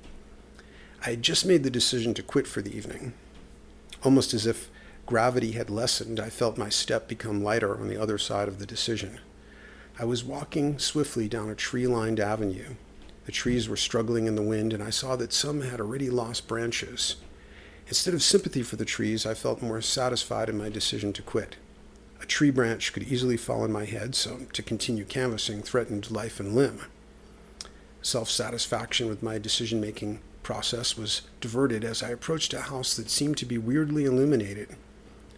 I 1.06 1.12
had 1.12 1.22
just 1.22 1.45
made 1.45 1.62
the 1.62 1.70
decision 1.70 2.16
to 2.16 2.24
quit 2.24 2.47
for 2.47 2.64
the 2.64 2.76
evening. 2.76 3.14
Almost 4.03 4.34
as 4.34 4.47
if 4.47 4.72
gravity 5.06 5.51
had 5.51 5.70
lessened, 5.70 6.20
I 6.20 6.32
felt 6.32 6.58
my 6.58 6.70
step 6.70 7.08
become 7.08 7.43
lighter 7.43 7.80
on 7.80 7.88
the 7.88 8.01
other 8.01 8.18
side 8.18 8.47
of 8.47 8.58
the 8.58 8.66
decision. 8.66 9.20
I 9.99 10.06
was 10.06 10.24
walking 10.24 10.80
swiftly 10.80 11.28
down 11.28 11.51
a 11.51 11.56
tree 11.56 11.86
lined 11.86 12.20
avenue. 12.20 12.76
The 13.26 13.32
trees 13.32 13.67
were 13.67 13.78
struggling 13.78 14.28
in 14.28 14.36
the 14.36 14.41
wind, 14.41 14.71
and 14.71 14.84
I 14.84 14.91
saw 14.91 15.15
that 15.15 15.34
some 15.34 15.61
had 15.61 15.82
already 15.82 16.09
lost 16.09 16.47
branches. 16.47 17.15
Instead 17.88 18.13
of 18.13 18.23
sympathy 18.23 18.63
for 18.63 18.76
the 18.76 18.86
trees, 18.86 19.26
I 19.26 19.34
felt 19.34 19.61
more 19.61 19.82
satisfied 19.82 20.49
in 20.49 20.57
my 20.57 20.69
decision 20.69 21.13
to 21.13 21.21
quit. 21.21 21.55
A 22.21 22.26
tree 22.26 22.51
branch 22.51 22.93
could 22.93 23.03
easily 23.03 23.38
fall 23.38 23.63
on 23.63 23.71
my 23.71 23.86
head, 23.86 24.15
so 24.15 24.39
to 24.53 24.63
continue 24.63 25.05
canvassing 25.05 25.61
threatened 25.61 26.09
life 26.09 26.39
and 26.39 26.55
limb. 26.55 26.82
Self 28.01 28.30
satisfaction 28.30 29.07
with 29.07 29.23
my 29.23 29.38
decision 29.38 29.82
making 29.82 30.19
process 30.43 30.95
was 30.95 31.23
diverted 31.41 31.84
as 31.84 32.03
I 32.03 32.09
approached 32.09 32.53
a 32.53 32.61
house 32.61 32.95
that 32.95 33.09
seemed 33.09 33.38
to 33.38 33.45
be 33.45 33.57
weirdly 33.57 34.05
illuminated. 34.05 34.76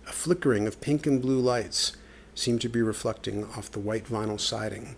A 0.05 0.11
flickering 0.11 0.67
of 0.67 0.81
pink 0.81 1.07
and 1.07 1.21
blue 1.21 1.39
lights 1.39 1.93
seemed 2.35 2.61
to 2.61 2.69
be 2.69 2.81
reflecting 2.81 3.45
off 3.45 3.71
the 3.71 3.79
white 3.79 4.05
vinyl 4.05 4.39
siding. 4.39 4.95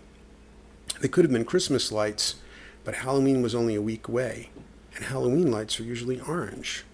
They 1.00 1.08
could 1.08 1.24
have 1.24 1.32
been 1.32 1.44
Christmas 1.44 1.90
lights, 1.90 2.36
but 2.84 2.96
Halloween 2.96 3.42
was 3.42 3.54
only 3.54 3.74
a 3.74 3.82
week 3.82 4.08
away, 4.08 4.50
and 4.94 5.04
Halloween 5.04 5.50
lights 5.50 5.78
are 5.78 5.84
usually 5.84 6.20
orange. 6.20 6.84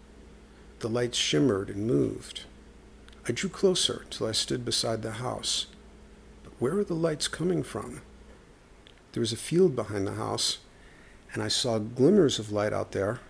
The 0.81 0.89
lights 0.89 1.17
shimmered 1.17 1.71
and 1.71 1.87
moved. 1.87 2.45
I 3.29 3.33
drew 3.33 3.51
closer 3.51 4.05
till 4.11 4.27
I 4.27 4.33
stood 4.33 4.65
beside 4.65 5.03
the 5.03 5.13
house. 5.13 5.67
But 6.45 6.53
where 6.59 6.75
were 6.75 6.85
the 6.85 6.95
lights 6.95 7.29
coming 7.29 7.63
from? 7.63 8.03
There 9.13 9.21
was 9.21 9.33
a 9.33 9.37
field 9.37 9.75
behind 9.75 10.07
the 10.07 10.15
house, 10.15 10.59
and 11.33 11.43
I 11.43 11.49
saw 11.49 11.79
glimmers 11.79 12.39
of 12.39 12.53
light 12.53 12.73
out 12.73 12.93
there, 12.93 13.21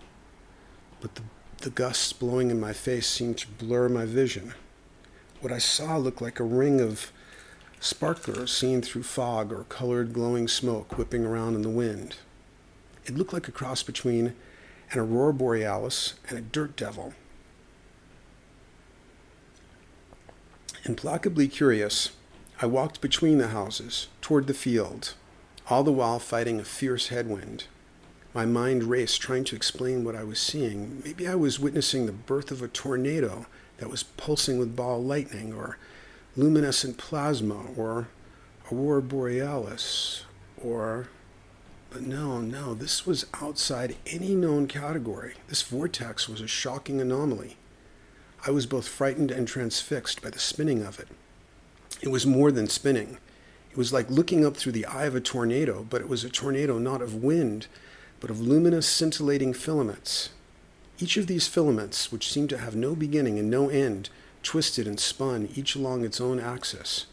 but 1.00 1.14
the, 1.14 1.22
the 1.59 1.70
gusts 1.70 2.12
blowing 2.12 2.50
in 2.50 2.61
my 2.61 2.72
face 2.72 3.07
seemed 3.07 3.38
to 3.38 3.48
blur 3.48 3.88
my 3.88 4.04
vision. 4.04 4.54
What 5.40 5.52
I 5.52 5.59
saw 5.59 5.96
looked 5.96 6.20
like 6.20 6.40
a 6.40 6.44
ring 6.44 6.80
of 6.80 7.12
sparklers 7.80 8.52
seen 8.52 8.82
through 8.82 9.04
fog 9.04 9.52
or 9.52 9.64
colored 9.64 10.12
glowing 10.12 10.48
smoke 10.48 10.98
whipping 10.98 11.24
around 11.24 11.54
in 11.54 11.62
the 11.62 11.68
wind. 11.68 12.16
It 13.07 13.16
looked 13.16 13.32
like 13.32 13.46
a 13.46 13.52
cross 13.52 13.84
between 13.84 14.34
an 14.90 14.98
aurora 14.98 15.32
borealis 15.32 16.14
and 16.28 16.36
a 16.36 16.42
dirt 16.42 16.76
devil. 16.76 17.14
Implacably 20.84 21.48
curious, 21.48 22.11
I 22.61 22.66
walked 22.66 23.00
between 23.00 23.38
the 23.38 23.48
houses, 23.48 24.09
toward 24.20 24.48
the 24.48 24.54
field, 24.54 25.14
all 25.68 25.84
the 25.84 25.92
while 25.92 26.18
fighting 26.18 26.59
a 26.59 26.64
fierce 26.64 27.09
headwind. 27.09 27.64
My 28.34 28.44
mind 28.44 28.84
raced, 28.84 29.20
trying 29.20 29.44
to 29.44 29.57
explain 29.57 30.04
what 30.04 30.16
I 30.16 30.24
was 30.24 30.40
seeing. 30.40 31.02
Maybe 31.04 31.28
I 31.28 31.36
was 31.36 31.61
witnessing 31.61 32.07
the 32.07 32.12
birth 32.12 32.50
of 32.50 32.61
a 32.61 32.68
tornado 32.68 33.46
that 33.78 33.90
was 33.90 34.02
pulsing 34.02 34.59
with 34.59 34.76
ball 34.76 35.02
lightning, 35.02 35.52
or 35.52 35.78
luminescent 36.36 36.98
plasma, 36.98 37.66
or 37.76 38.09
aurora 38.70 39.02
borealis, 39.02 40.24
or. 40.61 41.09
No, 42.01 42.40
no, 42.40 42.74
this 42.74 43.07
was 43.07 43.26
outside 43.34 43.97
any 44.07 44.34
known 44.34 44.66
category. 44.66 45.34
This 45.49 45.62
vortex 45.62 46.28
was 46.28 46.40
a 46.40 46.47
shocking 46.47 47.01
anomaly. 47.01 47.57
I 48.47 48.51
was 48.51 48.66
both 48.66 48.86
frightened 48.86 49.30
and 49.30 49.49
transfixed 49.49 50.22
by 50.22 50.30
the 50.30 50.38
spinning 50.38 50.82
of 50.82 51.01
it. 51.01 51.09
It 52.01 52.09
was 52.09 52.26
more 52.26 52.53
than 52.53 52.68
spinning. 52.68 53.18
It 53.70 53.76
was 53.76 53.92
like 53.92 54.11
looking 54.11 54.44
up 54.44 54.57
through 54.57 54.72
the 54.72 54.86
eye 54.86 55.05
of 55.07 55.14
a 55.14 55.20
tornado, 55.20 55.86
but 55.88 56.01
it 56.01 56.09
was 56.09 56.24
a 56.24 56.30
tornado 56.30 56.78
not 56.78 57.03
of 57.03 57.22
wind, 57.22 57.66
but 58.20 58.30
of 58.30 58.40
luminous, 58.40 58.86
scintillating 58.86 59.53
filaments. 59.53 60.30
Each 60.99 61.16
of 61.16 61.26
these 61.26 61.47
filaments, 61.47 62.11
which 62.11 62.30
seemed 62.30 62.51
to 62.51 62.59
have 62.59 62.74
no 62.74 62.94
beginning 62.94 63.38
and 63.38 63.51
no 63.51 63.68
end, 63.68 64.11
twisted 64.42 64.86
and 64.86 64.99
spun, 64.99 65.49
each 65.55 65.74
along 65.74 66.05
its 66.05 66.20
own 66.20 66.40
axis. 66.40 67.07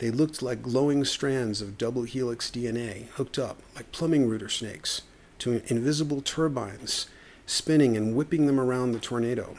They 0.00 0.10
looked 0.10 0.40
like 0.40 0.62
glowing 0.62 1.04
strands 1.04 1.60
of 1.60 1.76
double 1.76 2.04
helix 2.04 2.50
DNA, 2.50 3.08
hooked 3.10 3.38
up, 3.38 3.62
like 3.76 3.92
plumbing 3.92 4.26
router 4.30 4.48
snakes, 4.48 5.02
to 5.40 5.62
invisible 5.70 6.22
turbines, 6.22 7.06
spinning 7.44 7.98
and 7.98 8.16
whipping 8.16 8.46
them 8.46 8.58
around 8.58 8.92
the 8.92 8.98
tornado. 8.98 9.58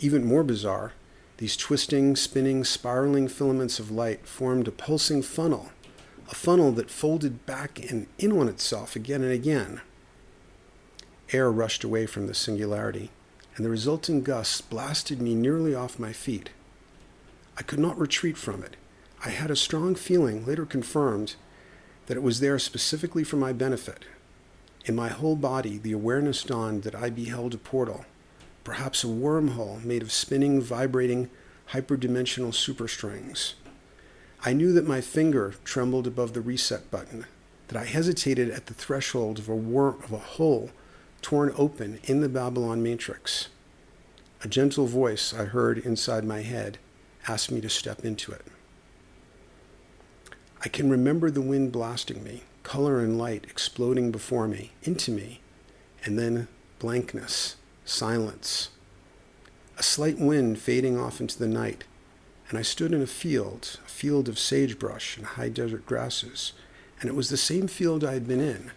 Even 0.00 0.26
more 0.26 0.44
bizarre, 0.44 0.92
These 1.38 1.56
twisting, 1.56 2.16
spinning, 2.16 2.64
spiraling 2.64 3.28
filaments 3.28 3.78
of 3.78 3.92
light 3.92 4.26
formed 4.26 4.66
a 4.68 4.72
pulsing 4.72 5.22
funnel, 5.22 5.70
a 6.28 6.34
funnel 6.34 6.72
that 6.72 6.90
folded 6.90 7.46
back 7.46 7.78
and 7.90 8.08
in 8.18 8.32
on 8.32 8.48
itself 8.48 8.96
again 8.96 9.22
and 9.22 9.32
again. 9.32 9.80
Air 11.32 11.50
rushed 11.50 11.84
away 11.84 12.06
from 12.06 12.26
the 12.26 12.34
singularity, 12.34 13.10
and 13.54 13.64
the 13.64 13.70
resulting 13.70 14.22
gusts 14.22 14.60
blasted 14.60 15.22
me 15.22 15.34
nearly 15.34 15.74
off 15.74 15.98
my 15.98 16.12
feet. 16.12 16.50
I 17.56 17.62
could 17.62 17.78
not 17.78 17.98
retreat 17.98 18.36
from 18.36 18.62
it. 18.64 18.76
I 19.24 19.30
had 19.30 19.50
a 19.50 19.56
strong 19.56 19.96
feeling, 19.96 20.46
later 20.46 20.64
confirmed, 20.64 21.34
that 22.06 22.16
it 22.16 22.22
was 22.22 22.40
there 22.40 22.58
specifically 22.58 23.24
for 23.24 23.36
my 23.36 23.52
benefit. 23.52 24.04
In 24.84 24.94
my 24.94 25.08
whole 25.08 25.36
body, 25.36 25.76
the 25.76 25.92
awareness 25.92 26.42
dawned 26.44 26.84
that 26.84 26.94
I 26.94 27.10
beheld 27.10 27.52
a 27.52 27.58
portal, 27.58 28.06
perhaps 28.64 29.02
a 29.02 29.08
wormhole 29.08 29.84
made 29.84 30.02
of 30.02 30.12
spinning, 30.12 30.60
vibrating, 30.60 31.30
hyperdimensional 31.72 32.52
superstrings. 32.52 33.54
I 34.44 34.52
knew 34.52 34.72
that 34.72 34.86
my 34.86 35.00
finger 35.00 35.54
trembled 35.64 36.06
above 36.06 36.32
the 36.32 36.40
reset 36.40 36.90
button, 36.90 37.26
that 37.66 37.76
I 37.76 37.84
hesitated 37.84 38.50
at 38.50 38.66
the 38.66 38.74
threshold 38.74 39.40
of 39.40 39.48
a, 39.48 39.54
worm, 39.54 40.00
of 40.04 40.12
a 40.12 40.18
hole 40.18 40.70
torn 41.20 41.52
open 41.58 41.98
in 42.04 42.20
the 42.20 42.28
Babylon 42.28 42.82
matrix. 42.82 43.48
A 44.44 44.48
gentle 44.48 44.86
voice 44.86 45.34
I 45.34 45.44
heard 45.46 45.78
inside 45.78 46.24
my 46.24 46.42
head 46.42 46.78
asked 47.26 47.50
me 47.50 47.60
to 47.60 47.68
step 47.68 48.04
into 48.04 48.30
it. 48.30 48.46
I 50.60 50.68
can 50.68 50.90
remember 50.90 51.30
the 51.30 51.40
wind 51.40 51.70
blasting 51.70 52.24
me, 52.24 52.42
color 52.64 52.98
and 52.98 53.16
light 53.16 53.44
exploding 53.44 54.10
before 54.10 54.48
me, 54.48 54.72
into 54.82 55.12
me, 55.12 55.40
and 56.04 56.18
then 56.18 56.48
blankness, 56.80 57.56
silence. 57.84 58.70
A 59.78 59.82
slight 59.84 60.18
wind 60.18 60.58
fading 60.58 60.98
off 60.98 61.20
into 61.20 61.38
the 61.38 61.46
night, 61.46 61.84
and 62.48 62.58
I 62.58 62.62
stood 62.62 62.92
in 62.92 63.02
a 63.02 63.06
field, 63.06 63.78
a 63.86 63.88
field 63.88 64.28
of 64.28 64.38
sagebrush 64.38 65.16
and 65.16 65.26
high 65.26 65.48
desert 65.48 65.86
grasses, 65.86 66.54
and 67.00 67.08
it 67.08 67.14
was 67.14 67.28
the 67.28 67.36
same 67.36 67.68
field 67.68 68.02
I 68.02 68.14
had 68.14 68.26
been 68.26 68.40
in. 68.40 68.72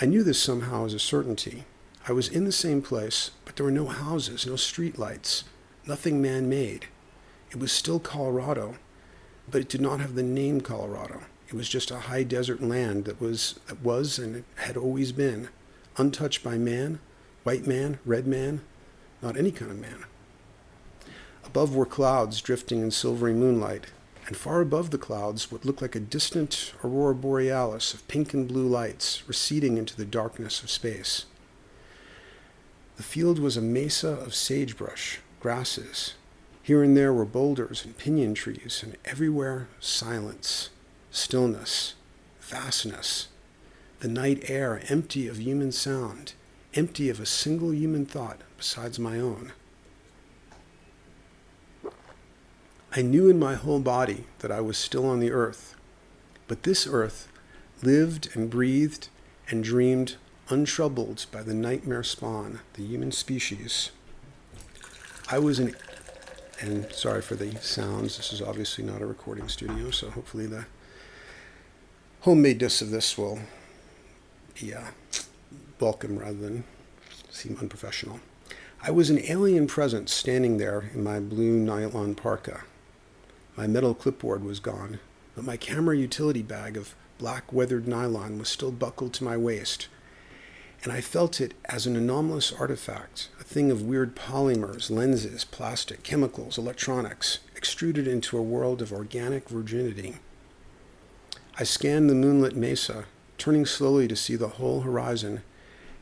I 0.00 0.06
knew 0.06 0.24
this 0.24 0.42
somehow 0.42 0.84
as 0.84 0.94
a 0.94 0.98
certainty. 0.98 1.64
I 2.08 2.12
was 2.12 2.28
in 2.28 2.44
the 2.44 2.52
same 2.52 2.82
place, 2.82 3.30
but 3.44 3.54
there 3.54 3.64
were 3.64 3.70
no 3.70 3.86
houses, 3.86 4.46
no 4.46 4.56
street 4.56 4.98
lights, 4.98 5.44
nothing 5.86 6.20
man 6.20 6.48
made. 6.48 6.86
It 7.52 7.60
was 7.60 7.70
still 7.70 8.00
Colorado, 8.00 8.76
but 9.50 9.60
it 9.60 9.68
did 9.68 9.80
not 9.80 10.00
have 10.00 10.14
the 10.14 10.22
name 10.22 10.60
Colorado. 10.60 11.20
It 11.48 11.54
was 11.54 11.68
just 11.68 11.90
a 11.90 12.00
high 12.00 12.24
desert 12.24 12.62
land 12.62 13.04
that 13.04 13.20
was, 13.20 13.60
that 13.66 13.80
was 13.80 14.18
and 14.18 14.44
had 14.56 14.76
always 14.76 15.12
been 15.12 15.48
untouched 15.96 16.42
by 16.42 16.58
man, 16.58 16.98
white 17.44 17.66
man, 17.66 17.98
red 18.04 18.26
man, 18.26 18.60
not 19.22 19.36
any 19.36 19.52
kind 19.52 19.70
of 19.70 19.78
man. 19.78 20.04
Above 21.44 21.74
were 21.74 21.86
clouds 21.86 22.40
drifting 22.40 22.82
in 22.82 22.90
silvery 22.90 23.32
moonlight, 23.32 23.86
and 24.26 24.36
far 24.36 24.60
above 24.60 24.90
the 24.90 24.98
clouds 24.98 25.52
what 25.52 25.64
looked 25.64 25.80
like 25.80 25.94
a 25.94 26.00
distant 26.00 26.72
aurora 26.82 27.14
borealis 27.14 27.94
of 27.94 28.06
pink 28.08 28.34
and 28.34 28.48
blue 28.48 28.66
lights 28.66 29.22
receding 29.28 29.78
into 29.78 29.96
the 29.96 30.04
darkness 30.04 30.62
of 30.62 30.70
space. 30.70 31.26
The 32.96 33.04
field 33.04 33.38
was 33.38 33.56
a 33.56 33.62
mesa 33.62 34.08
of 34.08 34.34
sagebrush, 34.34 35.20
grasses, 35.38 36.14
here 36.66 36.82
and 36.82 36.96
there 36.96 37.12
were 37.12 37.24
boulders 37.24 37.84
and 37.84 37.96
pinyon 37.96 38.34
trees, 38.34 38.82
and 38.82 38.96
everywhere 39.04 39.68
silence, 39.78 40.70
stillness, 41.12 41.94
vastness. 42.40 43.28
The 44.00 44.08
night 44.08 44.50
air 44.50 44.82
empty 44.88 45.28
of 45.28 45.38
human 45.38 45.70
sound, 45.70 46.32
empty 46.74 47.08
of 47.08 47.20
a 47.20 47.24
single 47.24 47.72
human 47.72 48.04
thought 48.04 48.40
besides 48.56 48.98
my 48.98 49.20
own. 49.20 49.52
I 52.90 53.00
knew 53.00 53.28
in 53.28 53.38
my 53.38 53.54
whole 53.54 53.78
body 53.78 54.24
that 54.40 54.50
I 54.50 54.60
was 54.60 54.76
still 54.76 55.06
on 55.06 55.20
the 55.20 55.30
earth, 55.30 55.76
but 56.48 56.64
this 56.64 56.84
earth 56.84 57.28
lived 57.80 58.30
and 58.34 58.50
breathed 58.50 59.06
and 59.48 59.62
dreamed 59.62 60.16
untroubled 60.48 61.26
by 61.30 61.44
the 61.44 61.54
nightmare 61.54 62.02
spawn, 62.02 62.58
the 62.72 62.82
human 62.82 63.12
species. 63.12 63.92
I 65.30 65.38
was 65.38 65.60
an 65.60 65.76
and 66.60 66.90
sorry 66.92 67.22
for 67.22 67.34
the 67.34 67.56
sounds. 67.60 68.16
This 68.16 68.32
is 68.32 68.40
obviously 68.40 68.84
not 68.84 69.02
a 69.02 69.06
recording 69.06 69.48
studio, 69.48 69.90
so 69.90 70.10
hopefully 70.10 70.46
the 70.46 70.66
homemadeness 72.24 72.80
of 72.82 72.90
this 72.90 73.18
will 73.18 73.40
be 74.60 74.74
uh, 74.74 74.90
welcome 75.80 76.18
rather 76.18 76.38
than 76.38 76.64
seem 77.30 77.56
unprofessional. 77.60 78.20
I 78.82 78.90
was 78.90 79.10
an 79.10 79.20
alien 79.24 79.66
presence 79.66 80.12
standing 80.12 80.58
there 80.58 80.90
in 80.94 81.02
my 81.02 81.20
blue 81.20 81.58
nylon 81.58 82.14
parka. 82.14 82.62
My 83.56 83.66
metal 83.66 83.94
clipboard 83.94 84.44
was 84.44 84.60
gone, 84.60 85.00
but 85.34 85.44
my 85.44 85.56
camera 85.56 85.96
utility 85.96 86.42
bag 86.42 86.76
of 86.76 86.94
black 87.18 87.52
weathered 87.52 87.88
nylon 87.88 88.38
was 88.38 88.48
still 88.48 88.72
buckled 88.72 89.12
to 89.14 89.24
my 89.24 89.36
waist, 89.36 89.88
and 90.86 90.92
I 90.92 91.00
felt 91.00 91.40
it 91.40 91.52
as 91.64 91.88
an 91.88 91.96
anomalous 91.96 92.52
artifact, 92.52 93.28
a 93.40 93.42
thing 93.42 93.72
of 93.72 93.82
weird 93.82 94.14
polymers, 94.14 94.88
lenses, 94.88 95.44
plastic, 95.44 96.04
chemicals, 96.04 96.58
electronics, 96.58 97.40
extruded 97.56 98.06
into 98.06 98.38
a 98.38 98.42
world 98.42 98.80
of 98.80 98.92
organic 98.92 99.48
virginity. 99.48 100.18
I 101.58 101.64
scanned 101.64 102.08
the 102.08 102.14
moonlit 102.14 102.54
mesa, 102.54 103.06
turning 103.36 103.66
slowly 103.66 104.06
to 104.06 104.14
see 104.14 104.36
the 104.36 104.60
whole 104.60 104.82
horizon, 104.82 105.42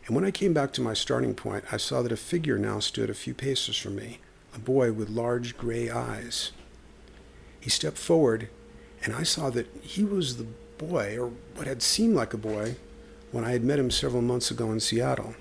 and 0.05 0.14
when 0.14 0.26
I 0.26 0.30
came 0.30 0.53
back 0.53 0.70
to 0.74 0.82
my 0.82 0.93
starting 0.93 1.35
point, 1.35 1.64
I 1.72 1.78
saw 1.78 2.03
that 2.03 2.12
a 2.12 2.16
figure 2.18 2.59
now 2.59 2.78
stood 2.78 3.09
a 3.09 3.14
few 3.14 3.32
paces 3.32 3.78
from 3.78 3.97
me, 3.97 4.18
a 4.55 4.59
boy 4.59 4.93
with 4.93 5.09
large 5.09 5.57
gray 5.57 5.89
eyes. 5.89 6.53
He 7.59 7.70
stepped 7.70 7.97
forward, 7.97 8.51
and 9.03 9.14
I 9.14 9.22
saw 9.22 9.49
that 9.49 9.66
he 9.80 10.05
was 10.05 10.37
the 10.37 10.49
boy, 10.76 11.18
or 11.18 11.32
what 11.55 11.66
had 11.66 11.80
seemed 11.80 12.14
like 12.16 12.35
a 12.35 12.37
boy, 12.37 12.76
when 13.35 13.45
I 13.45 13.51
had 13.51 13.64
met 13.64 13.80
him 13.80 13.91
several 13.91 14.22
months 14.22 14.53
ago 14.53 14.70
in 14.70 14.78
Seattle. 14.78 15.35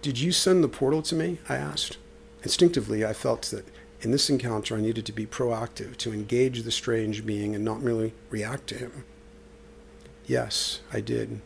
Did 0.00 0.18
you 0.18 0.32
send 0.32 0.64
the 0.64 0.68
portal 0.68 1.02
to 1.02 1.14
me? 1.14 1.36
I 1.50 1.56
asked. 1.56 1.98
Instinctively, 2.42 3.04
I 3.04 3.12
felt 3.12 3.42
that 3.50 3.66
in 4.00 4.10
this 4.10 4.30
encounter 4.30 4.74
I 4.74 4.80
needed 4.80 5.04
to 5.04 5.12
be 5.12 5.26
proactive, 5.26 5.98
to 5.98 6.14
engage 6.14 6.62
the 6.62 6.70
strange 6.70 7.26
being 7.26 7.54
and 7.54 7.62
not 7.62 7.82
merely 7.82 8.14
react 8.30 8.68
to 8.68 8.78
him. 8.78 9.04
Yes, 10.26 10.80
I 10.90 11.02
did. 11.02 11.42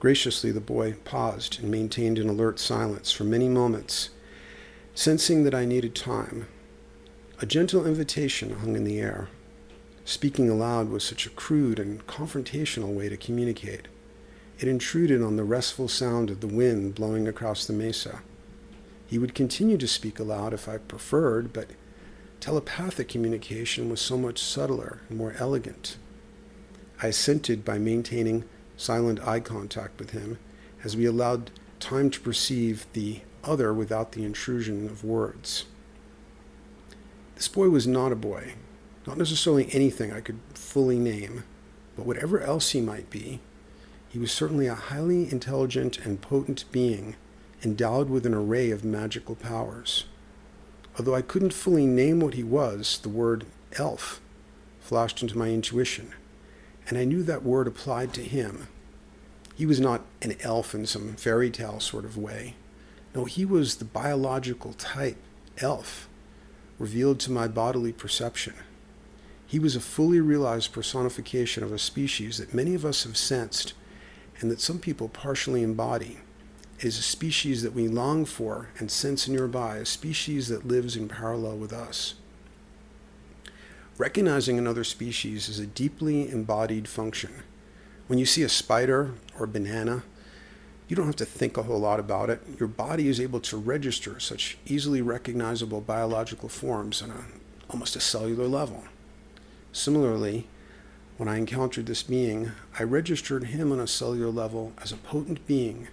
Graciously, 0.00 0.50
the 0.50 0.58
boy 0.58 0.94
paused 1.04 1.60
and 1.60 1.70
maintained 1.70 2.18
an 2.18 2.30
alert 2.30 2.58
silence 2.58 3.12
for 3.12 3.24
many 3.24 3.50
moments, 3.50 4.08
sensing 4.94 5.44
that 5.44 5.54
I 5.54 5.66
needed 5.66 5.94
time. 5.94 6.48
A 7.42 7.46
gentle 7.46 7.86
invitation 7.86 8.60
hung 8.60 8.74
in 8.74 8.84
the 8.84 8.98
air. 8.98 9.28
Speaking 10.08 10.48
aloud 10.48 10.88
was 10.88 11.04
such 11.04 11.26
a 11.26 11.30
crude 11.30 11.78
and 11.78 12.06
confrontational 12.06 12.94
way 12.94 13.10
to 13.10 13.16
communicate. 13.18 13.88
It 14.58 14.66
intruded 14.66 15.22
on 15.22 15.36
the 15.36 15.44
restful 15.44 15.86
sound 15.86 16.30
of 16.30 16.40
the 16.40 16.46
wind 16.46 16.94
blowing 16.94 17.28
across 17.28 17.66
the 17.66 17.74
mesa. 17.74 18.22
He 19.06 19.18
would 19.18 19.34
continue 19.34 19.76
to 19.76 19.86
speak 19.86 20.18
aloud 20.18 20.54
if 20.54 20.66
I 20.66 20.78
preferred, 20.78 21.52
but 21.52 21.72
telepathic 22.40 23.06
communication 23.06 23.90
was 23.90 24.00
so 24.00 24.16
much 24.16 24.42
subtler 24.42 25.02
and 25.10 25.18
more 25.18 25.34
elegant. 25.38 25.98
I 27.02 27.08
assented 27.08 27.62
by 27.62 27.76
maintaining 27.76 28.44
silent 28.78 29.20
eye 29.28 29.40
contact 29.40 29.98
with 29.98 30.12
him 30.12 30.38
as 30.82 30.96
we 30.96 31.04
allowed 31.04 31.50
time 31.80 32.08
to 32.12 32.20
perceive 32.20 32.86
the 32.94 33.20
other 33.44 33.74
without 33.74 34.12
the 34.12 34.24
intrusion 34.24 34.86
of 34.86 35.04
words. 35.04 35.66
This 37.34 37.46
boy 37.46 37.68
was 37.68 37.86
not 37.86 38.10
a 38.10 38.16
boy, 38.16 38.54
not 39.08 39.16
necessarily 39.16 39.68
anything 39.72 40.12
I 40.12 40.20
could 40.20 40.38
fully 40.52 40.98
name, 40.98 41.44
but 41.96 42.04
whatever 42.04 42.40
else 42.40 42.70
he 42.72 42.82
might 42.82 43.08
be, 43.08 43.40
he 44.08 44.18
was 44.18 44.30
certainly 44.30 44.66
a 44.66 44.74
highly 44.74 45.32
intelligent 45.32 45.98
and 46.04 46.20
potent 46.20 46.66
being 46.70 47.16
endowed 47.64 48.10
with 48.10 48.26
an 48.26 48.34
array 48.34 48.70
of 48.70 48.84
magical 48.84 49.34
powers. 49.34 50.04
Although 50.98 51.14
I 51.14 51.22
couldn't 51.22 51.54
fully 51.54 51.86
name 51.86 52.20
what 52.20 52.34
he 52.34 52.42
was, 52.42 52.98
the 52.98 53.08
word 53.08 53.46
elf 53.78 54.20
flashed 54.80 55.22
into 55.22 55.38
my 55.38 55.48
intuition, 55.48 56.12
and 56.86 56.98
I 56.98 57.04
knew 57.04 57.22
that 57.22 57.42
word 57.42 57.66
applied 57.66 58.12
to 58.14 58.22
him. 58.22 58.68
He 59.54 59.64
was 59.64 59.80
not 59.80 60.02
an 60.20 60.36
elf 60.40 60.74
in 60.74 60.84
some 60.84 61.14
fairy 61.16 61.50
tale 61.50 61.80
sort 61.80 62.04
of 62.04 62.18
way. 62.18 62.56
No, 63.14 63.24
he 63.24 63.46
was 63.46 63.76
the 63.76 63.84
biological 63.86 64.74
type 64.74 65.16
elf 65.56 66.08
revealed 66.78 67.20
to 67.20 67.32
my 67.32 67.48
bodily 67.48 67.92
perception. 67.92 68.54
He 69.48 69.58
was 69.58 69.74
a 69.74 69.80
fully 69.80 70.20
realized 70.20 70.72
personification 70.72 71.64
of 71.64 71.72
a 71.72 71.78
species 71.78 72.36
that 72.36 72.52
many 72.52 72.74
of 72.74 72.84
us 72.84 73.04
have 73.04 73.16
sensed 73.16 73.72
and 74.40 74.50
that 74.50 74.60
some 74.60 74.78
people 74.78 75.08
partially 75.08 75.62
embody. 75.62 76.18
It 76.78 76.84
is 76.84 76.98
a 76.98 77.02
species 77.02 77.62
that 77.62 77.72
we 77.72 77.88
long 77.88 78.26
for 78.26 78.68
and 78.78 78.90
sense 78.90 79.26
nearby, 79.26 79.78
a 79.78 79.86
species 79.86 80.48
that 80.48 80.68
lives 80.68 80.96
in 80.96 81.08
parallel 81.08 81.56
with 81.56 81.72
us. 81.72 82.14
Recognizing 83.96 84.58
another 84.58 84.84
species 84.84 85.48
is 85.48 85.58
a 85.58 85.66
deeply 85.66 86.30
embodied 86.30 86.86
function. 86.86 87.42
When 88.06 88.18
you 88.18 88.26
see 88.26 88.42
a 88.42 88.48
spider 88.50 89.14
or 89.38 89.46
a 89.46 89.48
banana, 89.48 90.02
You 90.88 90.96
don't 90.96 91.06
have 91.06 91.16
to 91.16 91.26
think 91.26 91.58
a 91.58 91.62
whole 91.64 91.78
lot 91.78 92.00
about 92.00 92.30
it. 92.30 92.40
Your 92.58 92.68
body 92.68 93.08
is 93.08 93.20
able 93.20 93.40
to 93.40 93.58
register 93.58 94.18
such 94.18 94.56
easily 94.66 95.02
recognizable 95.02 95.82
biological 95.82 96.48
forms 96.48 97.02
on 97.02 97.10
a, 97.10 97.24
almost 97.70 97.94
a 97.94 98.00
cellular 98.00 98.46
level. 98.48 98.84
Similarly, 99.72 100.46
when 101.16 101.28
I 101.28 101.36
encountered 101.36 101.86
this 101.86 102.02
being, 102.02 102.52
I 102.78 102.84
registered 102.84 103.44
him 103.44 103.72
on 103.72 103.80
a 103.80 103.86
cellular 103.86 104.30
level 104.30 104.72
as 104.80 104.92
a 104.92 104.96
potent 104.96 105.46
being, 105.46 105.88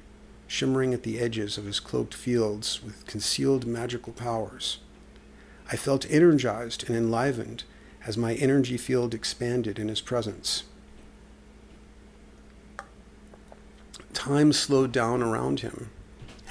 shimmering 0.47 0.93
at 0.93 1.03
the 1.03 1.19
edges 1.19 1.57
of 1.57 1.65
his 1.65 1.79
cloaked 1.79 2.13
fields 2.13 2.83
with 2.83 3.05
concealed 3.07 3.65
magical 3.65 4.13
powers. 4.13 4.79
I 5.71 5.75
felt 5.75 6.05
energized 6.09 6.87
and 6.87 6.95
enlivened 6.95 7.63
as 8.05 8.17
my 8.17 8.35
energy 8.35 8.77
field 8.77 9.15
expanded 9.15 9.79
in 9.79 9.87
his 9.87 10.01
presence. 10.01 10.63
Time 14.13 14.53
slowed 14.53 14.91
down 14.91 15.23
around 15.23 15.61
him, 15.61 15.89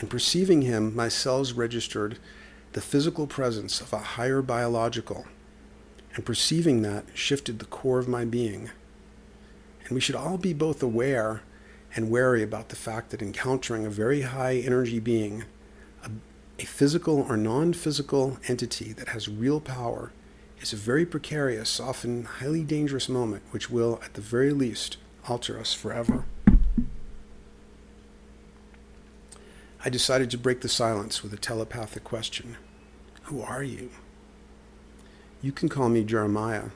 and 0.00 0.10
perceiving 0.10 0.62
him, 0.62 0.94
my 0.94 1.08
cells 1.08 1.52
registered 1.52 2.18
the 2.72 2.80
physical 2.80 3.26
presence 3.28 3.80
of 3.80 3.92
a 3.92 3.98
higher 3.98 4.42
biological, 4.42 5.26
and 6.14 6.24
perceiving 6.24 6.82
that 6.82 7.04
shifted 7.14 7.58
the 7.58 7.64
core 7.64 7.98
of 7.98 8.08
my 8.08 8.24
being. 8.24 8.70
And 9.84 9.94
we 9.94 10.00
should 10.00 10.14
all 10.14 10.38
be 10.38 10.52
both 10.52 10.82
aware 10.82 11.42
and 11.96 12.10
wary 12.10 12.42
about 12.42 12.68
the 12.68 12.76
fact 12.76 13.10
that 13.10 13.22
encountering 13.22 13.84
a 13.84 13.90
very 13.90 14.22
high 14.22 14.56
energy 14.56 14.98
being, 14.98 15.44
a, 16.02 16.10
a 16.58 16.64
physical 16.64 17.20
or 17.28 17.36
non 17.36 17.72
physical 17.72 18.38
entity 18.48 18.92
that 18.92 19.08
has 19.08 19.28
real 19.28 19.60
power, 19.60 20.12
is 20.60 20.72
a 20.72 20.76
very 20.76 21.04
precarious, 21.04 21.78
often 21.78 22.24
highly 22.24 22.62
dangerous 22.62 23.08
moment 23.08 23.42
which 23.50 23.70
will, 23.70 24.00
at 24.04 24.14
the 24.14 24.20
very 24.20 24.50
least, 24.50 24.96
alter 25.28 25.58
us 25.58 25.74
forever. 25.74 26.24
I 29.84 29.90
decided 29.90 30.30
to 30.30 30.38
break 30.38 30.62
the 30.62 30.68
silence 30.68 31.22
with 31.22 31.34
a 31.34 31.36
telepathic 31.36 32.04
question 32.04 32.56
Who 33.24 33.42
are 33.42 33.62
you? 33.62 33.90
You 35.44 35.52
can 35.52 35.68
call 35.68 35.90
me 35.90 36.04
Jeremiah. 36.04 36.70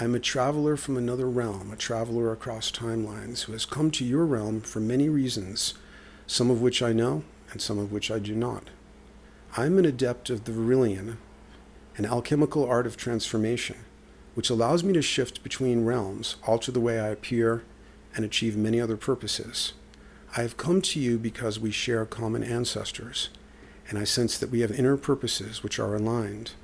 I 0.00 0.02
am 0.02 0.16
a 0.16 0.18
traveler 0.18 0.76
from 0.76 0.96
another 0.96 1.30
realm, 1.30 1.70
a 1.70 1.76
traveler 1.76 2.32
across 2.32 2.72
timelines 2.72 3.42
who 3.42 3.52
has 3.52 3.64
come 3.64 3.92
to 3.92 4.04
your 4.04 4.26
realm 4.26 4.60
for 4.60 4.80
many 4.80 5.08
reasons, 5.08 5.74
some 6.26 6.50
of 6.50 6.60
which 6.60 6.82
I 6.82 6.92
know 6.92 7.22
and 7.52 7.62
some 7.62 7.78
of 7.78 7.92
which 7.92 8.10
I 8.10 8.18
do 8.18 8.34
not. 8.34 8.70
I 9.56 9.66
am 9.66 9.78
an 9.78 9.84
adept 9.84 10.30
of 10.30 10.46
the 10.46 10.50
Virillion, 10.50 11.18
an 11.96 12.04
alchemical 12.04 12.68
art 12.68 12.88
of 12.88 12.96
transformation, 12.96 13.76
which 14.34 14.50
allows 14.50 14.82
me 14.82 14.92
to 14.94 15.00
shift 15.00 15.44
between 15.44 15.84
realms, 15.84 16.34
alter 16.44 16.72
the 16.72 16.80
way 16.80 16.98
I 16.98 17.06
appear, 17.06 17.62
and 18.16 18.24
achieve 18.24 18.56
many 18.56 18.80
other 18.80 18.96
purposes. 18.96 19.74
I 20.36 20.42
have 20.42 20.56
come 20.56 20.82
to 20.82 20.98
you 20.98 21.18
because 21.18 21.60
we 21.60 21.70
share 21.70 22.04
common 22.04 22.42
ancestors, 22.42 23.28
and 23.88 23.96
I 23.96 24.02
sense 24.02 24.38
that 24.38 24.50
we 24.50 24.58
have 24.58 24.72
inner 24.72 24.96
purposes 24.96 25.62
which 25.62 25.78
are 25.78 25.94
aligned. 25.94 26.54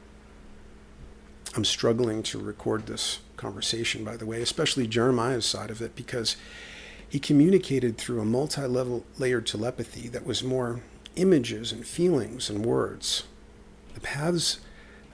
I'm 1.55 1.64
struggling 1.64 2.22
to 2.24 2.38
record 2.38 2.86
this 2.86 3.20
conversation, 3.36 4.05
by 4.05 4.16
the 4.16 4.26
way, 4.26 4.42
especially 4.42 4.86
Jeremiah's 4.86 5.46
side 5.46 5.70
of 5.70 5.80
it, 5.80 5.96
because 5.96 6.36
he 7.09 7.18
communicated 7.18 7.96
through 7.96 8.20
a 8.20 8.24
multi 8.24 8.66
level 8.66 9.05
layered 9.18 9.46
telepathy 9.46 10.09
that 10.09 10.26
was 10.26 10.44
more 10.44 10.80
images 11.16 11.72
and 11.72 11.86
feelings 11.86 12.51
and 12.51 12.64
words. 12.64 13.24
The 13.94 14.01
paths, 14.01 14.61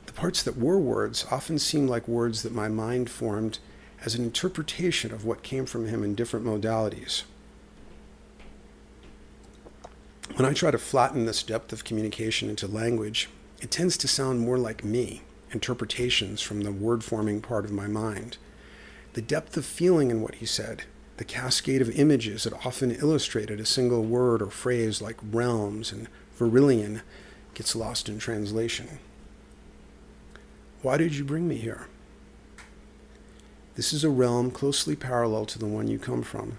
the 0.06 0.12
parts 0.12 0.42
that 0.42 0.58
were 0.58 0.78
words, 0.78 1.24
often 1.30 1.58
seemed 1.58 1.88
like 1.88 2.08
words 2.08 2.42
that 2.42 2.52
my 2.52 2.68
mind 2.68 3.10
formed 3.10 3.58
as 4.04 4.14
an 4.14 4.24
interpretation 4.24 5.12
of 5.12 5.24
what 5.24 5.42
came 5.42 5.66
from 5.66 5.86
him 5.86 6.02
in 6.02 6.14
different 6.14 6.44
modalities 6.44 7.22
when 10.36 10.46
I 10.46 10.52
try 10.52 10.70
to 10.70 10.78
flatten 10.78 11.26
this 11.26 11.42
depth 11.42 11.72
of 11.72 11.84
communication 11.84 12.48
into 12.48 12.66
language, 12.66 13.28
it 13.60 13.70
tends 13.70 13.96
to 13.98 14.08
sound 14.08 14.40
more 14.40 14.58
like 14.58 14.82
me, 14.82 15.22
interpretations 15.54 16.42
from 16.42 16.60
the 16.60 16.72
word 16.72 17.02
forming 17.02 17.40
part 17.40 17.64
of 17.64 17.72
my 17.72 17.86
mind. 17.86 18.36
The 19.14 19.22
depth 19.22 19.56
of 19.56 19.64
feeling 19.64 20.10
in 20.10 20.20
what 20.20 20.36
he 20.36 20.46
said, 20.46 20.82
the 21.16 21.24
cascade 21.24 21.80
of 21.80 21.98
images 21.98 22.44
that 22.44 22.66
often 22.66 22.90
illustrated 22.90 23.60
a 23.60 23.66
single 23.66 24.02
word 24.02 24.42
or 24.42 24.50
phrase 24.50 25.00
like 25.00 25.16
realms 25.22 25.92
and 25.92 26.08
virillion 26.36 27.02
gets 27.54 27.76
lost 27.76 28.08
in 28.08 28.18
translation. 28.18 28.98
Why 30.82 30.96
did 30.96 31.14
you 31.14 31.24
bring 31.24 31.48
me 31.48 31.56
here? 31.56 31.86
This 33.76 33.92
is 33.92 34.04
a 34.04 34.10
realm 34.10 34.50
closely 34.50 34.96
parallel 34.96 35.46
to 35.46 35.58
the 35.58 35.66
one 35.66 35.88
you 35.88 35.98
come 35.98 36.22
from. 36.22 36.58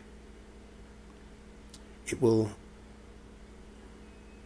It 2.07 2.21
will 2.21 2.51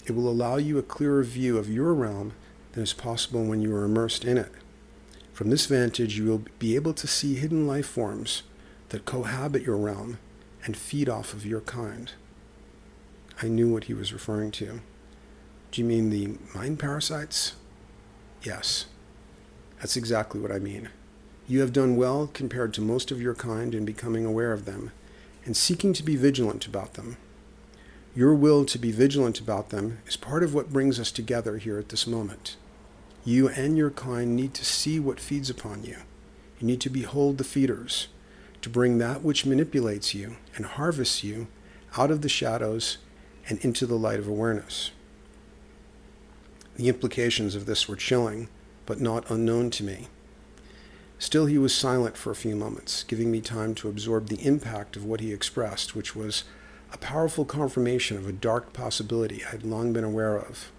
it 0.06 0.16
will 0.16 0.28
allow 0.28 0.58
you 0.58 0.80
a 0.80 0.84
clearer 0.84 1.22
view 1.24 1.60
of 1.60 1.70
your 1.70 1.93
realm 1.93 2.34
than 2.74 2.84
is 2.84 2.93
possible 2.93 3.43
when 3.43 3.61
you 3.61 3.76
are 3.76 3.86
immersed 3.86 4.26
in 4.26 4.38
it. 4.38 4.51
From 5.34 5.49
this 5.49 5.65
vantage, 5.65 6.17
you 6.17 6.26
will 6.26 6.43
be 6.59 6.76
able 6.76 6.93
to 6.93 7.07
see 7.07 7.36
hidden 7.36 7.65
life 7.65 7.88
forms 7.88 8.43
that 8.89 9.05
cohabit 9.05 9.61
your 9.61 9.78
realm 9.78 10.17
and 10.65 10.76
feed 10.76 11.07
off 11.07 11.34
of 11.34 11.45
your 11.45 11.61
kind. 11.61 12.11
I 13.41 13.47
knew 13.47 13.72
what 13.72 13.86
he 13.86 13.93
was 13.93 14.11
referring 14.11 14.51
to. 14.51 14.82
Do 15.72 15.82
you 15.82 15.88
mean 15.88 16.09
the 16.09 16.38
mind 16.53 16.80
parasites? 16.80 17.55
Yes, 18.43 18.86
that's 19.80 19.95
exactly 19.95 20.41
what 20.41 20.51
I 20.51 20.59
mean. 20.59 20.89
You 21.47 21.61
have 21.61 21.74
done 21.74 21.95
well 21.95 22.28
compared 22.28 22.74
to 22.74 22.82
most 22.82 23.11
of 23.11 23.22
your 23.22 23.36
kind 23.36 23.74
in 23.74 23.86
becoming 23.86 24.26
aware 24.26 24.51
of 24.51 24.65
them 24.65 24.91
and 25.45 25.55
seeking 25.55 25.93
to 25.93 26.03
be 26.03 26.15
vigilant 26.15 26.67
about 26.67 26.95
them. 26.95 27.17
Your 28.20 28.36
will 28.36 28.65
to 28.65 28.78
be 28.78 28.91
vigilant 28.91 29.39
about 29.39 29.70
them 29.70 29.99
is 30.05 30.17
part 30.17 30.43
of 30.43 30.53
what 30.53 30.74
brings 30.74 30.99
us 30.99 31.09
together 31.09 31.57
here 31.57 31.80
at 31.80 31.88
this 31.88 32.05
moment. 32.05 32.57
You 33.24 33.47
and 33.47 33.78
your 33.78 33.91
kind 33.91 34.36
need 34.36 34.53
to 34.55 34.65
see 34.65 34.99
what 34.99 35.22
feeds 35.22 35.49
upon 35.49 35.86
you. 35.86 35.99
You 36.59 36.67
need 36.67 36.82
to 36.82 36.89
behold 36.89 37.38
the 37.38 37.45
feeders, 37.45 38.09
to 38.61 38.70
bring 38.70 38.97
that 38.97 39.24
which 39.24 39.45
manipulates 39.45 40.13
you 40.13 40.36
and 40.57 40.65
harvests 40.65 41.24
you 41.24 41.47
out 41.97 42.11
of 42.11 42.22
the 42.22 42.28
shadows 42.28 42.97
and 43.47 43.57
into 43.59 43.86
the 43.86 43.95
light 43.95 44.20
of 44.20 44.28
awareness. 44.28 44.91
The 46.76 46.89
implications 46.89 47.55
of 47.55 47.67
this 47.67 47.88
were 47.88 47.95
chilling, 47.95 48.49
but 48.86 48.99
not 48.99 49.32
unknown 49.32 49.70
to 49.70 49.84
me. 49.86 50.09
Still, 51.20 51.45
he 51.45 51.57
was 51.57 51.74
silent 51.74 52.17
for 52.17 52.32
a 52.32 52.36
few 52.36 52.57
moments, 52.57 53.03
giving 53.03 53.32
me 53.32 53.39
time 53.39 53.74
to 53.76 53.88
absorb 53.88 54.28
the 54.28 54.45
impact 54.45 54.97
of 54.97 55.05
what 55.05 55.22
he 55.22 55.32
expressed, 55.32 55.95
which 55.95 56.17
was 56.17 56.43
a 56.92 56.98
powerful 56.98 57.46
confirmation 57.46 58.18
of 58.18 58.28
a 58.28 58.32
dark 58.32 58.74
possibility 58.74 59.44
I 59.46 59.50
had 59.50 59.64
long 59.64 59.94
been 59.94 60.04
aware 60.04 60.38
of. 60.38 60.72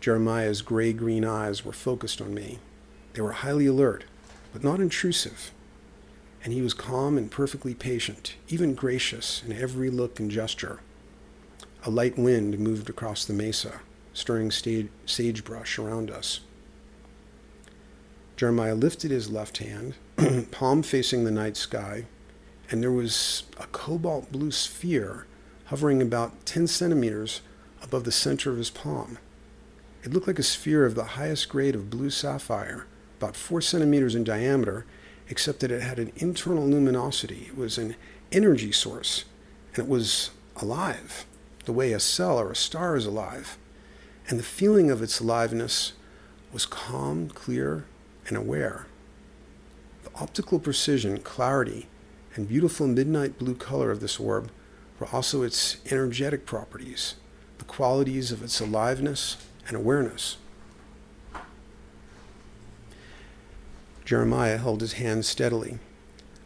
Jeremiah's 0.00 0.60
gray 0.60 0.92
green 0.92 1.24
eyes 1.24 1.64
were 1.64 1.72
focused 1.72 2.20
on 2.20 2.34
me. 2.34 2.58
They 3.14 3.22
were 3.22 3.32
highly 3.32 3.66
alert, 3.66 4.04
but 4.52 4.62
not 4.62 4.80
intrusive. 4.80 5.50
And 6.42 6.52
he 6.52 6.60
was 6.60 6.74
calm 6.74 7.16
and 7.16 7.30
perfectly 7.30 7.74
patient, 7.74 8.34
even 8.48 8.74
gracious 8.74 9.42
in 9.42 9.52
every 9.52 9.88
look 9.88 10.20
and 10.20 10.30
gesture. 10.30 10.80
A 11.84 11.90
light 11.90 12.18
wind 12.18 12.58
moved 12.58 12.90
across 12.90 13.24
the 13.24 13.32
mesa, 13.32 13.80
stirring 14.12 14.50
sagebrush 14.50 15.78
around 15.78 16.10
us. 16.10 16.40
Jeremiah 18.36 18.74
lifted 18.74 19.10
his 19.10 19.30
left 19.30 19.58
hand, 19.58 19.94
palm 20.50 20.82
facing 20.82 21.24
the 21.24 21.30
night 21.30 21.56
sky, 21.56 22.04
and 22.70 22.82
there 22.82 22.92
was 22.92 23.44
a 23.58 23.66
cobalt 23.66 24.32
blue 24.32 24.50
sphere 24.50 25.26
hovering 25.66 26.02
about 26.02 26.46
10 26.46 26.66
centimeters 26.66 27.40
above 27.82 28.04
the 28.04 28.12
center 28.12 28.50
of 28.50 28.58
his 28.58 28.70
palm. 28.70 29.18
It 30.02 30.12
looked 30.12 30.26
like 30.26 30.38
a 30.38 30.42
sphere 30.42 30.84
of 30.84 30.94
the 30.94 31.04
highest 31.04 31.48
grade 31.48 31.74
of 31.74 31.90
blue 31.90 32.10
sapphire, 32.10 32.86
about 33.18 33.36
4 33.36 33.60
centimeters 33.60 34.14
in 34.14 34.24
diameter, 34.24 34.84
except 35.28 35.60
that 35.60 35.70
it 35.70 35.82
had 35.82 35.98
an 35.98 36.12
internal 36.16 36.66
luminosity. 36.66 37.46
It 37.48 37.56
was 37.56 37.78
an 37.78 37.96
energy 38.30 38.72
source, 38.72 39.24
and 39.74 39.84
it 39.84 39.88
was 39.88 40.30
alive, 40.56 41.24
the 41.64 41.72
way 41.72 41.92
a 41.92 42.00
cell 42.00 42.38
or 42.38 42.52
a 42.52 42.56
star 42.56 42.96
is 42.96 43.06
alive. 43.06 43.56
And 44.28 44.38
the 44.38 44.44
feeling 44.44 44.90
of 44.90 45.02
its 45.02 45.20
aliveness 45.20 45.94
was 46.52 46.66
calm, 46.66 47.28
clear, 47.28 47.84
and 48.26 48.36
aware. 48.36 48.86
The 50.02 50.10
optical 50.14 50.58
precision, 50.58 51.18
clarity, 51.18 51.88
and 52.34 52.48
beautiful 52.48 52.86
midnight 52.86 53.38
blue 53.38 53.54
color 53.54 53.90
of 53.90 54.00
this 54.00 54.18
orb 54.18 54.50
were 54.98 55.08
also 55.12 55.42
its 55.42 55.76
energetic 55.90 56.46
properties, 56.46 57.14
the 57.58 57.64
qualities 57.64 58.32
of 58.32 58.42
its 58.42 58.60
aliveness 58.60 59.36
and 59.68 59.76
awareness. 59.76 60.36
Jeremiah 64.04 64.58
held 64.58 64.80
his 64.80 64.94
hand 64.94 65.24
steadily. 65.24 65.78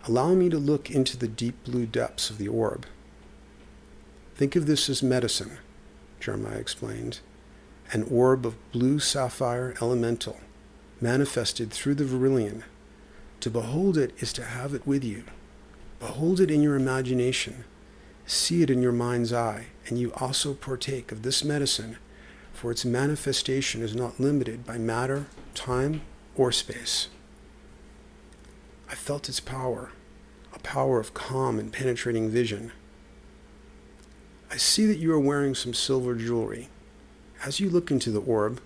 Allow 0.07 0.35
me 0.35 0.49
to 0.49 0.59
look 0.59 0.91
into 0.91 1.17
the 1.17 1.27
deep 1.27 1.65
blue 1.65 1.87
depths 1.87 2.31
of 2.31 2.39
the 2.39 2.49
orb. 2.49 2.87
Think 4.37 4.55
of 4.55 4.67
this 4.67 4.89
as 4.89 5.03
medicine, 5.03 5.59
Jeremiah 6.21 6.59
explained. 6.59 7.19
An 7.93 8.05
orb 8.05 8.47
of 8.47 8.71
blue 8.71 9.01
sapphire 9.01 9.75
elemental, 9.81 10.39
manifested 11.01 11.73
through 11.73 11.97
the 11.97 12.05
Virillion. 12.05 12.63
To 13.41 13.51
behold 13.51 13.99
it 13.99 14.15
is 14.19 14.33
to 14.35 14.45
have 14.45 14.75
it 14.75 14.87
with 14.87 15.03
you. 15.03 15.25
Behold 16.01 16.41
it 16.41 16.51
in 16.51 16.63
your 16.63 16.77
imagination 16.77 17.65
See 18.29 18.63
it 18.63 18.69
in 18.69 18.83
your 18.83 18.93
mind's 18.93 19.33
eye, 19.33 19.69
and 19.87 19.99
you 19.99 20.13
also 20.17 20.53
partake 20.53 21.11
of 21.11 21.23
this 21.23 21.43
medicine, 21.43 21.97
for 22.53 22.71
its 22.71 22.85
manifestation 22.85 23.81
is 23.81 23.95
not 23.97 24.21
limited 24.21 24.67
by 24.67 24.77
matter, 24.77 25.25
time, 25.55 26.03
or 26.37 26.53
space. 26.53 27.09
I 28.87 28.95
felt 28.95 29.31
its 29.31 29.41
power, 29.41 29.93
a 30.53 30.59
power 30.59 31.01
of 31.01 31.15
calm 31.15 31.59
and 31.59 31.73
penetrating 31.73 32.29
vision. 32.29 32.71
I 34.51 34.59
see 34.59 34.85
that 34.85 34.99
you 34.99 35.11
are 35.15 35.19
wearing 35.19 35.55
some 35.55 35.73
silver 35.73 36.15
jewelry. 36.15 36.69
As 37.43 37.61
you 37.61 37.71
look 37.71 37.91
into 37.91 38.11
the 38.11 38.21
orb, 38.21 38.61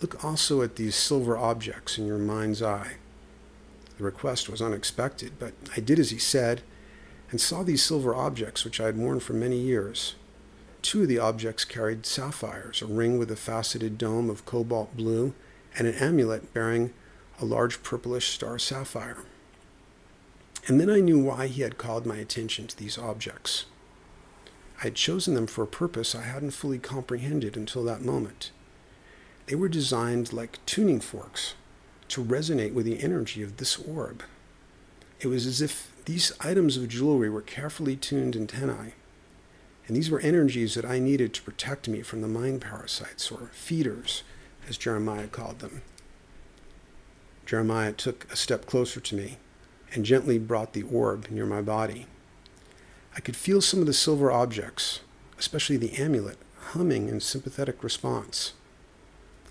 look 0.00 0.24
also 0.24 0.62
at 0.62 0.76
these 0.76 0.94
silver 0.94 1.36
objects 1.36 1.98
in 1.98 2.06
your 2.06 2.18
mind's 2.18 2.62
eye. 2.62 2.92
The 3.98 4.04
request 4.04 4.48
was 4.48 4.62
unexpected, 4.62 5.32
but 5.40 5.52
I 5.76 5.80
did 5.80 5.98
as 5.98 6.10
he 6.10 6.18
said 6.18 6.62
and 7.30 7.40
saw 7.40 7.62
these 7.62 7.82
silver 7.82 8.14
objects 8.14 8.64
which 8.64 8.80
I 8.80 8.86
had 8.86 8.96
worn 8.96 9.20
for 9.20 9.32
many 9.32 9.58
years. 9.58 10.14
Two 10.82 11.02
of 11.02 11.08
the 11.08 11.18
objects 11.18 11.64
carried 11.64 12.06
sapphires, 12.06 12.82
a 12.82 12.86
ring 12.86 13.18
with 13.18 13.30
a 13.30 13.36
faceted 13.36 13.98
dome 13.98 14.30
of 14.30 14.46
cobalt 14.46 14.96
blue, 14.96 15.34
and 15.76 15.86
an 15.86 15.94
amulet 15.94 16.52
bearing 16.52 16.92
a 17.40 17.44
large 17.44 17.82
purplish 17.82 18.28
star 18.28 18.58
sapphire. 18.58 19.18
And 20.66 20.80
then 20.80 20.90
I 20.90 21.00
knew 21.00 21.18
why 21.18 21.46
he 21.46 21.62
had 21.62 21.78
called 21.78 22.06
my 22.06 22.16
attention 22.16 22.66
to 22.66 22.76
these 22.76 22.98
objects. 22.98 23.66
I 24.78 24.84
had 24.84 24.94
chosen 24.94 25.34
them 25.34 25.46
for 25.46 25.62
a 25.62 25.68
purpose 25.68 26.14
I 26.14 26.22
hadn't 26.22 26.52
fully 26.52 26.78
comprehended 26.78 27.56
until 27.56 27.84
that 27.84 28.02
moment. 28.02 28.50
They 29.46 29.54
were 29.54 29.68
designed 29.68 30.32
like 30.32 30.64
tuning 30.64 31.00
forks 31.00 31.54
to 32.08 32.24
resonate 32.24 32.72
with 32.72 32.86
the 32.86 33.02
energy 33.02 33.42
of 33.42 33.56
this 33.56 33.78
orb. 33.78 34.22
It 35.20 35.26
was 35.26 35.46
as 35.46 35.60
if 35.60 35.92
these 36.10 36.32
items 36.40 36.76
of 36.76 36.88
jewelry 36.88 37.30
were 37.30 37.40
carefully 37.40 37.94
tuned 37.94 38.34
antennae, 38.34 38.94
and 39.86 39.96
these 39.96 40.10
were 40.10 40.18
energies 40.18 40.74
that 40.74 40.84
I 40.84 40.98
needed 40.98 41.32
to 41.34 41.42
protect 41.42 41.86
me 41.86 42.02
from 42.02 42.20
the 42.20 42.26
mind 42.26 42.62
parasites, 42.62 43.30
or 43.30 43.50
feeders, 43.52 44.24
as 44.68 44.76
Jeremiah 44.76 45.28
called 45.28 45.60
them. 45.60 45.82
Jeremiah 47.46 47.92
took 47.92 48.26
a 48.28 48.34
step 48.34 48.66
closer 48.66 48.98
to 48.98 49.14
me 49.14 49.38
and 49.94 50.04
gently 50.04 50.36
brought 50.36 50.72
the 50.72 50.82
orb 50.82 51.30
near 51.30 51.46
my 51.46 51.62
body. 51.62 52.06
I 53.16 53.20
could 53.20 53.36
feel 53.36 53.60
some 53.60 53.78
of 53.78 53.86
the 53.86 53.92
silver 53.92 54.32
objects, 54.32 55.00
especially 55.38 55.76
the 55.76 55.94
amulet, 55.94 56.38
humming 56.72 57.08
in 57.08 57.20
sympathetic 57.20 57.84
response. 57.84 58.54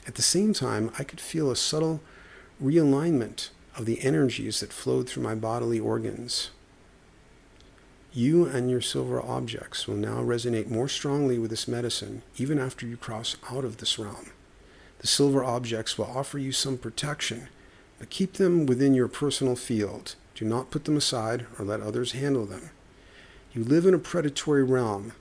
At 0.05 0.15
the 0.15 0.21
same 0.21 0.53
time, 0.53 0.91
I 0.99 1.05
could 1.05 1.21
feel 1.21 1.51
a 1.51 1.55
subtle 1.55 2.01
realignment 2.61 3.49
of 3.79 3.85
the 3.85 4.01
energies 4.03 4.59
that 4.59 4.73
flowed 4.73 5.09
through 5.09 5.23
my 5.23 5.33
bodily 5.33 5.79
organs. 5.79 6.51
You 8.11 8.45
and 8.45 8.69
your 8.69 8.81
silver 8.81 9.21
objects 9.21 9.87
will 9.87 9.95
now 9.95 10.21
resonate 10.21 10.69
more 10.69 10.89
strongly 10.89 11.39
with 11.39 11.49
this 11.49 11.67
medicine 11.67 12.21
even 12.37 12.59
after 12.59 12.85
you 12.85 12.97
cross 12.97 13.37
out 13.49 13.63
of 13.63 13.77
this 13.77 13.97
realm. 13.97 14.31
The 14.99 15.07
silver 15.07 15.43
objects 15.43 15.97
will 15.97 16.05
offer 16.05 16.37
you 16.37 16.51
some 16.51 16.77
protection, 16.77 17.47
but 17.97 18.09
keep 18.09 18.33
them 18.33 18.65
within 18.65 18.93
your 18.93 19.07
personal 19.07 19.55
field. 19.55 20.15
Do 20.35 20.43
not 20.43 20.71
put 20.71 20.83
them 20.83 20.97
aside 20.97 21.45
or 21.57 21.63
let 21.63 21.81
others 21.81 22.11
handle 22.11 22.45
them. 22.45 22.71
You 23.53 23.63
live 23.63 23.85
in 23.85 23.93
a 23.93 23.99
predatory 23.99 24.63
realm, 24.63 25.13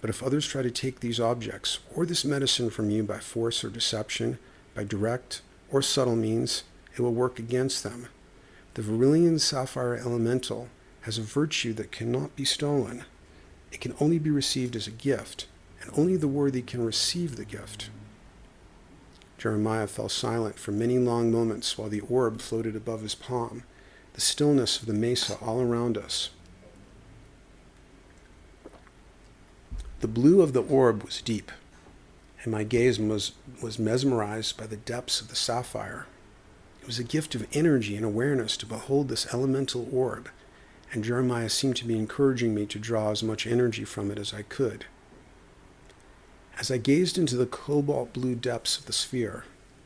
but 0.00 0.10
if 0.10 0.22
others 0.22 0.46
try 0.46 0.62
to 0.62 0.70
take 0.70 1.00
these 1.00 1.20
objects 1.20 1.78
or 1.94 2.04
this 2.04 2.24
medicine 2.24 2.70
from 2.70 2.90
you 2.90 3.04
by 3.04 3.18
force 3.18 3.62
or 3.62 3.68
deception, 3.68 4.38
by 4.74 4.82
direct 4.82 5.42
or 5.70 5.80
subtle 5.80 6.16
means, 6.16 6.64
it 7.00 7.02
will 7.02 7.12
work 7.12 7.38
against 7.38 7.82
them. 7.82 8.08
The 8.74 8.82
Virillion 8.82 9.40
Sapphire 9.40 9.96
Elemental 9.96 10.68
has 11.02 11.18
a 11.18 11.22
virtue 11.22 11.72
that 11.74 11.92
cannot 11.92 12.36
be 12.36 12.44
stolen. 12.44 13.04
It 13.72 13.80
can 13.80 13.94
only 14.00 14.18
be 14.18 14.30
received 14.30 14.76
as 14.76 14.86
a 14.86 14.92
gift, 14.92 15.46
and 15.80 15.90
only 15.96 16.16
the 16.16 16.28
worthy 16.28 16.62
can 16.62 16.84
receive 16.84 17.36
the 17.36 17.44
gift. 17.44 17.90
Jeremiah 19.38 19.86
fell 19.86 20.08
silent 20.08 20.58
for 20.58 20.72
many 20.72 20.98
long 20.98 21.32
moments 21.32 21.78
while 21.78 21.88
the 21.88 22.00
orb 22.00 22.40
floated 22.40 22.76
above 22.76 23.00
his 23.00 23.14
palm, 23.14 23.64
the 24.12 24.20
stillness 24.20 24.80
of 24.80 24.86
the 24.86 24.92
mesa 24.92 25.38
all 25.40 25.60
around 25.60 25.96
us, 25.96 26.30
The 30.00 30.08
blue 30.08 30.40
of 30.40 30.54
the 30.54 30.62
orb 30.62 31.02
was 31.02 31.20
deep, 31.20 31.52
and 32.42 32.50
my 32.50 32.64
gaze 32.64 32.98
was, 32.98 33.32
was 33.62 33.78
mesmerized 33.78 34.56
by 34.56 34.66
the 34.66 34.78
depths 34.78 35.20
of 35.20 35.28
the 35.28 35.36
sapphire. 35.36 36.06
It 36.80 36.86
was 36.86 36.98
a 36.98 37.04
gift 37.04 37.34
of 37.34 37.46
energy 37.52 37.96
and 37.96 38.04
awareness 38.04 38.56
to 38.58 38.66
behold 38.66 39.08
this 39.08 39.32
elemental 39.32 39.88
orb, 39.92 40.28
and 40.92 41.04
Jeremiah 41.04 41.48
seemed 41.48 41.76
to 41.76 41.86
be 41.86 41.96
encouraging 41.96 42.54
me 42.54 42.66
to 42.66 42.78
draw 42.78 43.10
as 43.10 43.22
much 43.22 43.46
energy 43.46 43.84
from 43.84 44.10
it 44.10 44.18
as 44.18 44.34
I 44.34 44.42
could. 44.42 44.86
As 46.58 46.70
I 46.70 46.78
gazed 46.78 47.16
into 47.16 47.36
the 47.36 47.46
cobalt 47.46 48.12
blue 48.12 48.34
depths 48.34 48.78
of 48.78 48.86
the 48.86 48.92
sphere, 48.92 49.44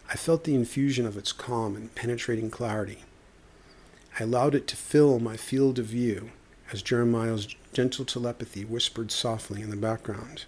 I 0.08 0.16
felt 0.16 0.44
the 0.44 0.54
infusion 0.54 1.06
of 1.06 1.16
its 1.16 1.32
calm 1.32 1.76
and 1.76 1.94
penetrating 1.94 2.50
clarity. 2.50 3.04
I 4.18 4.24
allowed 4.24 4.54
it 4.54 4.66
to 4.68 4.76
fill 4.76 5.18
my 5.18 5.36
field 5.36 5.78
of 5.78 5.86
view 5.86 6.30
as 6.72 6.82
Jeremiah's 6.82 7.54
gentle 7.72 8.04
telepathy 8.04 8.64
whispered 8.64 9.10
softly 9.10 9.62
in 9.62 9.70
the 9.70 9.76
background. 9.76 10.44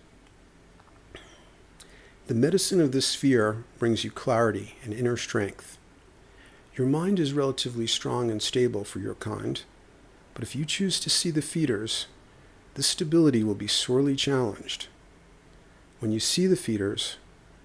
The 2.27 2.35
medicine 2.35 2.81
of 2.81 2.93
this 2.93 3.07
sphere 3.07 3.65
brings 3.79 4.03
you 4.03 4.11
clarity 4.11 4.77
and 4.83 4.93
inner 4.93 5.17
strength. 5.17 5.76
Your 6.77 6.87
mind 6.87 7.19
is 7.19 7.33
relatively 7.33 7.87
strong 7.87 8.31
and 8.31 8.43
stable 8.43 8.85
for 8.85 8.99
your 8.99 9.15
kind, 9.15 9.63
but 10.35 10.43
if 10.43 10.55
you 10.55 10.67
choose 10.67 11.01
to 11.01 11.09
see 11.09 11.31
the 11.31 11.41
feeders, 11.41 12.07
this 12.75 12.87
stability 12.87 13.43
will 13.43 13.55
be 13.55 13.67
sorely 13.67 14.15
challenged. 14.15 14.89
When 16.01 16.13
you 16.13 16.21
see 16.21 16.47
the 16.47 16.57
feeders, 16.57 17.17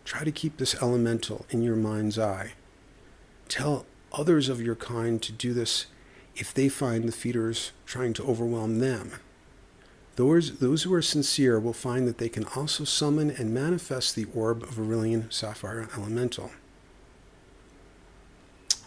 try 0.06 0.24
to 0.24 0.32
keep 0.32 0.56
this 0.56 0.82
elemental 0.82 1.46
in 1.50 1.62
your 1.62 1.76
mind's 1.76 2.18
eye. 2.18 2.54
Tell 3.50 3.86
others 4.14 4.48
of 4.48 4.62
your 4.62 4.76
kind 4.76 5.22
to 5.24 5.34
do 5.34 5.54
this 5.54 5.88
if 6.38 6.54
they 6.54 6.70
find 6.70 7.04
the 7.04 7.12
feeders 7.12 7.74
trying 7.86 8.14
to 8.14 8.24
overwhelm 8.24 8.80
them. 8.80 9.12
Those, 10.16 10.60
those 10.60 10.84
who 10.84 10.94
are 10.94 11.02
sincere 11.02 11.60
will 11.60 11.74
find 11.74 12.08
that 12.08 12.18
they 12.18 12.30
can 12.30 12.46
also 12.56 12.86
summon 12.86 13.30
and 13.30 13.54
manifest 13.54 14.16
the 14.16 14.28
orb 14.34 14.64
of 14.64 14.76
Virillion 14.76 15.30
Sapphire 15.34 15.90
Elemental. 15.98 16.52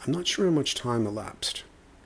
I'm 0.05 0.13
not 0.13 0.27
sure 0.27 0.45
how 0.45 0.51
much 0.51 0.75
time 0.75 1.07
elapsed. 1.07 1.65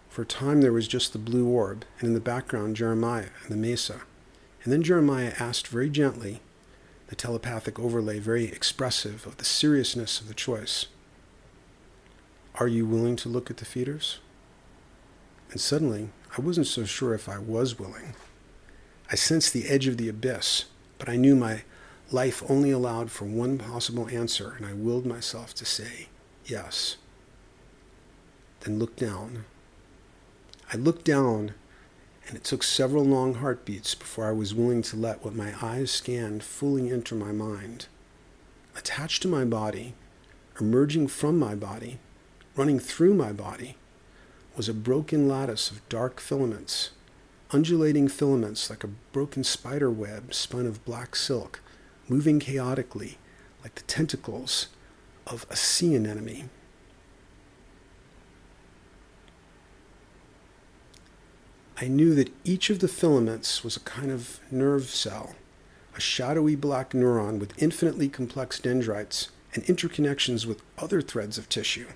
For 0.09 0.23
a 0.23 0.27
time 0.27 0.61
there 0.61 0.73
was 0.73 0.87
just 0.87 1.13
the 1.13 1.19
blue 1.19 1.49
orb, 1.49 1.85
and 1.99 2.07
in 2.07 2.15
the 2.15 2.21
background 2.21 2.77
Jeremiah 2.77 3.31
and 3.43 3.51
the 3.51 3.57
mesa. 3.57 4.03
And 4.63 4.73
then 4.73 4.85
Jeremiah 4.85 5.33
asked 5.41 5.67
very 5.67 5.91
gently, 5.91 6.41
the 7.09 7.17
telepathic 7.17 7.79
overlay 7.81 8.21
very 8.21 8.45
expressive 8.45 9.27
of 9.27 9.39
the 9.39 9.45
seriousness 9.45 10.21
of 10.21 10.29
the 10.29 10.35
choice 10.35 10.87
Are 12.57 12.69
you 12.69 12.87
willing 12.87 13.17
to 13.17 13.29
look 13.29 13.51
at 13.51 13.57
the 13.57 13.65
feeders? 13.65 14.19
And 15.51 15.61
suddenly, 15.61 16.11
I 16.37 16.41
wasn't 16.41 16.67
so 16.69 16.85
sure 16.85 17.15
if 17.15 17.29
I 17.29 17.39
was 17.39 17.81
willing. 17.81 18.15
I 19.11 19.17
sensed 19.17 19.53
the 19.53 19.67
edge 19.67 19.89
of 19.89 19.97
the 19.97 20.09
abyss, 20.09 20.67
but 20.99 21.09
I 21.09 21.17
knew 21.17 21.35
my 21.35 21.63
life 22.13 22.43
only 22.49 22.71
allowed 22.71 23.11
for 23.11 23.25
one 23.25 23.59
possible 23.59 24.09
answer, 24.09 24.55
and 24.57 24.67
I 24.67 24.75
willed 24.75 25.07
myself 25.07 25.53
to 25.55 25.65
say 25.65 26.09
yes. 26.45 26.97
Then 28.69 28.79
look 28.79 28.97
down. 28.97 29.47
I 30.71 30.77
looked 30.77 31.07
down, 31.07 31.55
and 32.27 32.37
it 32.37 32.45
took 32.45 32.63
several 32.63 33.03
long 33.03 33.37
heartbeats 33.37 33.95
before 33.95 34.27
I 34.27 34.33
was 34.33 34.55
willing 34.55 34.83
to 34.83 34.97
let 34.99 35.25
what 35.25 35.35
my 35.35 35.55
eyes 35.63 35.91
scanned 35.91 36.43
fully 36.43 36.93
enter 36.93 37.15
my 37.15 37.33
mind. 37.33 37.87
Attached 38.77 39.23
to 39.23 39.29
my 39.29 39.47
body, 39.47 39.95
emerging 40.61 41.09
from 41.09 41.39
my 41.39 41.55
body, 41.55 41.99
running 42.57 42.79
through 42.79 43.15
my 43.15 43.33
body, 43.33 43.77
was 44.55 44.69
a 44.69 44.75
broken 44.75 45.27
lattice 45.27 45.71
of 45.71 45.89
dark 45.89 46.21
filaments, 46.21 46.91
undulating 47.51 48.07
filaments 48.07 48.69
like 48.69 48.85
a 48.85 48.95
broken 49.13 49.45
spider 49.45 49.91
web 49.91 50.35
spun 50.35 50.67
of 50.67 50.85
black 50.85 51.17
silk, 51.17 51.63
moving 52.07 52.39
chaotically 52.39 53.17
like 53.63 53.77
the 53.77 53.83
tentacles 53.85 54.67
of 55.27 55.47
a 55.49 55.57
sea 55.57 55.95
anemone. 55.95 56.51
I 61.81 61.87
knew 61.87 62.13
that 62.17 62.33
each 62.43 62.71
of 62.71 62.81
the 62.81 62.89
filaments 62.89 63.63
was 63.63 63.77
a 63.77 63.81
kind 63.81 64.11
of 64.11 64.41
nerve 64.51 64.91
cell, 64.91 65.37
a 65.97 66.01
shadowy 66.01 66.57
black 66.57 66.91
neuron 66.91 67.39
with 67.39 67.63
infinitely 67.63 68.09
complex 68.09 68.59
dendrites 68.59 69.29
and 69.55 69.63
interconnections 69.65 70.45
with 70.45 70.61
other 70.77 71.01
threads 71.01 71.39
of 71.39 71.49
tissue. 71.49 71.87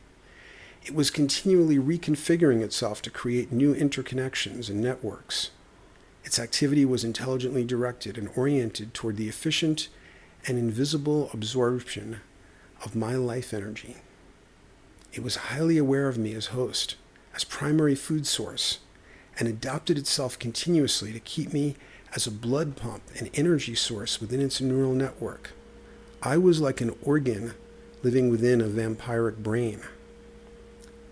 It 0.84 0.94
was 0.94 1.10
continually 1.10 1.78
reconfiguring 1.78 2.62
itself 2.62 3.02
to 3.02 3.10
create 3.10 3.50
new 3.50 3.74
interconnections 3.74 4.70
and 4.70 4.80
networks. 4.80 5.50
Its 6.22 6.38
activity 6.38 6.84
was 6.84 7.02
intelligently 7.02 7.64
directed 7.64 8.16
and 8.16 8.30
oriented 8.36 8.94
toward 8.94 9.16
the 9.16 9.28
efficient 9.28 9.88
and 10.46 10.58
invisible 10.58 11.28
absorption 11.32 12.20
of 12.84 12.94
my 12.94 13.16
life 13.16 13.52
energy. 13.52 13.96
It 15.12 15.24
was 15.24 15.50
highly 15.50 15.76
aware 15.76 16.06
of 16.06 16.18
me 16.18 16.34
as 16.34 16.46
host, 16.46 16.94
as 17.34 17.42
primary 17.42 17.96
food 17.96 18.28
source, 18.28 18.78
and 19.38 19.48
adapted 19.48 19.98
itself 19.98 20.38
continuously 20.38 21.12
to 21.12 21.20
keep 21.20 21.52
me 21.52 21.76
as 22.14 22.26
a 22.26 22.30
blood 22.30 22.76
pump, 22.76 23.02
an 23.18 23.30
energy 23.34 23.74
source 23.74 24.20
within 24.20 24.40
its 24.40 24.60
neural 24.60 24.92
network. 24.92 25.52
I 26.22 26.36
was 26.36 26.60
like 26.60 26.80
an 26.80 26.94
organ 27.02 27.54
living 28.02 28.30
within 28.30 28.60
a 28.60 28.66
vampiric 28.66 29.36
brain. 29.38 29.80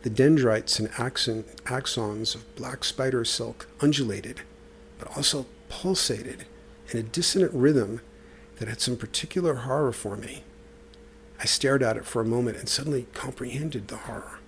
The 0.03 0.11
dendrites 0.11 0.79
and 0.79 0.91
axon, 0.99 1.45
axons 1.65 2.35
of 2.35 2.55
black 2.57 2.85
spider 2.85 3.25
silk 3.25 3.69
undulated, 3.81 4.43
but 4.99 5.15
also 5.17 5.47
pulsated 5.69 6.45
in 6.91 6.99
a 6.99 7.03
dissonant 7.03 7.53
rhythm 7.55 8.01
that 8.57 8.69
had 8.69 8.81
some 8.81 8.97
particular 8.97 9.55
horror 9.55 9.93
for 9.93 10.17
me. 10.17 10.45
I 11.39 11.47
stared 11.47 11.83
at 11.83 11.97
it 11.97 12.05
for 12.05 12.21
a 12.21 12.27
moment 12.27 12.59
and 12.59 12.69
suddenly 12.69 13.07
comprehended 13.15 13.89
the 13.89 13.97
horror. 13.97 14.40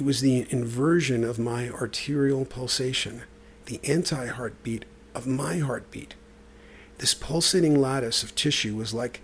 It 0.00 0.06
was 0.06 0.22
the 0.22 0.46
inversion 0.48 1.24
of 1.24 1.38
my 1.38 1.68
arterial 1.68 2.46
pulsation, 2.46 3.24
the 3.66 3.80
anti 3.84 4.28
heartbeat 4.28 4.86
of 5.14 5.26
my 5.26 5.58
heartbeat. 5.58 6.14
This 6.96 7.12
pulsating 7.12 7.78
lattice 7.78 8.22
of 8.22 8.34
tissue 8.34 8.76
was 8.76 8.94
like 8.94 9.20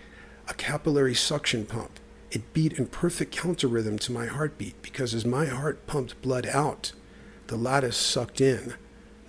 a 0.47 0.53
capillary 0.53 1.15
suction 1.15 1.65
pump. 1.65 1.99
It 2.31 2.53
beat 2.53 2.75
in 2.75 2.89
perfect 2.89 3.35
counter 3.35 3.69
rhythm 3.69 3.99
to 4.01 4.13
my 4.13 4.27
heartbeat 4.27 4.75
because 4.83 5.15
as 5.15 5.25
my 5.25 5.47
heart 5.47 5.87
pumped 5.87 6.21
blood 6.21 6.47
out, 6.47 6.93
the 7.47 7.57
lattice 7.57 7.97
sucked 7.97 8.43
in, 8.43 8.75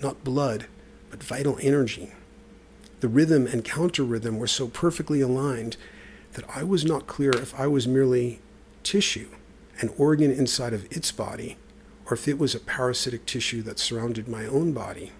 not 0.02 0.26
blood, 0.26 0.66
but 1.10 1.24
vital 1.24 1.58
energy. 1.62 2.12
The 3.00 3.08
rhythm 3.08 3.48
and 3.48 3.64
counter 3.64 4.04
rhythm 4.04 4.38
were 4.38 4.48
so 4.48 4.68
perfectly 4.68 5.22
aligned 5.22 5.78
that 6.34 6.44
I 6.54 6.64
was 6.64 6.84
not 6.84 7.08
clear 7.08 7.32
if 7.32 7.58
I 7.58 7.68
was 7.68 7.88
merely 7.88 8.42
tissue, 8.84 9.30
an 9.80 9.90
organ 9.98 10.32
inside 10.32 10.74
of 10.74 10.86
its 10.92 11.12
body, 11.12 11.58
or 12.06 12.14
if 12.14 12.28
it 12.28 12.40
was 12.40 12.56
a 12.56 12.60
parasitic 12.60 13.26
tissue 13.26 13.62
that 13.64 13.80
surrounded 13.80 14.28
my 14.28 14.46
own 14.46 14.74
body. 14.74 15.12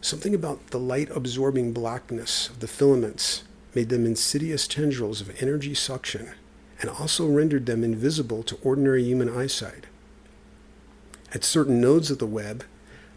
Something 0.00 0.34
about 0.34 0.68
the 0.68 0.80
light 0.80 1.10
absorbing 1.14 1.72
blackness 1.72 2.48
of 2.48 2.60
the 2.60 2.66
filaments 2.66 3.44
made 3.74 3.88
them 3.88 4.04
insidious 4.04 4.66
tendrils 4.66 5.20
of 5.20 5.40
energy 5.40 5.74
suction 5.74 6.32
and 6.80 6.90
also 6.90 7.28
rendered 7.28 7.66
them 7.66 7.84
invisible 7.84 8.42
to 8.42 8.58
ordinary 8.62 9.04
human 9.04 9.28
eyesight. 9.28 9.86
At 11.32 11.44
certain 11.44 11.80
nodes 11.80 12.10
of 12.10 12.18
the 12.18 12.26
web, 12.26 12.64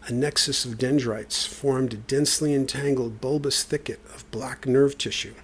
a 0.06 0.12
nexus 0.12 0.64
of 0.64 0.78
dendrites 0.78 1.44
formed 1.44 1.92
a 1.92 1.96
densely 1.96 2.54
entangled 2.54 3.20
bulbous 3.20 3.64
thicket 3.64 3.98
of 4.14 4.30
black 4.30 4.64
nerve 4.66 4.96
tissue. 4.96 5.34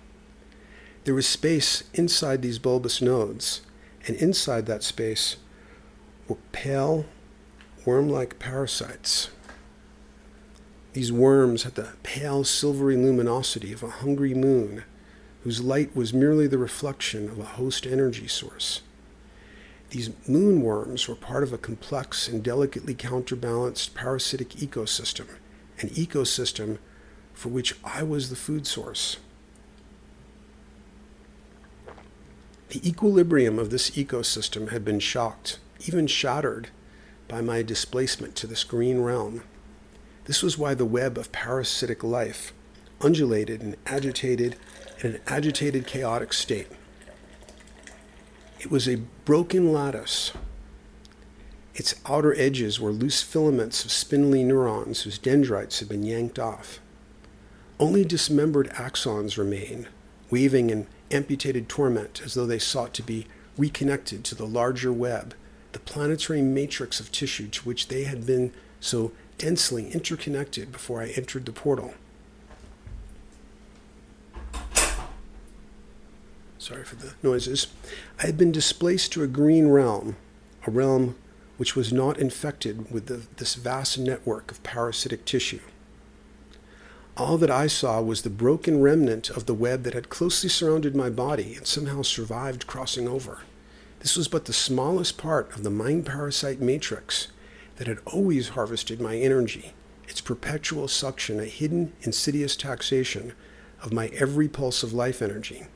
There 1.05 1.14
was 1.14 1.26
space 1.26 1.83
inside 1.93 2.43
these 2.43 2.61
bulbous 2.61 3.03
nodes, 3.03 3.62
and 4.07 4.16
inside 4.16 4.66
that 4.66 4.82
space 4.82 5.36
were 6.28 6.36
pale, 6.53 7.07
worm 7.84 8.09
like 8.09 8.38
parasites. 8.38 9.30
These 10.92 11.12
worms 11.12 11.62
had 11.62 11.74
the 11.74 11.94
pale 12.03 12.44
silvery 12.44 12.96
luminosity 12.96 13.72
of 13.72 13.82
a 13.82 13.88
hungry 13.88 14.34
moon, 14.34 14.84
whose 15.42 15.62
light 15.62 15.96
was 15.96 16.12
merely 16.12 16.46
the 16.46 16.59
reflection 16.59 17.28
of 17.28 17.38
a 17.38 17.44
host 17.44 17.86
energy 17.86 18.28
source. 18.28 18.82
These 19.90 20.11
moonworms 20.28 21.09
were 21.09 21.14
part 21.14 21.42
of 21.42 21.53
a 21.53 21.59
complex 21.59 22.28
and 22.28 22.42
delicately 22.42 22.94
counterbalanced 22.94 23.94
parasitic 23.94 24.50
ecosystem, 24.50 25.26
an 25.80 25.90
ecosystem 25.90 26.78
for 27.34 27.48
which 27.48 27.74
I 27.84 28.03
was 28.03 28.30
the 28.30 28.36
food 28.36 28.66
source. 28.66 29.18
The 32.73 32.89
equilibrium 32.89 33.59
of 33.59 33.68
this 33.68 33.91
ecosystem 33.91 34.70
had 34.70 34.83
been 34.83 34.99
shocked, 34.99 35.59
even 35.87 36.07
shattered, 36.07 36.70
by 37.29 37.43
my 37.43 37.61
displacement 37.61 38.35
to 38.37 38.47
this 38.47 38.64
green 38.64 39.03
realm. 39.03 39.43
This 40.25 40.43
was 40.43 40.57
why 40.57 40.73
the 40.73 40.87
web 40.87 41.18
of 41.18 41.33
parasitic 41.33 42.03
life 42.03 42.55
undulated 43.03 43.61
and 43.61 43.77
agitated 43.85 44.57
in 45.01 45.16
an 45.16 45.20
agitated, 45.27 45.87
chaotic 45.87 46.33
state. 46.33 46.68
It 48.59 48.70
was 48.70 48.89
a 48.89 49.03
broken 49.27 49.70
lattice. 49.70 50.33
Its 51.75 51.97
outer 52.07 52.35
edges 52.39 52.81
were 52.81 52.91
loose 52.91 53.20
filaments 53.20 53.85
of 53.85 53.93
spindly 53.93 54.45
neurons 54.45 55.03
whose 55.03 55.18
dendrites 55.18 55.81
had 55.81 55.91
been 55.91 56.05
yanked 56.05 56.39
off. 56.39 56.81
Only 57.79 58.03
dismembered 58.03 58.70
axons 58.70 59.37
remained, 59.37 59.89
waving 60.31 60.70
in 60.70 60.87
amputated 61.12 61.68
torment 61.68 62.20
as 62.24 62.34
though 62.34 62.46
they 62.46 62.58
sought 62.58 62.94
to 62.94 63.02
be 63.02 63.26
reconnected 63.56 64.24
to 64.24 64.34
the 64.34 64.46
larger 64.46 64.92
web, 64.92 65.34
the 65.72 65.78
planetary 65.78 66.42
matrix 66.42 67.00
of 67.00 67.12
tissue 67.12 67.48
to 67.48 67.62
which 67.62 67.88
they 67.88 68.04
had 68.04 68.26
been 68.26 68.52
so 68.80 69.12
densely 69.38 69.90
interconnected 69.90 70.72
before 70.72 71.02
I 71.02 71.08
entered 71.08 71.46
the 71.46 71.52
portal. 71.52 71.94
Sorry 76.58 76.84
for 76.84 76.94
the 76.94 77.14
noises. 77.22 77.66
I 78.20 78.26
had 78.26 78.38
been 78.38 78.52
displaced 78.52 79.12
to 79.12 79.24
a 79.24 79.26
green 79.26 79.68
realm, 79.68 80.16
a 80.64 80.70
realm 80.70 81.16
which 81.56 81.74
was 81.74 81.92
not 81.92 82.18
infected 82.18 82.90
with 82.90 83.06
the, 83.06 83.22
this 83.36 83.56
vast 83.56 83.98
network 83.98 84.50
of 84.52 84.62
parasitic 84.62 85.24
tissue. 85.24 85.60
All 87.14 87.36
that 87.38 87.50
I 87.50 87.66
saw 87.66 88.00
was 88.00 88.22
the 88.22 88.30
broken 88.30 88.80
remnant 88.80 89.28
of 89.28 89.44
the 89.44 89.54
web 89.54 89.82
that 89.82 89.92
had 89.92 90.08
closely 90.08 90.48
surrounded 90.48 90.96
my 90.96 91.10
body 91.10 91.54
and 91.56 91.66
somehow 91.66 92.00
survived 92.00 92.66
crossing 92.66 93.06
over. 93.06 93.40
This 94.00 94.16
was 94.16 94.28
but 94.28 94.46
the 94.46 94.54
smallest 94.54 95.18
part 95.18 95.54
of 95.54 95.62
the 95.62 95.70
mind 95.70 96.06
parasite 96.06 96.60
matrix 96.60 97.28
that 97.76 97.86
had 97.86 97.98
always 98.06 98.50
harvested 98.50 98.98
my 98.98 99.16
energy, 99.18 99.74
its 100.08 100.22
perpetual 100.22 100.88
suction, 100.88 101.38
a 101.38 101.44
hidden, 101.44 101.92
insidious 102.00 102.56
taxation 102.56 103.34
of 103.82 103.92
my 103.92 104.06
every 104.08 104.48
pulse 104.48 104.82
of 104.82 104.94
life 104.94 105.20
energy. 105.20 105.66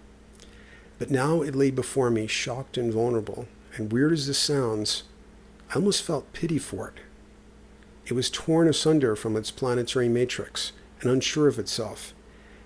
But 0.99 1.11
now 1.11 1.43
it 1.43 1.55
lay 1.55 1.71
before 1.71 2.11
me, 2.11 2.27
shocked 2.27 2.79
and 2.79 2.91
vulnerable, 2.91 3.47
and 3.77 3.93
weird 3.93 4.13
as 4.13 4.27
this 4.27 4.39
sounds, 4.39 5.03
I 5.71 5.75
almost 5.75 6.03
felt 6.03 6.33
pity 6.33 6.59
for 6.59 6.89
it. 6.89 7.01
It 8.07 8.15
was 8.15 8.31
torn 8.31 8.69
asunder 8.69 9.15
from 9.15 9.37
its 9.37 9.51
planetary 9.51 10.09
matrix 10.09 10.73
and 11.01 11.11
unsure 11.11 11.49
of 11.49 11.59
itself, 11.59 12.15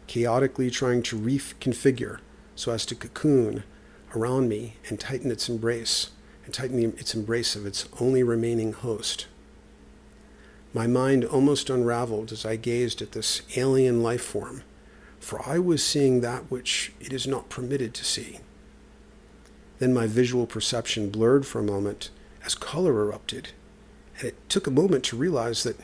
chaotically 0.07 0.70
trying 0.70 1.03
to 1.03 1.18
reconfigure 1.18 2.18
so 2.55 2.72
as 2.72 2.85
to 2.87 2.95
cocoon 2.95 3.64
around 4.14 4.49
me 4.49 4.76
and 4.89 4.99
tighten 5.01 5.31
its 5.31 5.49
embrace 5.49 6.11
and 6.45 6.55
tighten 6.55 6.78
its 6.99 7.14
embrace 7.14 7.55
of 7.55 7.66
its 7.66 7.89
only 8.01 8.22
remaining 8.22 8.72
host. 8.72 9.26
My 10.72 10.87
mind 10.87 11.24
almost 11.24 11.70
unraveled 11.70 12.33
as 12.33 12.45
I 12.45 12.57
gazed 12.57 13.03
at 13.03 13.12
this 13.12 13.43
alien 13.57 14.03
life 14.03 14.22
form, 14.22 14.62
for 15.18 15.47
I 15.49 15.59
was 15.59 15.85
seeing 15.85 16.20
that 16.20 16.51
which 16.51 16.93
it 17.01 17.12
is 17.12 17.26
not 17.26 17.49
permitted 17.49 17.93
to 17.95 18.05
see. 18.05 18.39
Then 19.78 19.93
my 19.93 20.07
visual 20.07 20.47
perception 20.47 21.11
blurred 21.11 21.47
for 21.47 21.59
a 21.59 21.64
moment 21.64 22.11
as 22.45 22.55
color 22.55 23.01
erupted, 23.01 23.51
and 24.18 24.28
it 24.28 24.49
took 24.49 24.66
a 24.66 24.70
moment 24.70 25.05
to 25.05 25.16
realize 25.16 25.62
that 25.64 25.76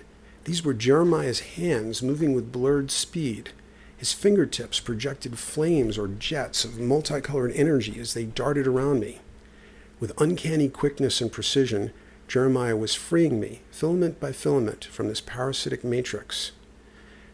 these 0.46 0.64
were 0.64 0.74
Jeremiah's 0.74 1.40
hands 1.40 2.04
moving 2.04 2.32
with 2.32 2.52
blurred 2.52 2.92
speed. 2.92 3.50
His 3.96 4.12
fingertips 4.12 4.78
projected 4.78 5.40
flames 5.40 5.98
or 5.98 6.06
jets 6.06 6.64
of 6.64 6.78
multicolored 6.78 7.50
energy 7.56 7.98
as 7.98 8.14
they 8.14 8.24
darted 8.26 8.68
around 8.68 9.00
me. 9.00 9.18
With 9.98 10.20
uncanny 10.20 10.68
quickness 10.68 11.20
and 11.20 11.32
precision, 11.32 11.90
Jeremiah 12.28 12.76
was 12.76 12.94
freeing 12.94 13.40
me, 13.40 13.62
filament 13.72 14.20
by 14.20 14.30
filament, 14.30 14.84
from 14.84 15.08
this 15.08 15.20
parasitic 15.20 15.82
matrix. 15.82 16.52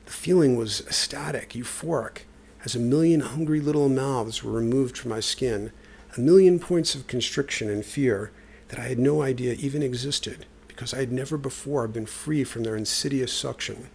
The 0.06 0.12
feeling 0.12 0.56
was 0.56 0.80
ecstatic, 0.80 1.50
euphoric, 1.50 2.22
as 2.64 2.74
a 2.74 2.78
million 2.80 3.20
hungry 3.20 3.60
little 3.60 3.90
mouths 3.90 4.42
were 4.42 4.52
removed 4.52 4.96
from 4.96 5.10
my 5.10 5.20
skin, 5.20 5.70
a 6.16 6.20
million 6.20 6.58
points 6.58 6.94
of 6.94 7.08
constriction 7.08 7.68
and 7.68 7.84
fear 7.84 8.30
that 8.68 8.78
I 8.78 8.84
had 8.84 8.98
no 8.98 9.20
idea 9.20 9.52
even 9.52 9.82
existed, 9.82 10.46
because 10.72 10.94
I 10.94 10.98
had 10.98 11.12
never 11.12 11.36
before 11.36 11.86
been 11.86 12.06
free 12.06 12.44
from 12.44 12.62
their 12.64 12.76
insidious 12.76 13.32
suction. 13.32 13.88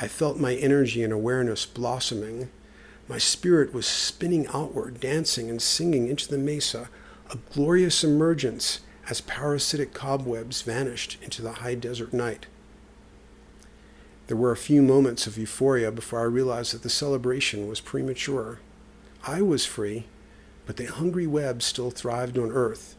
I 0.00 0.08
felt 0.08 0.38
my 0.38 0.54
energy 0.54 1.02
and 1.02 1.12
awareness 1.12 1.66
blossoming. 1.66 2.50
My 3.08 3.18
spirit 3.18 3.72
was 3.72 3.86
spinning 3.86 4.46
outward, 4.48 5.00
dancing 5.00 5.48
and 5.48 5.62
singing 5.62 6.08
into 6.08 6.28
the 6.28 6.38
mesa, 6.38 6.88
a 7.30 7.38
glorious 7.52 8.04
emergence 8.04 8.80
as 9.08 9.20
parasitic 9.22 9.94
cobwebs 9.94 10.62
vanished 10.62 11.18
into 11.22 11.42
the 11.42 11.52
high 11.52 11.74
desert 11.74 12.12
night. 12.12 12.46
There 14.26 14.36
were 14.36 14.52
a 14.52 14.56
few 14.56 14.82
moments 14.82 15.26
of 15.26 15.36
euphoria 15.36 15.90
before 15.90 16.20
I 16.20 16.24
realized 16.24 16.72
that 16.74 16.82
the 16.82 16.90
celebration 16.90 17.68
was 17.68 17.80
premature. 17.80 18.60
I 19.26 19.42
was 19.42 19.66
free, 19.66 20.04
but 20.66 20.76
the 20.76 20.86
hungry 20.86 21.26
web 21.26 21.62
still 21.62 21.90
thrived 21.90 22.38
on 22.38 22.50
Earth, 22.50 22.96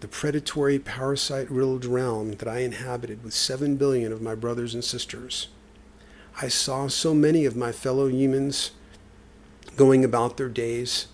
the 0.00 0.08
predatory, 0.08 0.78
parasite 0.78 1.50
riddled 1.50 1.84
realm 1.84 2.32
that 2.34 2.48
I 2.48 2.60
inhabited 2.60 3.24
with 3.24 3.34
seven 3.34 3.76
billion 3.76 4.12
of 4.12 4.22
my 4.22 4.34
brothers 4.34 4.74
and 4.74 4.84
sisters. 4.84 5.48
I 6.40 6.46
saw 6.48 6.86
so 6.86 7.14
many 7.14 7.44
of 7.44 7.56
my 7.56 7.72
fellow 7.72 8.06
humans 8.06 8.70
going 9.76 10.04
about 10.04 10.36
their 10.36 10.48
days, 10.48 11.08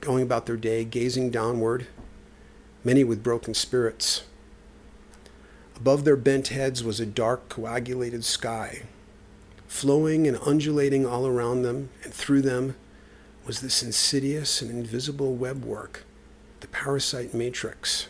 going 0.00 0.22
about 0.22 0.46
their 0.46 0.56
day, 0.56 0.84
gazing 0.84 1.30
downward, 1.30 1.86
many 2.82 3.04
with 3.04 3.22
broken 3.22 3.52
spirits. 3.52 4.24
Above 5.76 6.04
their 6.04 6.16
bent 6.16 6.48
heads 6.48 6.82
was 6.82 7.00
a 7.00 7.06
dark, 7.06 7.48
coagulated 7.50 8.24
sky. 8.24 8.84
Flowing 9.66 10.26
and 10.26 10.38
undulating 10.46 11.04
all 11.04 11.26
around 11.26 11.62
them 11.62 11.90
and 12.02 12.14
through 12.14 12.42
them 12.42 12.76
was 13.46 13.60
this 13.60 13.82
insidious 13.82 14.62
and 14.62 14.70
invisible 14.70 15.36
webwork, 15.36 16.04
the 16.60 16.68
parasite 16.68 17.34
matrix. 17.34 18.08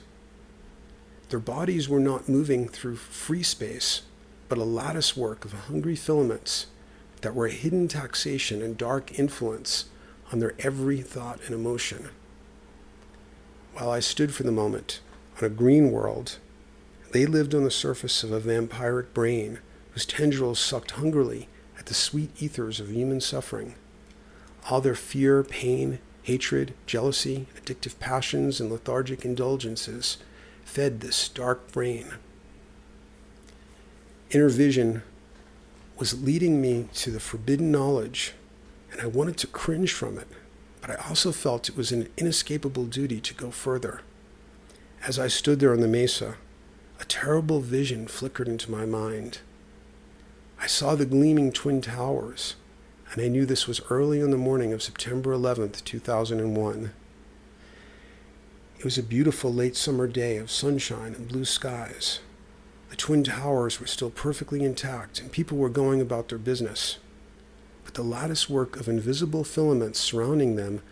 Their 1.34 1.40
bodies 1.40 1.88
were 1.88 1.98
not 1.98 2.28
moving 2.28 2.68
through 2.68 2.94
free 2.94 3.42
space, 3.42 4.02
but 4.48 4.56
a 4.56 4.62
lattice 4.62 5.16
work 5.16 5.44
of 5.44 5.52
hungry 5.52 5.96
filaments 5.96 6.68
that 7.22 7.34
were 7.34 7.46
a 7.46 7.50
hidden 7.50 7.88
taxation 7.88 8.62
and 8.62 8.78
dark 8.78 9.18
influence 9.18 9.86
on 10.30 10.38
their 10.38 10.54
every 10.60 11.00
thought 11.02 11.40
and 11.44 11.52
emotion. 11.52 12.10
While 13.72 13.90
I 13.90 13.98
stood 13.98 14.32
for 14.32 14.44
the 14.44 14.52
moment 14.52 15.00
on 15.38 15.44
a 15.44 15.48
green 15.48 15.90
world, 15.90 16.38
they 17.10 17.26
lived 17.26 17.52
on 17.52 17.64
the 17.64 17.68
surface 17.68 18.22
of 18.22 18.30
a 18.30 18.38
vampiric 18.38 19.12
brain 19.12 19.58
whose 19.90 20.06
tendrils 20.06 20.60
sucked 20.60 20.92
hungrily 20.92 21.48
at 21.76 21.86
the 21.86 21.94
sweet 21.94 22.30
ethers 22.40 22.78
of 22.78 22.92
human 22.92 23.20
suffering. 23.20 23.74
All 24.70 24.80
their 24.80 24.94
fear, 24.94 25.42
pain, 25.42 25.98
hatred, 26.22 26.74
jealousy, 26.86 27.48
addictive 27.60 27.98
passions, 27.98 28.60
and 28.60 28.70
lethargic 28.70 29.24
indulgences 29.24 30.18
fed 30.64 31.00
this 31.00 31.28
dark 31.28 31.70
brain. 31.72 32.14
Inner 34.30 34.48
vision 34.48 35.02
was 35.96 36.22
leading 36.22 36.60
me 36.60 36.88
to 36.94 37.10
the 37.10 37.20
forbidden 37.20 37.70
knowledge, 37.70 38.34
and 38.90 39.00
I 39.00 39.06
wanted 39.06 39.36
to 39.38 39.46
cringe 39.46 39.92
from 39.92 40.18
it, 40.18 40.26
but 40.80 40.90
I 40.90 40.96
also 41.08 41.30
felt 41.30 41.68
it 41.68 41.76
was 41.76 41.92
an 41.92 42.08
inescapable 42.16 42.86
duty 42.86 43.20
to 43.20 43.34
go 43.34 43.50
further. 43.50 44.00
As 45.06 45.18
I 45.18 45.28
stood 45.28 45.60
there 45.60 45.72
on 45.72 45.80
the 45.80 45.88
mesa, 45.88 46.36
a 47.00 47.04
terrible 47.04 47.60
vision 47.60 48.06
flickered 48.06 48.48
into 48.48 48.70
my 48.70 48.86
mind. 48.86 49.38
I 50.60 50.66
saw 50.66 50.94
the 50.94 51.06
gleaming 51.06 51.52
twin 51.52 51.80
towers, 51.80 52.56
and 53.12 53.22
I 53.22 53.28
knew 53.28 53.44
this 53.46 53.68
was 53.68 53.82
early 53.90 54.20
in 54.20 54.30
the 54.30 54.36
morning 54.36 54.72
of 54.72 54.82
September 54.82 55.32
11th, 55.34 55.84
2001. 55.84 56.92
It 58.84 58.88
was 58.92 58.98
a 58.98 59.02
beautiful 59.02 59.50
late 59.50 59.76
summer 59.76 60.06
day 60.06 60.36
of 60.36 60.50
sunshine 60.50 61.14
and 61.14 61.26
blue 61.26 61.46
skies. 61.46 62.20
The 62.90 62.96
Twin 62.96 63.24
Towers 63.24 63.80
were 63.80 63.86
still 63.86 64.10
perfectly 64.10 64.62
intact, 64.62 65.20
and 65.20 65.32
people 65.32 65.56
were 65.56 65.70
going 65.70 66.02
about 66.02 66.28
their 66.28 66.36
business. 66.36 66.98
But 67.86 67.94
the 67.94 68.02
lattice 68.02 68.50
work 68.50 68.78
of 68.78 68.86
invisible 68.86 69.42
filaments 69.42 70.00
surrounding 70.00 70.56
them 70.56 70.82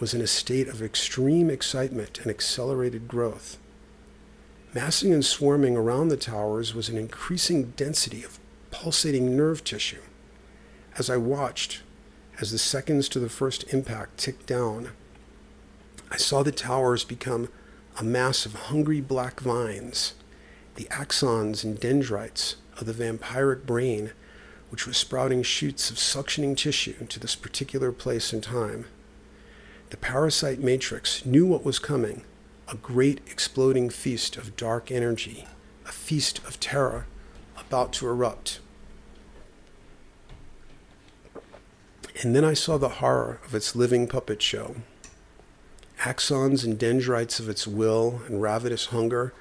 was 0.00 0.14
in 0.14 0.22
a 0.22 0.26
state 0.26 0.68
of 0.68 0.80
extreme 0.80 1.50
excitement 1.50 2.18
and 2.18 2.30
accelerated 2.30 3.08
growth. 3.08 3.58
Massing 4.72 5.12
and 5.12 5.22
swarming 5.22 5.76
around 5.76 6.08
the 6.08 6.16
towers 6.16 6.74
was 6.74 6.88
an 6.88 6.96
increasing 6.96 7.74
density 7.76 8.24
of 8.24 8.38
pulsating 8.70 9.36
nerve 9.36 9.62
tissue. 9.64 10.00
As 10.96 11.10
I 11.10 11.18
watched, 11.18 11.82
as 12.40 12.52
the 12.52 12.58
seconds 12.58 13.06
to 13.10 13.20
the 13.20 13.28
first 13.28 13.70
impact 13.70 14.16
ticked 14.16 14.46
down, 14.46 14.92
I 16.14 16.16
saw 16.16 16.44
the 16.44 16.52
towers 16.52 17.02
become 17.02 17.48
a 17.98 18.04
mass 18.04 18.46
of 18.46 18.54
hungry 18.54 19.00
black 19.00 19.40
vines, 19.40 20.14
the 20.76 20.84
axons 20.84 21.64
and 21.64 21.76
dendrites 21.80 22.54
of 22.78 22.86
the 22.86 22.92
vampiric 22.92 23.66
brain, 23.66 24.12
which 24.70 24.86
was 24.86 24.96
sprouting 24.96 25.42
shoots 25.42 25.90
of 25.90 25.96
suctioning 25.96 26.56
tissue 26.56 27.04
to 27.06 27.18
this 27.18 27.34
particular 27.34 27.90
place 27.90 28.32
and 28.32 28.44
time. 28.44 28.84
The 29.90 29.96
parasite 29.96 30.60
matrix 30.60 31.26
knew 31.26 31.46
what 31.46 31.64
was 31.64 31.80
coming 31.80 32.22
a 32.68 32.76
great 32.76 33.20
exploding 33.26 33.90
feast 33.90 34.36
of 34.36 34.56
dark 34.56 34.92
energy, 34.92 35.48
a 35.84 35.90
feast 35.90 36.38
of 36.46 36.60
terror 36.60 37.08
about 37.58 37.92
to 37.94 38.06
erupt. 38.06 38.60
And 42.22 42.36
then 42.36 42.44
I 42.44 42.54
saw 42.54 42.78
the 42.78 43.00
horror 43.00 43.40
of 43.44 43.52
its 43.52 43.74
living 43.74 44.06
puppet 44.06 44.40
show 44.40 44.76
axons 46.04 46.64
and 46.64 46.78
dendrites 46.78 47.40
of 47.40 47.48
its 47.48 47.66
will 47.66 48.20
and 48.26 48.42
ravenous 48.42 48.86
hunger 48.86 49.32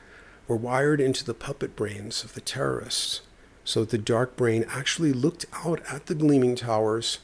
were 0.47 0.55
wired 0.55 1.01
into 1.01 1.23
the 1.25 1.33
puppet 1.33 1.75
brains 1.75 2.23
of 2.23 2.33
the 2.33 2.41
terrorists, 2.41 3.21
so 3.65 3.81
that 3.81 3.89
the 3.89 3.97
dark 3.97 4.37
brain 4.37 4.65
actually 4.69 5.11
looked 5.11 5.45
out 5.65 5.81
at 5.91 6.05
the 6.05 6.15
gleaming 6.15 6.55
towers 6.55 7.19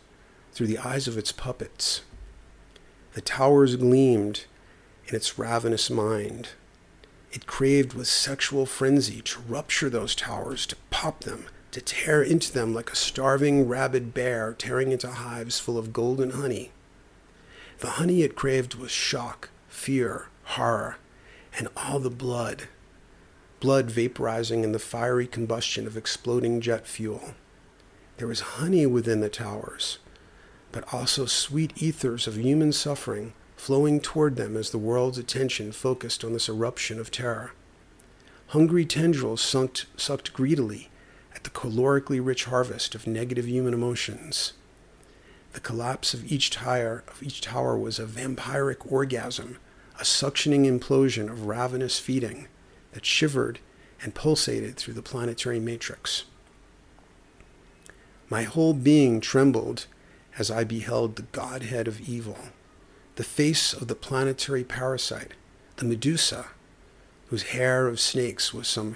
through 0.52 0.68
the 0.68 0.78
eyes 0.78 1.08
of 1.08 1.18
its 1.18 1.32
puppets. 1.32 2.02
The 3.14 3.22
towers 3.22 3.78
gleamed 3.78 4.46
in 5.08 5.16
its 5.16 5.40
ravenous 5.40 5.90
mind. 5.90 6.50
It 7.32 7.48
craved 7.48 7.94
with 7.94 8.08
sexual 8.08 8.66
frenzy 8.66 9.22
to 9.22 9.40
rupture 9.42 9.90
those 9.90 10.16
towers, 10.16 10.66
to 10.68 10.76
pop 10.90 11.24
them, 11.24 11.46
to 11.72 11.80
tear 11.80 12.22
into 12.22 12.52
them 12.52 12.74
like 12.74 12.92
a 12.92 12.96
starving 12.96 13.68
rabid 13.68 14.14
bear 14.14 14.54
tearing 14.54 14.92
into 14.92 15.10
hives 15.10 15.60
full 15.60 15.78
of 15.78 15.94
golden 15.94 16.32
honey. 16.32 16.72
The 17.80 17.92
honey 17.92 18.24
it 18.24 18.36
craved 18.36 18.76
was 18.76 18.92
shock, 18.92 19.50
fear, 19.70 20.28
horror, 20.44 20.98
and 21.58 21.70
all 21.78 22.00
the 22.00 22.10
blood. 22.10 22.64
Blood 23.62 23.90
vaporizing 23.90 24.64
in 24.64 24.74
the 24.74 24.80
fiery 24.80 25.28
combustion 25.28 25.88
of 25.88 25.96
exploding 25.96 26.60
jet 26.60 26.86
fuel. 26.86 27.36
There 28.18 28.28
was 28.28 28.42
honey 28.42 28.86
within 28.86 29.22
the 29.22 29.30
towers, 29.30 30.00
but 30.74 30.94
also 30.94 31.26
sweet 31.26 31.72
ethers 31.82 32.28
of 32.28 32.38
human 32.38 32.74
suffering 32.74 33.34
flowing 33.56 34.02
toward 34.02 34.36
them 34.36 34.58
as 34.58 34.72
the 34.72 34.78
world's 34.78 35.18
attention 35.18 35.72
focused 35.72 36.26
on 36.26 36.34
this 36.34 36.50
eruption 36.50 37.00
of 37.00 37.12
terror. 37.12 37.52
Hungry 38.48 38.86
tendrils 38.86 39.42
sucked, 39.42 39.86
sucked 39.96 40.34
greedily 40.34 40.90
at 41.34 41.46
the 41.46 41.50
calorically 41.50 42.20
rich 42.22 42.46
harvest 42.46 42.94
of 42.94 43.08
negative 43.08 43.48
human 43.48 43.74
emotions. 43.74 44.54
The 45.60 45.68
collapse 45.68 46.14
of 46.14 46.32
each 46.32 46.52
tower 46.52 47.04
of 47.10 47.22
each 47.22 47.42
tower 47.42 47.78
was 47.78 48.00
a 48.00 48.06
vampiric 48.06 48.90
orgasm, 48.90 49.58
a 50.00 50.04
suctioning 50.04 50.66
implosion 50.66 51.30
of 51.30 51.48
ravenous 51.48 52.00
feeding 52.00 52.48
that 52.94 53.06
shivered 53.06 53.60
and 54.02 54.16
pulsated 54.16 54.78
through 54.78 54.94
the 54.94 55.02
planetary 55.02 55.60
matrix. 55.60 56.24
My 58.30 58.44
whole 58.44 58.74
being 58.74 59.20
trembled 59.20 59.88
as 60.38 60.50
I 60.50 60.64
beheld 60.64 61.18
the 61.18 61.24
godhead 61.34 61.90
of 61.90 62.08
evil, 62.08 62.38
the 63.18 63.26
face 63.26 63.74
of 63.74 63.90
the 63.90 63.96
planetary 63.96 64.64
parasite, 64.64 65.34
the 65.76 65.84
Medusa, 65.84 66.46
whose 67.28 67.52
hair 67.52 67.90
of 67.90 68.00
snakes 68.00 68.54
was 68.54 68.70
some 68.70 68.96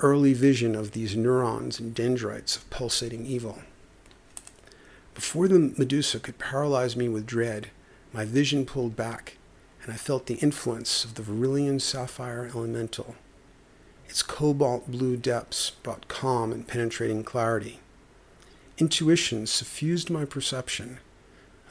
early 0.00 0.34
vision 0.34 0.74
of 0.74 0.90
these 0.90 1.16
neurons 1.16 1.80
and 1.80 1.94
dendrites 1.94 2.56
of 2.56 2.68
pulsating 2.68 3.24
evil. 3.24 3.60
Before 5.14 5.46
the 5.46 5.72
Medusa 5.78 6.18
could 6.18 6.38
paralyze 6.38 6.96
me 6.96 7.08
with 7.08 7.24
dread, 7.24 7.70
my 8.12 8.24
vision 8.24 8.66
pulled 8.66 8.96
back, 8.96 9.38
and 9.82 9.92
I 9.92 9.96
felt 9.96 10.26
the 10.26 10.34
influence 10.34 11.04
of 11.04 11.14
the 11.14 11.22
Virillion 11.22 11.80
sapphire 11.80 12.50
elemental. 12.52 13.14
Its 14.08 14.22
cobalt 14.22 14.90
blue 14.90 15.16
depths 15.16 15.70
brought 15.70 16.08
calm 16.08 16.52
and 16.52 16.66
penetrating 16.66 17.22
clarity. 17.22 17.78
Intuition 18.76 19.46
suffused 19.46 20.10
my 20.10 20.24
perception, 20.24 20.98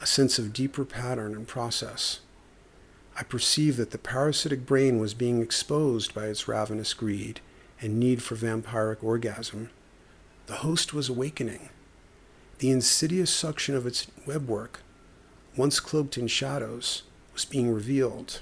a 0.00 0.06
sense 0.06 0.38
of 0.38 0.54
deeper 0.54 0.86
pattern 0.86 1.34
and 1.34 1.46
process. 1.46 2.20
I 3.16 3.24
perceived 3.24 3.76
that 3.76 3.90
the 3.90 3.98
parasitic 3.98 4.64
brain 4.64 4.98
was 4.98 5.12
being 5.12 5.42
exposed 5.42 6.14
by 6.14 6.26
its 6.26 6.48
ravenous 6.48 6.94
greed 6.94 7.40
and 7.80 8.00
need 8.00 8.22
for 8.22 8.36
vampiric 8.36 9.04
orgasm. 9.04 9.68
The 10.46 10.56
host 10.56 10.94
was 10.94 11.10
awakening 11.10 11.68
the 12.64 12.70
insidious 12.70 13.30
suction 13.30 13.76
of 13.76 13.86
its 13.86 14.06
webwork, 14.26 14.76
once 15.54 15.80
cloaked 15.80 16.16
in 16.16 16.26
shadows, 16.26 17.02
was 17.34 17.44
being 17.44 17.70
revealed. 17.70 18.40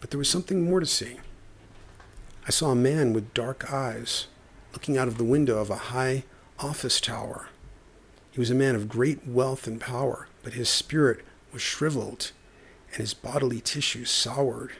But 0.00 0.12
there 0.12 0.18
was 0.18 0.30
something 0.30 0.62
more 0.62 0.78
to 0.78 0.86
see. 0.86 1.16
I 2.46 2.52
saw 2.52 2.70
a 2.70 2.76
man 2.76 3.12
with 3.12 3.34
dark 3.34 3.72
eyes 3.72 4.28
looking 4.72 4.96
out 4.96 5.08
of 5.08 5.18
the 5.18 5.24
window 5.24 5.58
of 5.58 5.68
a 5.68 5.90
high 5.90 6.22
office 6.60 7.00
tower. 7.00 7.48
He 8.30 8.38
was 8.38 8.52
a 8.52 8.54
man 8.54 8.76
of 8.76 8.88
great 8.88 9.26
wealth 9.26 9.66
and 9.66 9.80
power, 9.80 10.28
but 10.44 10.52
his 10.52 10.68
spirit 10.68 11.24
was 11.52 11.60
shriveled 11.60 12.30
and 12.92 13.00
his 13.00 13.14
bodily 13.14 13.60
tissues 13.60 14.12
soured. 14.12 14.74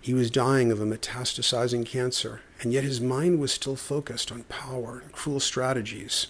He 0.00 0.12
was 0.12 0.28
dying 0.28 0.72
of 0.72 0.80
a 0.80 0.84
metastasizing 0.84 1.86
cancer, 1.86 2.40
and 2.60 2.72
yet 2.72 2.82
his 2.82 3.00
mind 3.00 3.38
was 3.38 3.52
still 3.52 3.76
focused 3.76 4.32
on 4.32 4.42
power 4.48 4.98
and 5.04 5.12
cruel 5.12 5.38
strategies. 5.38 6.26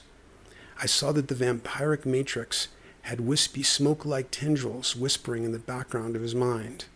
I 0.83 0.87
saw 0.87 1.13
that 1.13 1.29
the 1.29 1.37
vampiric 1.37 2.05
matrix 2.05 2.67
had 3.03 3.21
wispy 3.21 3.63
smoke 3.63 4.05
like 4.05 4.33
tendrils 4.33 4.97
whispering 4.97 5.45
in 5.45 5.53
the 5.53 5.61
background 5.61 6.17
of 6.17 6.23
his 6.23 6.35
mind. 6.35 6.87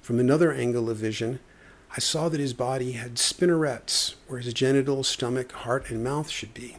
From 0.00 0.18
another 0.18 0.52
angle 0.52 0.90
of 0.90 0.96
vision, 0.96 1.38
I 1.96 2.00
saw 2.00 2.28
that 2.28 2.40
his 2.40 2.52
body 2.52 2.92
had 2.92 3.16
spinnerets 3.16 4.16
where 4.26 4.40
his 4.40 4.52
genitals, 4.54 5.06
stomach, 5.06 5.52
heart, 5.52 5.88
and 5.88 6.02
mouth 6.02 6.30
should 6.30 6.52
be. 6.52 6.78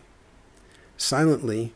Silently, 0.98 1.74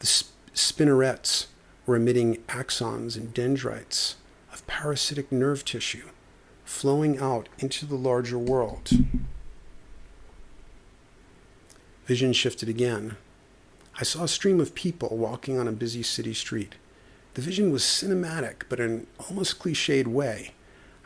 the 0.00 0.06
sp- 0.12 0.36
spinnerets 0.52 1.46
were 1.86 1.96
emitting 1.96 2.42
axons 2.48 3.16
and 3.16 3.32
dendrites 3.32 4.16
of 4.52 4.66
parasitic 4.66 5.32
nerve 5.32 5.64
tissue 5.64 6.10
flowing 6.66 7.18
out 7.18 7.48
into 7.58 7.86
the 7.86 7.96
larger 7.96 8.38
world. 8.38 8.90
Vision 12.04 12.34
shifted 12.34 12.68
again. 12.68 13.16
I 14.00 14.02
saw 14.02 14.24
a 14.24 14.28
stream 14.28 14.60
of 14.60 14.74
people 14.74 15.14
walking 15.18 15.58
on 15.58 15.68
a 15.68 15.72
busy 15.72 16.02
city 16.02 16.32
street. 16.32 16.76
The 17.34 17.42
vision 17.42 17.70
was 17.70 17.82
cinematic, 17.82 18.62
but 18.70 18.80
in 18.80 18.90
an 18.90 19.06
almost 19.28 19.58
cliched 19.58 20.06
way. 20.06 20.52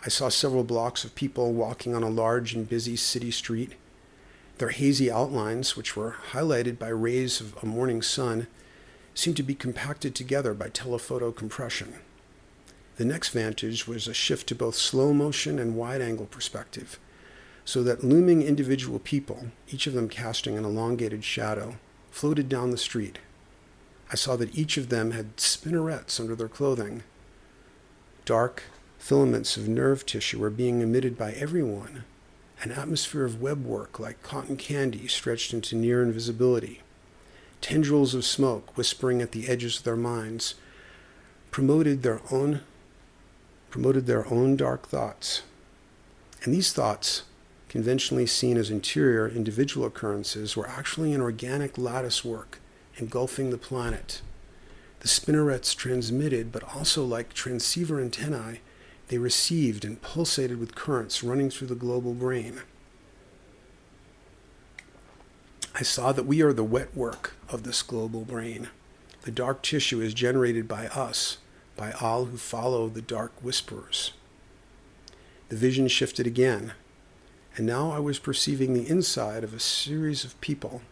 I 0.07 0.09
saw 0.09 0.29
several 0.29 0.63
blocks 0.63 1.03
of 1.03 1.17
people 1.17 1.53
walking 1.53 1.93
on 1.93 2.05
a 2.05 2.09
large 2.09 2.55
and 2.55 2.69
busy 2.69 2.95
city 2.95 3.33
street. 3.33 3.73
Their 4.59 4.69
hazy 4.69 5.11
outlines, 5.11 5.77
which 5.77 5.97
were 5.97 6.15
highlighted 6.31 6.79
by 6.79 6.87
rays 6.87 7.41
of 7.41 7.61
a 7.61 7.67
morning 7.67 8.01
sun, 8.01 8.47
seemed 9.13 9.39
to 9.39 9.43
be 9.43 9.57
compacted 9.57 10.15
together 10.15 10.55
by 10.55 10.69
telephoto 10.69 11.33
compression. 11.33 11.95
The 12.95 13.05
next 13.05 13.31
vantage 13.31 13.89
was 13.89 14.07
a 14.07 14.15
shift 14.15 14.47
to 14.51 14.55
both 14.55 14.77
slow 14.77 15.13
motion 15.13 15.59
and 15.59 15.75
wide 15.75 16.01
angle 16.01 16.27
perspective, 16.27 17.01
so 17.65 17.83
that 17.83 18.05
looming 18.05 18.43
individual 18.43 19.01
people, 19.01 19.47
each 19.69 19.89
of 19.89 19.95
them 19.95 20.09
casting 20.09 20.57
an 20.57 20.65
elongated 20.65 21.25
shadow, 21.25 21.75
floated 22.15 22.49
down 22.49 22.71
the 22.71 22.79
street. 22.79 23.19
I 24.13 24.15
saw 24.15 24.37
that 24.37 24.57
each 24.57 24.77
of 24.77 24.89
them 24.89 25.11
had 25.11 25.37
spinnerets 25.37 26.21
under 26.21 26.37
their 26.37 26.47
clothing. 26.47 27.03
Dark 28.25 28.63
filaments 28.99 29.57
of 29.57 29.67
nerve 29.67 30.07
tissue 30.07 30.39
were 30.39 30.49
being 30.49 30.81
emitted 30.81 31.19
by 31.19 31.33
everyone, 31.33 32.05
an 32.63 32.71
atmosphere 32.71 33.25
of 33.25 33.41
webwork 33.41 33.99
like 33.99 34.23
cotton 34.23 34.57
candy 34.57 35.09
stretched 35.09 35.53
into 35.53 35.75
near 35.75 36.05
invisibility. 36.05 36.83
Tendrils 37.61 38.15
of 38.15 38.25
smoke 38.25 38.77
whispering 38.77 39.21
at 39.21 39.33
the 39.33 39.49
edges 39.49 39.79
of 39.79 39.85
their 39.85 39.97
minds 39.97 40.55
promoted 41.51 42.05
their 42.05 42.21
own 42.31 42.61
promoted 43.71 44.07
their 44.07 44.25
own 44.33 44.55
dark 44.55 44.87
thoughts. 44.87 45.43
And 46.45 46.55
these 46.55 46.73
thoughts, 46.73 47.25
conventionally 47.75 48.25
seen 48.25 48.57
as 48.57 48.71
interior 48.71 49.27
individual 49.27 49.85
occurrences, 49.85 50.57
were 50.57 50.69
actually 50.69 51.13
an 51.13 51.21
organic 51.21 51.77
lattice 51.77 52.25
work 52.25 52.61
engulfing 52.99 53.51
the 53.51 53.59
planet. 53.59 54.23
The 55.01 55.09
spinnerets 55.09 55.75
transmitted, 55.75 56.53
but 56.53 56.63
also 56.73 57.05
like 57.05 57.33
transceiver 57.33 58.01
antennae, 58.01 58.61
they 59.09 59.19
received 59.19 59.85
and 59.85 60.01
pulsated 60.01 60.61
with 60.61 60.77
currents 60.77 61.25
running 61.25 61.51
through 61.51 61.67
the 61.67 61.75
global 61.75 62.15
brain. 62.15 62.61
I 65.75 65.83
saw 65.83 66.13
that 66.13 66.27
we 66.27 66.43
are 66.43 66.53
the 66.53 66.63
wet 66.63 66.97
work 66.97 67.35
of 67.49 67.65
this 67.65 67.83
global 67.83 68.21
brain. 68.21 68.69
The 69.23 69.33
dark 69.33 69.65
tissue 69.65 70.01
is 70.01 70.15
generated 70.15 70.69
by 70.69 70.87
us, 70.87 71.39
by 71.77 71.91
all 71.91 72.27
who 72.27 72.37
follow 72.37 72.89
the 72.89 73.03
dark 73.03 73.33
whisperers. 73.43 74.13
The 75.49 75.57
vision 75.57 75.89
shifted 75.89 76.29
again, 76.29 76.75
and 77.57 77.67
now 77.67 77.93
I 77.93 77.99
was 78.01 78.19
perceiving 78.19 78.75
the 78.75 78.89
inside 78.89 79.45
of 79.45 79.55
a 79.55 79.61
series 79.61 80.25
of 80.25 80.41
people. 80.41 80.83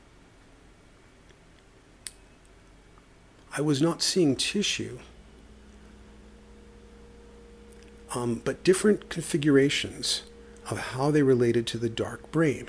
I 3.56 3.60
was 3.60 3.82
not 3.82 4.00
seeing 4.00 4.36
tissue, 4.36 5.00
um, 8.14 8.40
but 8.44 8.62
different 8.62 9.10
configurations 9.10 10.22
of 10.70 10.78
how 10.78 11.10
they 11.10 11.22
related 11.22 11.66
to 11.68 11.78
the 11.78 11.88
dark 11.88 12.30
brain. 12.30 12.68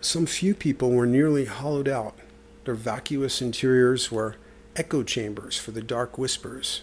Some 0.00 0.24
few 0.24 0.54
people 0.54 0.92
were 0.92 1.06
nearly 1.06 1.44
hollowed 1.44 1.88
out. 1.88 2.16
Their 2.64 2.74
vacuous 2.74 3.42
interiors 3.42 4.10
were 4.10 4.36
echo 4.78 5.02
chambers 5.02 5.58
for 5.58 5.72
the 5.72 5.82
dark 5.82 6.16
whispers. 6.16 6.82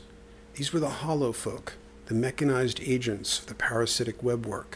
These 0.55 0.73
were 0.73 0.81
the 0.81 0.89
hollow 0.89 1.31
folk, 1.31 1.75
the 2.07 2.13
mechanized 2.13 2.81
agents 2.81 3.39
of 3.39 3.45
the 3.45 3.55
parasitic 3.55 4.21
webwork. 4.21 4.75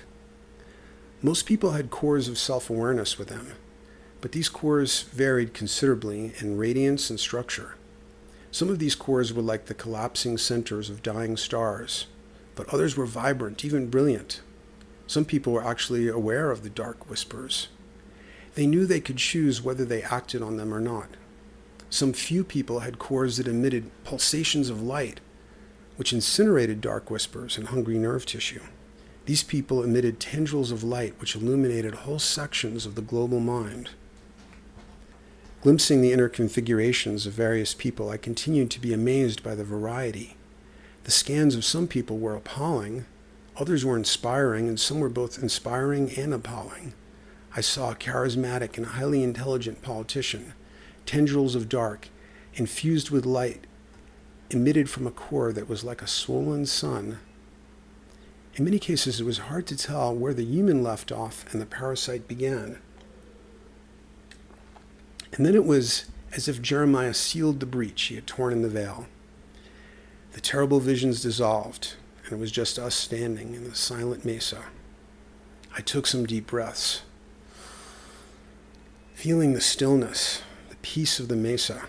Most 1.22 1.46
people 1.46 1.72
had 1.72 1.90
cores 1.90 2.30
of 2.30 2.38
self 2.38 2.70
awareness 2.70 3.20
with 3.20 3.28
them, 3.28 3.52
but 4.22 4.32
these 4.32 4.48
cores 4.48 5.02
varied 5.02 5.54
considerably 5.54 6.32
in 6.40 6.58
radiance 6.58 7.10
and 7.10 7.20
structure. 7.20 7.76
Some 8.52 8.70
of 8.70 8.80
these 8.80 8.96
cores 8.96 9.34
were 9.34 9.42
like 9.42 9.66
the 9.66 9.74
collapsing 9.74 10.38
centers 10.38 10.90
of 10.90 11.04
dying 11.04 11.36
stars, 11.36 12.08
but 12.56 12.74
others 12.74 12.96
were 12.96 13.06
vibrant, 13.06 13.66
even 13.66 13.90
brilliant. 13.90 14.40
Some 15.08 15.26
people 15.26 15.52
were 15.52 15.68
actually 15.68 16.08
aware 16.08 16.52
of 16.52 16.64
the 16.64 16.70
dark 16.70 17.10
whispers. 17.10 17.68
They 18.56 18.66
knew 18.66 18.86
they 18.86 19.02
could 19.02 19.18
choose 19.18 19.62
whether 19.62 19.84
they 19.84 20.04
acted 20.04 20.42
on 20.42 20.56
them 20.56 20.74
or 20.74 20.80
not. 20.80 21.10
Some 21.90 22.14
few 22.14 22.44
people 22.44 22.82
had 22.82 23.00
cores 23.00 23.38
that 23.38 23.48
emitted 23.48 23.90
pulsations 24.04 24.70
of 24.70 24.82
light, 24.82 25.20
which 25.96 26.14
incinerated 26.14 26.82
dark 26.82 27.10
whispers 27.10 27.58
and 27.58 27.68
hungry 27.68 27.98
nerve 27.98 28.26
tissue. 28.26 28.62
These 29.26 29.44
people 29.44 29.84
emitted 29.84 30.20
tendrils 30.20 30.72
of 30.72 30.84
light 30.84 31.16
which 31.20 31.36
illuminated 31.36 31.96
whole 31.96 32.20
sections 32.20 32.86
of 32.86 32.96
the 32.96 33.02
global 33.02 33.40
mind. 33.40 33.90
Glimpsing 35.62 36.02
the 36.02 36.14
inner 36.14 36.30
configurations 36.30 37.26
of 37.26 37.34
various 37.34 37.74
people, 37.74 38.10
I 38.10 38.18
continued 38.18 38.72
to 38.72 38.80
be 38.80 38.94
amazed 38.94 39.44
by 39.44 39.56
the 39.56 39.66
variety. 39.66 40.38
The 41.04 41.12
scans 41.12 41.54
of 41.54 41.66
some 41.66 41.88
people 41.88 42.18
were 42.18 42.36
appalling, 42.36 43.06
others 43.58 43.84
were 43.84 43.98
inspiring, 43.98 44.70
and 44.70 44.80
some 44.80 45.00
were 45.00 45.10
both 45.10 45.42
inspiring 45.42 46.12
and 46.18 46.34
appalling. 46.34 46.94
I 47.56 47.62
saw 47.62 47.92
a 47.92 47.96
charismatic 47.96 48.78
and 48.78 48.86
highly 48.86 49.22
intelligent 49.22 49.82
politician, 49.82 50.54
tendrils 51.10 51.56
of 51.56 51.68
dark, 51.68 52.08
infused 52.54 53.10
with 53.10 53.26
light, 53.26 53.66
emitted 54.52 54.88
from 54.88 55.08
a 55.08 55.12
core 55.12 55.52
that 55.52 55.68
was 55.68 55.84
like 55.84 56.04
a 56.04 56.08
swollen 56.08 56.68
sun. 56.68 57.18
In 58.54 58.64
many 58.64 58.78
cases, 58.78 59.20
it 59.20 59.24
was 59.24 59.40
hard 59.40 59.66
to 59.68 59.76
tell 59.76 60.16
where 60.16 60.36
the 60.36 60.46
human 60.46 60.84
left 60.84 61.12
off 61.12 61.52
and 61.52 61.60
the 61.60 61.66
parasite 61.66 62.28
began. 62.28 62.78
And 65.34 65.44
then 65.48 65.56
it 65.56 65.66
was 65.66 66.12
as 66.34 66.48
if 66.48 66.62
Jeremiah 66.62 67.16
sealed 67.16 67.60
the 67.60 67.66
breach 67.66 68.04
he 68.04 68.14
had 68.14 68.28
torn 68.28 68.54
in 68.54 68.62
the 68.62 68.70
veil. 68.70 69.08
The 70.34 70.42
terrible 70.42 70.80
visions 70.80 71.24
dissolved, 71.24 71.96
and 72.26 72.34
it 72.34 72.40
was 72.40 72.52
just 72.52 72.78
us 72.78 72.94
standing 72.94 73.56
in 73.56 73.64
the 73.64 73.74
silent 73.74 74.26
mesa. 74.26 74.66
I 75.76 75.82
took 75.82 76.06
some 76.06 76.28
deep 76.28 76.46
breaths 76.46 77.02
feeling 79.16 79.54
the 79.54 79.60
stillness, 79.60 80.44
peace 80.82 81.20
of 81.20 81.28
the 81.28 81.36
mesa. 81.36 81.84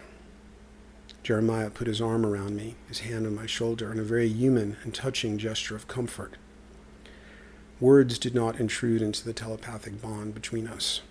Jeremiah 1.22 1.70
put 1.70 1.86
his 1.86 2.00
arm 2.00 2.24
around 2.24 2.56
me, 2.56 2.76
his 2.88 3.00
hand 3.00 3.26
on 3.26 3.34
my 3.34 3.46
shoulder, 3.46 3.92
in 3.92 3.98
a 3.98 4.04
very 4.04 4.28
human 4.28 4.76
and 4.82 4.94
touching 4.94 5.38
gesture 5.38 5.76
of 5.76 5.86
comfort. 5.88 6.36
Words 7.78 8.18
did 8.18 8.34
not 8.34 8.58
intrude 8.58 9.02
into 9.02 9.24
the 9.24 9.32
telepathic 9.32 10.02
bond 10.02 10.34
between 10.34 10.66
us. 10.66 11.02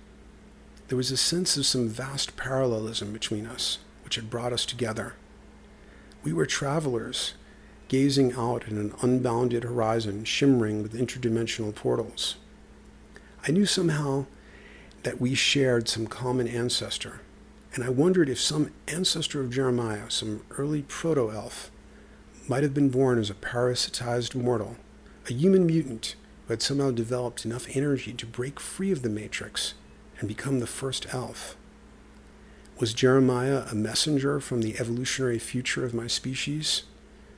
There 0.87 0.97
was 0.97 1.11
a 1.11 1.17
sense 1.17 1.57
of 1.57 1.65
some 1.65 1.87
vast 1.87 2.35
parallelism 2.35 3.13
between 3.13 3.45
us, 3.45 3.79
which 4.03 4.15
had 4.15 4.29
brought 4.29 4.53
us 4.53 4.65
together. 4.65 5.13
We 6.23 6.33
were 6.33 6.45
travelers, 6.45 7.35
gazing 7.87 8.33
out 8.33 8.63
at 8.63 8.71
an 8.71 8.93
unbounded 9.01 9.63
horizon 9.63 10.25
shimmering 10.25 10.83
with 10.83 10.93
interdimensional 10.93 11.73
portals. 11.73 12.35
I 13.47 13.51
knew 13.51 13.65
somehow 13.65 14.25
that 15.03 15.21
we 15.21 15.33
shared 15.33 15.87
some 15.87 16.07
common 16.07 16.47
ancestor. 16.47 17.21
And 17.73 17.83
I 17.83 17.89
wondered 17.89 18.29
if 18.29 18.39
some 18.39 18.71
ancestor 18.87 19.41
of 19.41 19.51
Jeremiah, 19.51 20.09
some 20.09 20.43
early 20.51 20.81
proto 20.83 21.31
elf, 21.31 21.69
might 22.47 22.63
have 22.63 22.73
been 22.73 22.89
born 22.89 23.19
as 23.19 23.29
a 23.29 23.35
parasitized 23.35 24.33
mortal, 24.33 24.77
a 25.29 25.33
human 25.33 25.67
mutant 25.67 26.15
who 26.47 26.53
had 26.53 26.63
somehow 26.63 26.89
developed 26.89 27.45
enough 27.45 27.67
energy 27.75 28.11
to 28.13 28.25
break 28.25 28.59
free 28.59 28.91
of 28.91 29.03
the 29.03 29.09
matrix 29.09 29.75
and 30.19 30.27
become 30.27 30.59
the 30.59 30.67
first 30.67 31.13
elf. 31.13 31.55
Was 32.79 32.93
Jeremiah 32.93 33.65
a 33.69 33.75
messenger 33.75 34.39
from 34.39 34.61
the 34.61 34.79
evolutionary 34.79 35.37
future 35.37 35.85
of 35.85 35.93
my 35.93 36.07
species? 36.07 36.83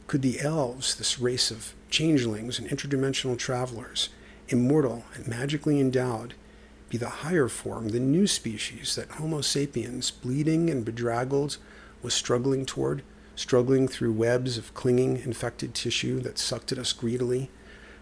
Could 0.08 0.22
the 0.22 0.40
elves, 0.40 0.96
this 0.96 1.20
race 1.20 1.52
of 1.52 1.74
changelings 1.90 2.58
and 2.58 2.70
interdimensional 2.70 3.38
travelers, 3.38 4.10
immortal 4.48 5.04
and 5.14 5.28
magically 5.28 5.80
endowed, 5.80 6.36
be 6.92 6.98
the 6.98 7.10
higher 7.10 7.48
form, 7.48 7.90
the 7.90 8.02
new 8.02 8.28
species 8.28 8.96
that 8.96 9.12
Homo 9.12 9.40
sapiens, 9.40 10.12
bleeding 10.12 10.70
and 10.70 10.84
bedraggled, 10.84 11.58
was 12.02 12.14
struggling 12.14 12.66
toward, 12.66 13.02
struggling 13.34 13.88
through 13.88 14.12
webs 14.12 14.58
of 14.58 14.74
clinging, 14.74 15.16
infected 15.16 15.74
tissue 15.74 16.20
that 16.20 16.38
sucked 16.38 16.74
at 16.74 16.78
us 16.78 16.92
greedily, 16.92 17.50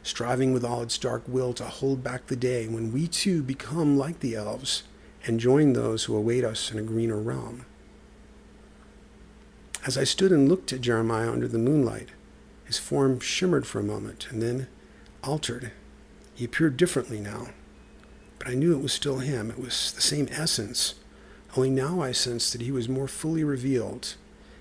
striving 0.02 0.54
with 0.54 0.66
all 0.66 0.82
its 0.82 0.98
dark 0.98 1.22
will 1.28 1.54
to 1.54 1.66
hold 1.66 2.04
back 2.04 2.26
the 2.26 2.36
day 2.36 2.68
when 2.68 2.92
we 2.92 3.08
too 3.08 3.44
become 3.44 3.96
like 3.96 4.22
the 4.22 4.34
elves 4.34 4.82
and 5.24 5.40
join 5.40 5.74
those 5.74 6.06
who 6.06 6.16
await 6.16 6.44
us 6.44 6.72
in 6.72 6.80
a 6.80 6.84
greener 6.84 7.20
realm. 7.20 7.68
As 9.86 10.00
I 10.00 10.04
stood 10.04 10.32
and 10.32 10.50
looked 10.50 10.74
at 10.74 10.82
Jeremiah 10.82 11.32
under 11.32 11.48
the 11.48 11.60
moonlight, 11.60 12.10
his 12.66 12.80
form 12.80 13.20
shimmered 13.20 13.68
for 13.68 13.80
a 13.80 13.84
moment 13.84 14.28
and 14.32 14.42
then 14.42 14.68
altered. 15.24 15.74
He 16.34 16.46
appeared 16.46 16.76
differently 16.76 17.20
now 17.20 17.50
but 18.40 18.48
I 18.48 18.56
knew 18.56 18.74
it 18.74 18.82
was 18.82 18.94
still 18.94 19.20
him. 19.20 19.52
It 19.52 19.60
was 19.60 19.92
the 19.92 20.02
same 20.02 20.28
essence. 20.32 20.96
Only 21.56 21.70
now 21.70 22.02
I 22.02 22.12
sensed 22.12 22.54
that 22.54 22.62
he 22.62 22.72
was 22.72 22.90
more 22.90 23.08
fully 23.08 23.44
revealed. 23.44 24.16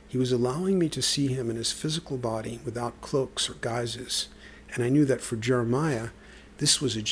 He 0.09 0.19
was 0.19 0.33
allowing 0.33 0.79
me 0.79 0.89
to 0.91 1.03
see 1.03 1.29
him 1.29 1.49
in 1.49 1.57
his 1.57 1.73
physical 1.73 2.17
body 2.17 2.61
without 2.65 3.01
cloaks 3.01 3.49
or 3.49 3.55
guises. 3.55 4.29
and 4.75 4.85
I 4.85 4.91
knew 4.91 5.05
that 5.07 5.23
for 5.23 5.37
Jeremiah, 5.37 6.09
this 6.59 6.81
was 6.81 6.97
a, 6.97 7.05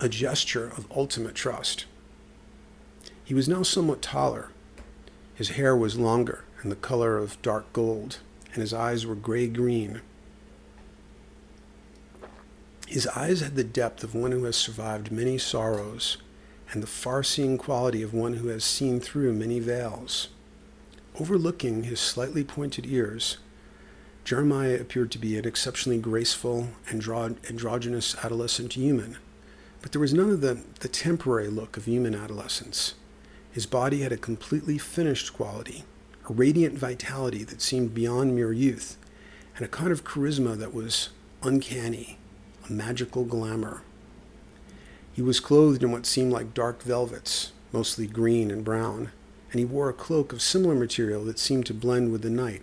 a 0.00 0.08
gesture 0.08 0.66
of 0.66 0.90
ultimate 0.94 1.34
trust. 1.34 1.86
He 3.24 3.34
was 3.34 3.48
now 3.48 3.62
somewhat 3.62 4.02
taller. 4.02 4.50
His 5.34 5.50
hair 5.50 5.76
was 5.76 5.98
longer 5.98 6.44
and 6.62 6.72
the 6.72 6.76
color 6.76 7.18
of 7.18 7.40
dark 7.42 7.72
gold, 7.72 8.18
and 8.52 8.56
his 8.56 8.74
eyes 8.74 9.06
were 9.06 9.14
gray 9.14 9.46
green. 9.46 10.00
His 12.86 13.08
eyes 13.08 13.40
had 13.40 13.56
the 13.56 13.64
depth 13.64 14.04
of 14.04 14.14
one 14.14 14.30
who 14.32 14.44
has 14.44 14.56
survived 14.56 15.10
many 15.10 15.38
sorrows 15.38 16.18
and 16.72 16.82
the 16.82 16.86
far 16.86 17.22
seeing 17.22 17.58
quality 17.58 18.02
of 18.02 18.14
one 18.14 18.34
who 18.34 18.48
has 18.48 18.64
seen 18.64 19.00
through 19.00 19.32
many 19.32 19.58
veils. 19.58 20.28
Overlooking 21.18 21.84
his 21.84 21.98
slightly 21.98 22.44
pointed 22.44 22.86
ears, 22.86 23.38
Jeremiah 24.24 24.78
appeared 24.80 25.10
to 25.12 25.18
be 25.18 25.36
an 25.36 25.46
exceptionally 25.46 25.98
graceful, 25.98 26.68
andro- 26.90 27.36
androgynous 27.48 28.16
adolescent 28.24 28.74
human, 28.74 29.18
but 29.82 29.92
there 29.92 30.00
was 30.00 30.14
none 30.14 30.30
of 30.30 30.40
the, 30.40 30.60
the 30.80 30.88
temporary 30.88 31.48
look 31.48 31.76
of 31.76 31.84
human 31.84 32.14
adolescence. 32.14 32.94
His 33.50 33.66
body 33.66 34.00
had 34.02 34.12
a 34.12 34.16
completely 34.16 34.78
finished 34.78 35.32
quality, 35.32 35.84
a 36.28 36.32
radiant 36.32 36.78
vitality 36.78 37.44
that 37.44 37.62
seemed 37.62 37.94
beyond 37.94 38.34
mere 38.34 38.52
youth, 38.52 38.96
and 39.56 39.64
a 39.64 39.68
kind 39.68 39.92
of 39.92 40.04
charisma 40.04 40.56
that 40.58 40.74
was 40.74 41.10
uncanny, 41.42 42.15
a 42.68 42.72
magical 42.72 43.24
glamour. 43.24 43.82
He 45.12 45.22
was 45.22 45.40
clothed 45.40 45.82
in 45.82 45.92
what 45.92 46.06
seemed 46.06 46.32
like 46.32 46.54
dark 46.54 46.82
velvets, 46.82 47.52
mostly 47.72 48.06
green 48.06 48.50
and 48.50 48.64
brown, 48.64 49.10
and 49.50 49.58
he 49.58 49.64
wore 49.64 49.88
a 49.88 49.94
cloak 49.94 50.32
of 50.32 50.42
similar 50.42 50.74
material 50.74 51.24
that 51.24 51.38
seemed 51.38 51.66
to 51.66 51.74
blend 51.74 52.12
with 52.12 52.22
the 52.22 52.30
night. 52.30 52.62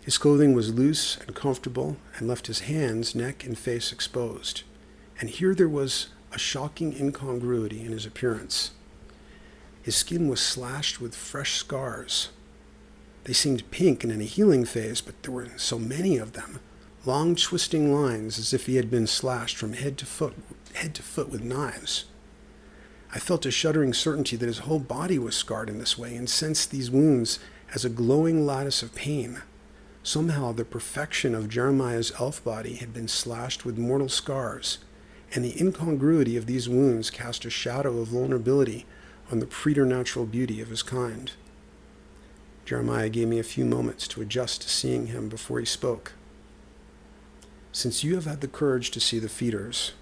His 0.00 0.18
clothing 0.18 0.52
was 0.52 0.74
loose 0.74 1.16
and 1.18 1.34
comfortable 1.34 1.96
and 2.16 2.28
left 2.28 2.48
his 2.48 2.60
hands, 2.60 3.14
neck, 3.14 3.44
and 3.44 3.56
face 3.56 3.92
exposed. 3.92 4.62
And 5.20 5.30
here 5.30 5.54
there 5.54 5.68
was 5.68 6.08
a 6.32 6.38
shocking 6.38 6.92
incongruity 6.98 7.84
in 7.84 7.92
his 7.92 8.04
appearance. 8.04 8.72
His 9.82 9.96
skin 9.96 10.28
was 10.28 10.40
slashed 10.40 11.00
with 11.00 11.14
fresh 11.14 11.56
scars. 11.56 12.30
They 13.24 13.32
seemed 13.32 13.70
pink 13.70 14.02
and 14.02 14.12
in 14.12 14.20
a 14.20 14.24
healing 14.24 14.64
phase, 14.64 15.00
but 15.00 15.22
there 15.22 15.32
were 15.32 15.48
so 15.56 15.78
many 15.78 16.18
of 16.18 16.32
them, 16.32 16.60
long 17.06 17.34
twisting 17.34 17.94
lines 17.94 18.38
as 18.38 18.52
if 18.52 18.66
he 18.66 18.76
had 18.76 18.90
been 18.90 19.06
slashed 19.06 19.56
from 19.56 19.74
head 19.74 19.98
to 19.98 20.06
foot 20.06 20.34
head 20.74 20.94
to 20.94 21.02
foot 21.02 21.30
with 21.30 21.42
knives. 21.42 22.04
I 23.12 23.18
felt 23.18 23.46
a 23.46 23.50
shuddering 23.50 23.94
certainty 23.94 24.36
that 24.36 24.46
his 24.46 24.58
whole 24.60 24.80
body 24.80 25.18
was 25.18 25.36
scarred 25.36 25.68
in 25.68 25.78
this 25.78 25.96
way 25.96 26.16
and 26.16 26.28
sensed 26.28 26.70
these 26.70 26.90
wounds 26.90 27.38
as 27.72 27.84
a 27.84 27.90
glowing 27.90 28.44
lattice 28.44 28.82
of 28.82 28.94
pain. 28.94 29.42
Somehow 30.02 30.52
the 30.52 30.64
perfection 30.64 31.34
of 31.34 31.48
Jeremiah's 31.48 32.12
elf 32.18 32.42
body 32.42 32.74
had 32.74 32.92
been 32.92 33.08
slashed 33.08 33.64
with 33.64 33.78
mortal 33.78 34.08
scars, 34.08 34.78
and 35.32 35.44
the 35.44 35.58
incongruity 35.60 36.36
of 36.36 36.46
these 36.46 36.68
wounds 36.68 37.08
cast 37.10 37.44
a 37.44 37.50
shadow 37.50 37.98
of 37.98 38.08
vulnerability 38.08 38.84
on 39.30 39.38
the 39.38 39.46
preternatural 39.46 40.26
beauty 40.26 40.60
of 40.60 40.68
his 40.68 40.82
kind. 40.82 41.32
Jeremiah 42.64 43.08
gave 43.08 43.28
me 43.28 43.38
a 43.38 43.44
few 43.44 43.64
moments 43.64 44.08
to 44.08 44.22
adjust 44.22 44.62
to 44.62 44.68
seeing 44.68 45.06
him 45.06 45.28
before 45.28 45.60
he 45.60 45.66
spoke. 45.66 46.12
Since 47.74 48.04
you 48.04 48.14
have 48.14 48.24
had 48.24 48.40
the 48.40 48.46
courage 48.46 48.92
to 48.92 49.00
see 49.00 49.18
the 49.18 49.28
feeders, 49.28 49.94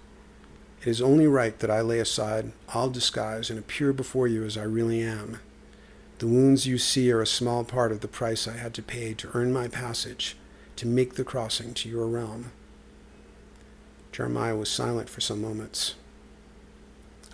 it 0.82 0.88
is 0.88 1.00
only 1.00 1.26
right 1.26 1.58
that 1.60 1.70
I 1.70 1.80
lay 1.80 2.00
aside 2.00 2.52
all 2.74 2.90
disguise 2.90 3.48
and 3.48 3.58
appear 3.58 3.94
before 3.94 4.28
you 4.28 4.44
as 4.44 4.58
I 4.58 4.64
really 4.64 5.02
am. 5.02 5.40
The 6.18 6.26
wounds 6.26 6.66
you 6.66 6.76
see 6.76 7.10
are 7.10 7.22
a 7.22 7.26
small 7.26 7.64
part 7.64 7.90
of 7.90 8.00
the 8.00 8.08
price 8.08 8.46
I 8.46 8.58
had 8.58 8.74
to 8.74 8.82
pay 8.82 9.14
to 9.14 9.30
earn 9.32 9.54
my 9.54 9.68
passage, 9.68 10.36
to 10.76 10.86
make 10.86 11.14
the 11.14 11.24
crossing 11.24 11.72
to 11.72 11.88
your 11.88 12.06
realm. 12.08 12.52
Jeremiah 14.12 14.54
was 14.54 14.68
silent 14.68 15.08
for 15.08 15.22
some 15.22 15.40
moments. 15.40 15.94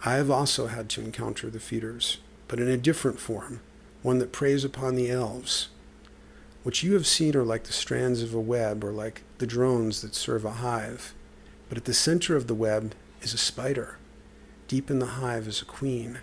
I 0.04 0.14
have 0.14 0.30
also 0.30 0.68
had 0.68 0.88
to 0.90 1.00
encounter 1.00 1.50
the 1.50 1.58
feeders, 1.58 2.18
but 2.46 2.60
in 2.60 2.68
a 2.68 2.76
different 2.76 3.18
form, 3.18 3.60
one 4.02 4.20
that 4.20 4.30
preys 4.30 4.62
upon 4.62 4.94
the 4.94 5.10
elves. 5.10 5.66
What 6.68 6.82
you 6.82 6.92
have 6.92 7.06
seen 7.06 7.34
are 7.34 7.44
like 7.44 7.64
the 7.64 7.72
strands 7.72 8.20
of 8.20 8.34
a 8.34 8.40
web 8.40 8.84
or 8.84 8.92
like 8.92 9.22
the 9.38 9.46
drones 9.46 10.02
that 10.02 10.14
serve 10.14 10.44
a 10.44 10.50
hive, 10.50 11.14
but 11.70 11.78
at 11.78 11.86
the 11.86 11.94
center 11.94 12.36
of 12.36 12.46
the 12.46 12.54
web 12.54 12.94
is 13.22 13.32
a 13.32 13.38
spider. 13.38 13.96
Deep 14.66 14.90
in 14.90 14.98
the 14.98 15.16
hive 15.16 15.48
is 15.48 15.62
a 15.62 15.64
queen. 15.64 16.18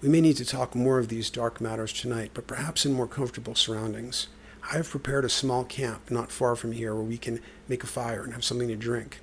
We 0.00 0.08
may 0.08 0.20
need 0.20 0.36
to 0.36 0.44
talk 0.44 0.76
more 0.76 1.00
of 1.00 1.08
these 1.08 1.28
dark 1.28 1.60
matters 1.60 1.92
tonight, 1.92 2.30
but 2.34 2.46
perhaps 2.46 2.86
in 2.86 2.92
more 2.92 3.08
comfortable 3.08 3.56
surroundings. 3.56 4.28
I 4.70 4.76
have 4.76 4.88
prepared 4.88 5.24
a 5.24 5.28
small 5.28 5.64
camp 5.64 6.08
not 6.08 6.30
far 6.30 6.54
from 6.54 6.70
here 6.70 6.94
where 6.94 7.02
we 7.02 7.18
can 7.18 7.40
make 7.66 7.82
a 7.82 7.88
fire 7.88 8.22
and 8.22 8.34
have 8.34 8.44
something 8.44 8.68
to 8.68 8.76
drink. 8.76 9.18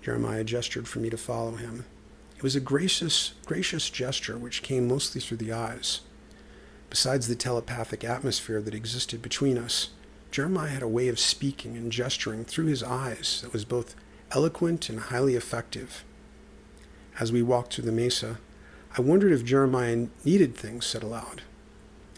Jeremiah 0.00 0.44
gestured 0.44 0.86
for 0.86 1.00
me 1.00 1.10
to 1.10 1.16
follow 1.16 1.56
him. 1.56 1.86
It 2.36 2.44
was 2.44 2.54
a 2.54 2.60
gracious, 2.60 3.32
gracious 3.46 3.90
gesture 3.90 4.38
which 4.38 4.62
came 4.62 4.86
mostly 4.86 5.20
through 5.20 5.38
the 5.38 5.52
eyes. 5.52 6.02
Besides 6.90 7.28
the 7.28 7.34
telepathic 7.34 8.04
atmosphere 8.04 8.60
that 8.60 8.74
existed 8.74 9.22
between 9.22 9.58
us, 9.58 9.90
Jeremiah 10.30 10.68
had 10.68 10.82
a 10.82 10.88
way 10.88 11.08
of 11.08 11.18
speaking 11.18 11.76
and 11.76 11.90
gesturing 11.90 12.44
through 12.44 12.66
his 12.66 12.82
eyes 12.82 13.40
that 13.42 13.52
was 13.52 13.64
both 13.64 13.94
eloquent 14.32 14.88
and 14.88 15.00
highly 15.00 15.34
effective. 15.34 16.04
As 17.18 17.32
we 17.32 17.42
walked 17.42 17.74
through 17.74 17.84
the 17.84 17.92
mesa, 17.92 18.38
I 18.96 19.00
wondered 19.00 19.32
if 19.32 19.44
Jeremiah 19.44 20.06
needed 20.24 20.54
things 20.54 20.86
said 20.86 21.02
aloud. 21.02 21.42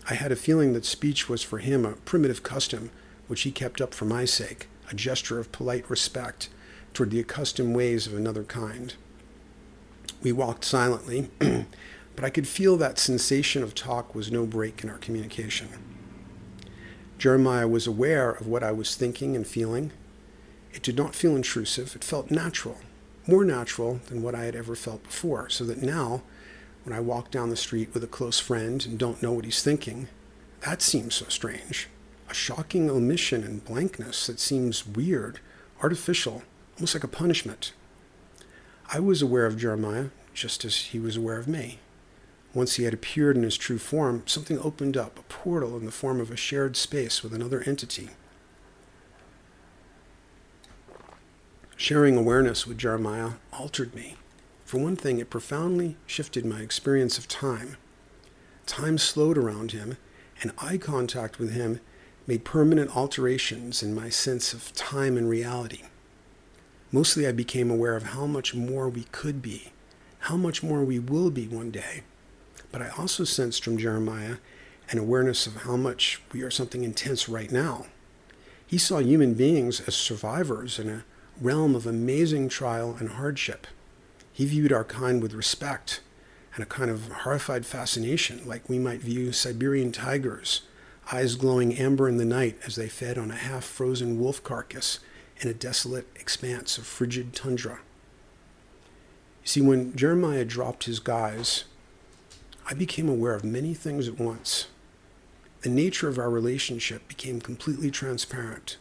I 0.09 0.15
had 0.15 0.33
a 0.33 0.37
feeling 0.37 0.73
that 0.73 0.85
speech 0.85 1.29
was 1.29 1.43
for 1.43 1.59
him 1.59 1.85
a 1.85 1.93
primitive 1.93 2.43
custom 2.43 2.91
which 3.27 3.43
he 3.43 3.51
kept 3.51 3.81
up 3.81 3.93
for 3.93 4.07
my 4.07 4.25
sake, 4.25 4.69
a 4.91 4.95
gesture 4.95 5.39
of 5.39 5.53
polite 5.53 5.89
respect 5.91 6.49
toward 6.95 7.11
the 7.11 7.21
accustomed 7.21 7.77
ways 7.77 8.07
of 8.07 8.15
another 8.15 8.43
kind. 8.43 8.95
We 10.23 10.33
walked 10.33 10.65
silently, 10.65 11.31
but 12.19 12.25
I 12.25 12.31
could 12.31 12.49
feel 12.49 12.77
that 12.79 12.99
sensation 12.99 13.63
of 13.63 13.77
talk 13.77 14.13
was 14.13 14.33
no 14.33 14.45
break 14.45 14.83
in 14.83 14.91
our 14.91 14.99
communication. 14.99 15.69
Jeremiah 17.17 17.69
was 17.69 17.87
aware 17.87 18.33
of 18.33 18.49
what 18.49 18.65
I 18.65 18.73
was 18.73 18.97
thinking 18.97 19.37
and 19.37 19.47
feeling, 19.47 19.93
it 20.73 20.83
did 20.83 20.97
not 20.97 21.15
feel 21.15 21.37
intrusive. 21.37 21.95
It 21.95 22.03
felt 22.03 22.29
natural, 22.29 22.79
more 23.29 23.45
natural 23.45 24.01
than 24.09 24.21
what 24.21 24.35
I 24.35 24.47
had 24.47 24.57
ever 24.57 24.75
felt 24.75 25.05
before. 25.05 25.49
So 25.49 25.63
that 25.67 25.81
now, 25.81 26.23
when 26.83 26.93
I 26.93 26.99
walk 26.99 27.31
down 27.31 27.51
the 27.51 27.57
street 27.57 27.95
with 27.95 28.03
a 28.03 28.09
close 28.09 28.41
friend 28.41 28.85
and 28.85 28.99
don't 28.99 29.23
know 29.23 29.31
what 29.31 29.45
he's 29.45 29.63
thinking, 29.63 30.09
that 30.67 30.83
seems 30.83 31.15
so 31.15 31.27
strange. 31.29 31.89
A 32.29 32.35
shocking 32.35 32.91
omission 32.91 33.45
and 33.45 33.65
blankness 33.65 34.27
that 34.27 34.41
seems 34.41 34.85
weird, 34.85 35.39
artificial, 35.85 36.43
almost 36.79 36.97
like 36.97 37.05
a 37.05 37.09
punishment. 37.09 37.75
I 38.93 38.99
was 38.99 39.23
aware 39.23 39.47
of 39.47 39.57
Jeremiah 39.57 40.07
just 40.35 40.65
as 40.65 40.79
he 40.79 40.99
was 40.99 41.17
aware 41.17 41.39
of 41.39 41.47
me. 41.47 41.79
Once 42.55 42.77
he 42.77 42.85
had 42.85 42.95
appeared 42.95 43.37
in 43.37 43.43
his 43.43 43.57
true 43.57 43.79
form, 43.79 44.23
something 44.27 44.59
opened 44.61 44.97
up, 44.97 45.19
a 45.19 45.23
portal 45.23 45.77
in 45.77 45.85
the 45.85 45.93
form 45.93 46.21
of 46.21 46.31
a 46.31 46.37
shared 46.37 46.77
space 46.77 47.23
with 47.23 47.35
another 47.35 47.63
entity. 47.67 48.11
Sharing 51.77 52.17
awareness 52.17 52.67
with 52.67 52.79
Jeremiah 52.79 53.33
altered 53.53 53.95
me. 53.95 54.17
For 54.65 54.79
one 54.79 54.97
thing, 54.97 55.19
it 55.19 55.31
profoundly 55.31 55.97
shifted 56.07 56.45
my 56.45 56.61
experience 56.61 57.19
of 57.19 57.29
time. 57.29 57.77
Time 58.67 58.99
slowed 58.99 59.39
around 59.39 59.73
him, 59.73 59.97
and 60.43 60.53
eye 60.59 60.79
contact 60.79 61.39
with 61.39 61.53
him 61.53 61.81
made 62.27 62.45
permanent 62.45 62.97
alterations 62.97 63.83
in 63.83 63.95
my 63.95 64.09
sense 64.09 64.53
of 64.53 64.75
time 64.75 65.17
and 65.17 65.29
reality. 65.29 65.83
Mostly, 66.93 67.27
I 67.27 67.33
became 67.33 67.71
aware 67.71 67.97
of 67.97 68.03
how 68.05 68.27
much 68.27 68.55
more 68.55 68.89
we 68.89 69.05
could 69.05 69.41
be, 69.41 69.73
how 70.21 70.37
much 70.37 70.63
more 70.63 70.83
we 70.83 70.99
will 70.99 71.31
be 71.31 71.47
one 71.47 71.71
day. 71.71 72.03
But 72.71 72.83
I 72.83 72.91
also 72.91 73.25
sensed 73.25 73.65
from 73.65 73.79
Jeremiah 73.79 74.37
an 74.91 74.99
awareness 74.99 75.47
of 75.47 75.57
how 75.57 75.77
much 75.77 76.23
we 76.33 76.43
are 76.43 76.51
something 76.51 76.85
intense 76.85 77.29
right 77.29 77.51
now. 77.51 77.87
He 78.67 78.79
saw 78.79 78.99
human 78.99 79.35
beings 79.35 79.81
as 79.81 79.95
survivors 79.95 80.79
in 80.79 80.89
a 80.89 81.05
realm 81.41 81.75
of 81.75 81.87
amazing 81.87 82.49
trial 82.49 82.97
and 82.99 83.11
hardship. 83.11 83.67
He 84.33 84.45
viewed 84.45 84.73
our 84.73 84.85
kind 84.85 85.23
with 85.23 85.35
respect 85.35 86.01
and 86.55 86.63
a 86.63 86.67
kind 86.67 86.91
of 86.91 87.09
horrified 87.09 87.65
fascination, 87.65 88.47
like 88.47 88.69
we 88.69 88.79
might 88.79 89.01
view 89.01 89.33
Siberian 89.33 89.93
tigers, 89.93 90.63
eyes 91.13 91.37
glowing 91.37 91.75
amber 91.75 92.09
in 92.09 92.17
the 92.17 92.25
night 92.25 92.59
as 92.67 92.77
they 92.77 92.89
fed 92.89 93.17
on 93.17 93.31
a 93.31 93.37
half 93.37 93.65
frozen 93.65 94.19
wolf 94.19 94.43
carcass 94.43 94.99
in 95.41 95.49
a 95.49 95.55
desolate 95.55 96.09
expanse 96.17 96.77
of 96.77 96.87
frigid 96.87 97.33
tundra. 97.33 97.79
You 99.43 99.49
see, 99.49 99.61
when 99.61 99.95
Jeremiah 99.97 100.45
dropped 100.45 100.85
his 100.85 100.99
guise, 100.99 101.65
I 102.71 102.75
became 102.75 103.09
aware 103.09 103.35
of 103.35 103.45
many 103.45 103.73
things 103.73 104.09
at 104.09 104.21
once. 104.21 104.67
The 105.63 105.71
nature 105.71 106.07
of 106.07 106.19
our 106.19 106.29
relationship 106.29 107.09
became 107.09 107.41
completely 107.41 107.91
transparent. 107.91 108.77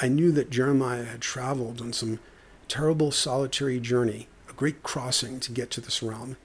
I 0.00 0.08
knew 0.08 0.32
that 0.32 0.50
Jeremiah 0.50 1.04
had 1.04 1.20
traveled 1.20 1.80
on 1.80 1.92
some 1.92 2.18
terrible 2.66 3.12
solitary 3.12 3.78
journey, 3.78 4.26
a 4.50 4.52
great 4.52 4.82
crossing 4.82 5.38
to 5.40 5.52
get 5.52 5.70
to 5.72 5.80
this 5.80 6.02
realm, 6.02 6.36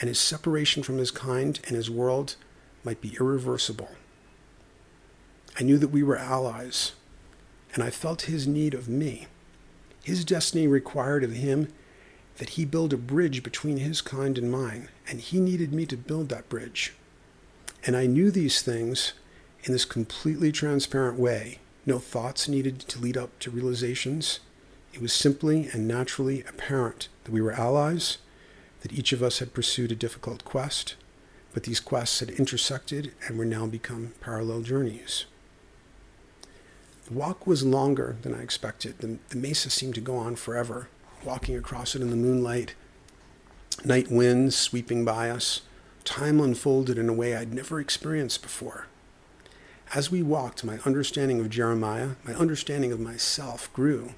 and 0.00 0.08
his 0.08 0.18
separation 0.18 0.82
from 0.82 0.98
his 0.98 1.10
kind 1.10 1.58
and 1.66 1.76
his 1.76 1.90
world 1.90 2.36
might 2.84 3.00
be 3.00 3.16
irreversible. 3.18 3.92
I 5.58 5.62
knew 5.62 5.78
that 5.78 5.88
we 5.88 6.02
were 6.02 6.18
allies, 6.18 6.92
and 7.72 7.82
I 7.82 7.88
felt 7.88 8.22
his 8.22 8.46
need 8.46 8.74
of 8.74 8.86
me. 8.86 9.28
His 10.04 10.26
destiny 10.26 10.66
required 10.66 11.24
of 11.24 11.32
him 11.32 11.68
that 12.38 12.50
he 12.50 12.64
build 12.64 12.92
a 12.92 12.96
bridge 12.96 13.42
between 13.42 13.78
his 13.78 14.00
kind 14.00 14.38
and 14.38 14.50
mine, 14.50 14.88
and 15.08 15.20
he 15.20 15.40
needed 15.40 15.72
me 15.72 15.86
to 15.86 15.96
build 15.96 16.28
that 16.28 16.48
bridge. 16.48 16.94
And 17.84 17.96
I 17.96 18.06
knew 18.06 18.30
these 18.30 18.62
things 18.62 19.12
in 19.64 19.72
this 19.72 19.84
completely 19.84 20.52
transparent 20.52 21.18
way. 21.18 21.58
No 21.84 21.98
thoughts 21.98 22.48
needed 22.48 22.78
to 22.80 23.00
lead 23.00 23.16
up 23.16 23.38
to 23.40 23.50
realizations. 23.50 24.40
It 24.92 25.00
was 25.00 25.12
simply 25.12 25.68
and 25.72 25.88
naturally 25.88 26.42
apparent 26.42 27.08
that 27.24 27.32
we 27.32 27.40
were 27.40 27.52
allies, 27.52 28.18
that 28.82 28.92
each 28.92 29.12
of 29.12 29.22
us 29.22 29.38
had 29.38 29.54
pursued 29.54 29.92
a 29.92 29.96
difficult 29.96 30.44
quest, 30.44 30.96
but 31.52 31.64
these 31.64 31.80
quests 31.80 32.20
had 32.20 32.30
intersected 32.30 33.12
and 33.26 33.38
were 33.38 33.44
now 33.44 33.66
become 33.66 34.12
parallel 34.20 34.62
journeys. 34.62 35.26
The 37.06 37.14
walk 37.14 37.46
was 37.46 37.64
longer 37.64 38.16
than 38.22 38.34
I 38.34 38.42
expected. 38.42 38.98
The, 38.98 39.18
the 39.28 39.36
mesa 39.36 39.70
seemed 39.70 39.94
to 39.96 40.00
go 40.00 40.16
on 40.16 40.36
forever, 40.36 40.88
walking 41.24 41.56
across 41.56 41.94
it 41.94 42.02
in 42.02 42.10
the 42.10 42.16
moonlight, 42.16 42.74
night 43.84 44.10
winds 44.10 44.56
sweeping 44.56 45.04
by 45.04 45.30
us. 45.30 45.62
Time 46.04 46.40
unfolded 46.40 46.98
in 46.98 47.08
a 47.08 47.12
way 47.12 47.36
I'd 47.36 47.54
never 47.54 47.80
experienced 47.80 48.42
before. 48.42 48.86
As 49.94 50.10
we 50.10 50.22
walked, 50.22 50.64
my 50.64 50.78
understanding 50.84 51.38
of 51.40 51.50
Jeremiah, 51.50 52.10
my 52.24 52.32
understanding 52.34 52.92
of 52.92 53.00
myself 53.00 53.72
grew. 53.72 54.14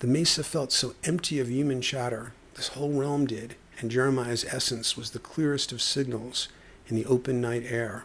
The 0.00 0.06
mesa 0.06 0.42
felt 0.42 0.72
so 0.72 0.94
empty 1.04 1.38
of 1.38 1.48
human 1.48 1.80
chatter, 1.80 2.32
this 2.54 2.68
whole 2.68 2.92
realm 2.92 3.26
did, 3.26 3.54
and 3.78 3.90
Jeremiah's 3.90 4.44
essence 4.44 4.96
was 4.96 5.10
the 5.10 5.18
clearest 5.18 5.72
of 5.72 5.80
signals 5.80 6.48
in 6.88 6.96
the 6.96 7.06
open 7.06 7.40
night 7.40 7.62
air. 7.64 8.04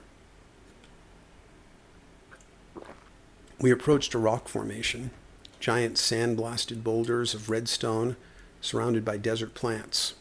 We 3.60 3.72
approached 3.72 4.14
a 4.14 4.20
rock 4.20 4.48
formation, 4.48 5.10
giant 5.60 5.98
sand-blasted 5.98 6.84
boulders 6.84 7.34
of 7.34 7.50
redstone 7.50 8.16
surrounded 8.62 9.04
by 9.04 9.18
desert 9.18 9.54
plants. 9.54 10.16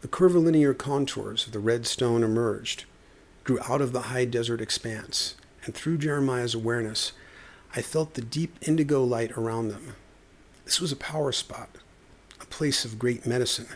The 0.00 0.08
curvilinear 0.08 0.74
contours 0.74 1.46
of 1.46 1.52
the 1.52 1.58
redstone 1.58 2.22
emerged, 2.22 2.84
grew 3.44 3.58
out 3.68 3.80
of 3.80 3.92
the 3.92 4.02
high 4.02 4.24
desert 4.24 4.60
expanse, 4.60 5.36
and 5.64 5.74
through 5.74 5.98
Jeremiah's 5.98 6.54
awareness, 6.54 7.12
I 7.74 7.82
felt 7.82 8.14
the 8.14 8.22
deep 8.22 8.56
indigo 8.62 9.02
light 9.04 9.32
around 9.32 9.68
them. 9.68 9.94
This 10.64 10.80
was 10.80 10.92
a 10.92 10.96
power 10.96 11.32
spot, 11.32 11.70
a 12.40 12.46
place 12.46 12.84
of 12.84 12.98
great 12.98 13.26
medicine, 13.26 13.68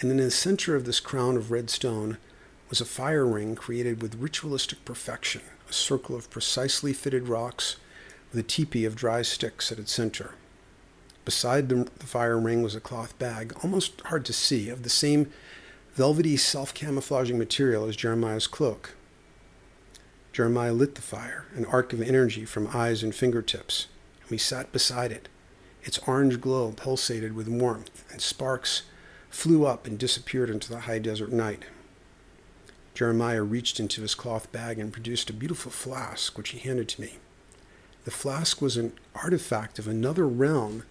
and 0.00 0.10
in 0.10 0.16
the 0.16 0.30
center 0.30 0.74
of 0.76 0.84
this 0.84 1.00
crown 1.00 1.36
of 1.36 1.50
red 1.50 1.70
stone 1.70 2.18
was 2.68 2.80
a 2.80 2.86
fire 2.86 3.26
ring 3.26 3.54
created 3.54 4.02
with 4.02 4.16
ritualistic 4.16 4.84
perfection, 4.84 5.42
a 5.68 5.72
circle 5.72 6.16
of 6.16 6.30
precisely 6.30 6.92
fitted 6.92 7.28
rocks 7.28 7.76
with 8.30 8.40
a 8.40 8.42
teepee 8.42 8.84
of 8.84 8.96
dry 8.96 9.22
sticks 9.22 9.70
at 9.70 9.78
its 9.78 9.92
center. 9.92 10.34
Beside 11.24 11.68
the, 11.68 11.88
the 11.98 12.06
fire 12.06 12.38
ring 12.38 12.62
was 12.62 12.74
a 12.74 12.80
cloth 12.80 13.18
bag, 13.18 13.52
almost 13.62 14.00
hard 14.02 14.24
to 14.26 14.32
see, 14.32 14.68
of 14.68 14.82
the 14.82 14.88
same 14.88 15.30
velvety 15.94 16.36
self 16.36 16.72
camouflaging 16.72 17.38
material 17.38 17.86
as 17.86 17.96
Jeremiah's 17.96 18.46
cloak. 18.46 18.94
Jeremiah 20.32 20.72
lit 20.72 20.94
the 20.94 21.02
fire, 21.02 21.46
an 21.54 21.64
arc 21.64 21.92
of 21.92 22.02
energy 22.02 22.44
from 22.44 22.68
eyes 22.74 23.02
and 23.02 23.14
fingertips, 23.14 23.86
and 24.20 24.30
we 24.30 24.38
sat 24.38 24.70
beside 24.70 25.10
it. 25.10 25.28
Its 25.82 25.98
orange 26.06 26.40
glow 26.40 26.72
pulsated 26.72 27.32
with 27.34 27.48
warmth, 27.48 28.04
and 28.12 28.20
sparks 28.20 28.82
flew 29.30 29.64
up 29.64 29.86
and 29.86 29.98
disappeared 29.98 30.50
into 30.50 30.68
the 30.68 30.80
high 30.80 30.98
desert 30.98 31.32
night. 31.32 31.64
Jeremiah 32.94 33.42
reached 33.42 33.80
into 33.80 34.02
his 34.02 34.14
cloth 34.14 34.50
bag 34.52 34.78
and 34.78 34.92
produced 34.92 35.30
a 35.30 35.34
beautiful 35.34 35.70
flask, 35.70 36.36
which 36.36 36.50
he 36.50 36.58
handed 36.58 36.88
to 36.90 37.00
me. 37.00 37.18
The 38.06 38.12
flask 38.12 38.62
was 38.62 38.76
an 38.76 38.92
artifact 39.16 39.80
of 39.80 39.88
another 39.88 40.28
realm 40.28 40.84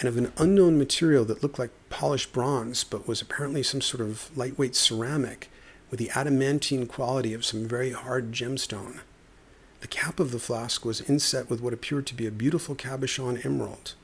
and 0.00 0.08
of 0.08 0.16
an 0.16 0.32
unknown 0.36 0.78
material 0.78 1.24
that 1.26 1.44
looked 1.44 1.60
like 1.60 1.70
polished 1.90 2.32
bronze, 2.32 2.82
but 2.82 3.06
was 3.06 3.22
apparently 3.22 3.62
some 3.62 3.80
sort 3.80 4.00
of 4.00 4.36
lightweight 4.36 4.74
ceramic 4.74 5.48
with 5.90 6.00
the 6.00 6.10
adamantine 6.10 6.88
quality 6.88 7.32
of 7.34 7.44
some 7.44 7.68
very 7.68 7.92
hard 7.92 8.32
gemstone. 8.32 8.98
The 9.80 9.86
cap 9.86 10.18
of 10.18 10.32
the 10.32 10.40
flask 10.40 10.84
was 10.84 11.00
inset 11.02 11.48
with 11.48 11.60
what 11.60 11.72
appeared 11.72 12.08
to 12.08 12.16
be 12.16 12.26
a 12.26 12.32
beautiful 12.32 12.74
cabochon 12.74 13.46
emerald. 13.46 13.94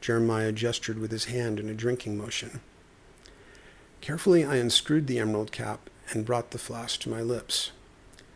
Jeremiah 0.00 0.52
gestured 0.52 1.00
with 1.00 1.10
his 1.10 1.24
hand 1.24 1.58
in 1.58 1.68
a 1.68 1.74
drinking 1.74 2.16
motion. 2.16 2.60
Carefully, 4.00 4.44
I 4.44 4.54
unscrewed 4.54 5.08
the 5.08 5.18
emerald 5.18 5.50
cap 5.50 5.90
and 6.12 6.24
brought 6.24 6.52
the 6.52 6.58
flask 6.58 7.00
to 7.00 7.10
my 7.10 7.22
lips. 7.22 7.72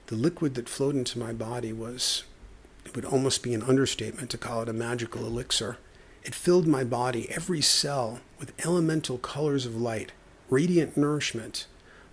The 0.09 0.17
liquid 0.17 0.57
that 0.57 0.69
flowed 0.69 0.97
into 0.97 1.21
my 1.21 1.33
body 1.33 1.73
was 1.73 2.25
it 2.87 2.95
would 2.95 3.05
almost 3.05 3.43
be 3.43 3.53
an 3.53 3.65
understatement 3.65 4.31
to 4.31 4.39
call 4.39 4.63
it 4.63 4.69
a 4.69 4.73
magical 4.73 5.27
elixir. 5.27 5.77
It 6.23 6.37
filled 6.37 6.69
my 6.69 6.85
body, 6.85 7.29
every 7.31 7.61
cell, 7.61 8.21
with 8.39 8.53
elemental 8.65 9.19
colors 9.19 9.67
of 9.67 9.75
light, 9.75 10.13
radiant 10.49 10.97
nourishment, 10.97 11.67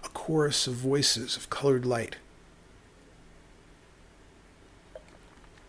a 0.04 0.10
chorus 0.10 0.66
of 0.66 0.74
voices 0.74 1.38
of 1.38 1.52
colored 1.52 1.86
light. 1.86 2.16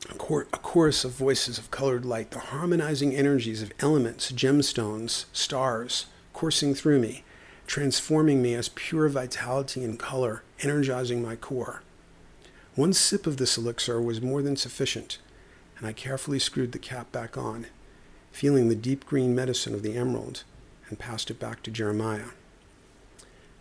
A, 0.09 0.15
a 0.15 0.59
chorus 0.59 1.05
of 1.05 1.13
voices 1.13 1.59
of 1.59 1.71
colored 1.71 2.07
light, 2.07 2.31
the 2.31 2.39
harmonizing 2.39 3.15
energies 3.15 3.61
of 3.61 3.73
elements, 3.81 4.33
gemstones, 4.33 5.27
stars, 5.35 6.07
coursing 6.33 6.75
through 6.75 6.99
me, 6.99 7.25
transforming 7.67 8.41
me 8.41 8.55
as 8.55 8.71
pure 8.71 9.11
vitality 9.11 9.85
and 9.85 9.99
color, 9.99 10.43
energizing 10.61 11.21
my 11.21 11.37
core. 11.37 11.83
One 12.77 12.93
sip 12.93 13.29
of 13.29 13.37
this 13.37 13.57
elixir 13.57 14.03
was 14.03 14.21
more 14.21 14.43
than 14.43 14.57
sufficient, 14.57 15.19
and 15.79 15.87
I 15.87 15.93
carefully 15.93 16.41
screwed 16.41 16.73
the 16.73 16.81
cap 16.81 17.13
back 17.13 17.39
on, 17.39 17.67
feeling 18.33 18.69
the 18.69 18.75
deep 18.75 19.07
green 19.07 19.33
medicine 19.33 19.75
of 19.75 19.85
the 19.85 19.97
emerald, 19.97 20.43
and 20.89 20.99
passed 20.99 21.31
it 21.31 21.39
back 21.39 21.63
to 21.63 21.71
Jeremiah. 21.71 22.31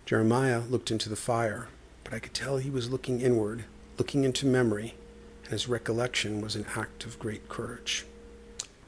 Jeremiah 0.07 0.61
looked 0.61 0.89
into 0.89 1.09
the 1.09 1.15
fire, 1.15 1.67
but 2.03 2.11
I 2.11 2.19
could 2.19 2.33
tell 2.33 2.57
he 2.57 2.71
was 2.71 2.89
looking 2.89 3.21
inward, 3.21 3.65
looking 3.99 4.23
into 4.23 4.47
memory, 4.47 4.95
and 5.43 5.51
his 5.51 5.69
recollection 5.69 6.41
was 6.41 6.55
an 6.55 6.65
act 6.75 7.05
of 7.05 7.19
great 7.19 7.47
courage. 7.49 8.07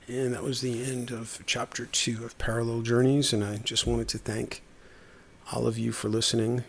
And 0.08 0.34
that 0.34 0.44
was 0.44 0.62
the 0.62 0.84
end 0.84 1.12
of 1.12 1.40
chapter 1.46 1.86
two 1.86 2.26
of 2.26 2.36
Parallel 2.40 2.82
Journeys, 2.82 3.32
and 3.32 3.44
I 3.44 3.58
just 3.58 3.86
wanted 3.86 4.08
to 4.08 4.18
thank 4.18 4.64
all 5.54 5.68
of 5.68 5.78
you 5.78 5.92
for 5.92 6.10
listening 6.10 6.64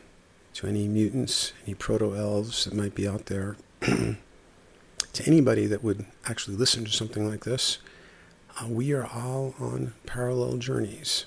to 0.57 0.67
any 0.67 0.89
mutants, 0.89 1.53
any 1.67 1.75
proto 1.75 2.17
elves 2.17 2.65
that 2.65 2.73
might 2.73 2.95
be 2.95 3.07
out 3.07 3.27
there, 3.27 3.57
to 3.81 4.17
anybody 5.27 5.67
that 5.67 5.85
would 5.85 6.07
actually 6.25 6.57
listen 6.57 6.83
to 6.83 6.91
something 6.91 7.29
like 7.29 7.45
this. 7.45 7.77
Uh, 8.59 8.67
we 8.67 8.91
are 8.95 9.05
all 9.05 9.55
on 9.61 9.93
parallel 10.07 10.57
journeys, 10.57 11.27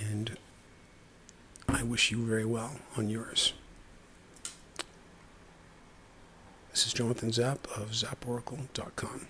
and 0.00 0.36
I 1.68 1.84
wish 1.84 2.10
you 2.10 2.26
very 2.26 2.44
well 2.44 2.80
on 2.96 3.08
yours. 3.08 3.52
This 6.72 6.88
is 6.88 6.92
Jonathan 6.92 7.30
Zap 7.30 7.68
of 7.76 7.90
zaporacle.com. 7.90 9.28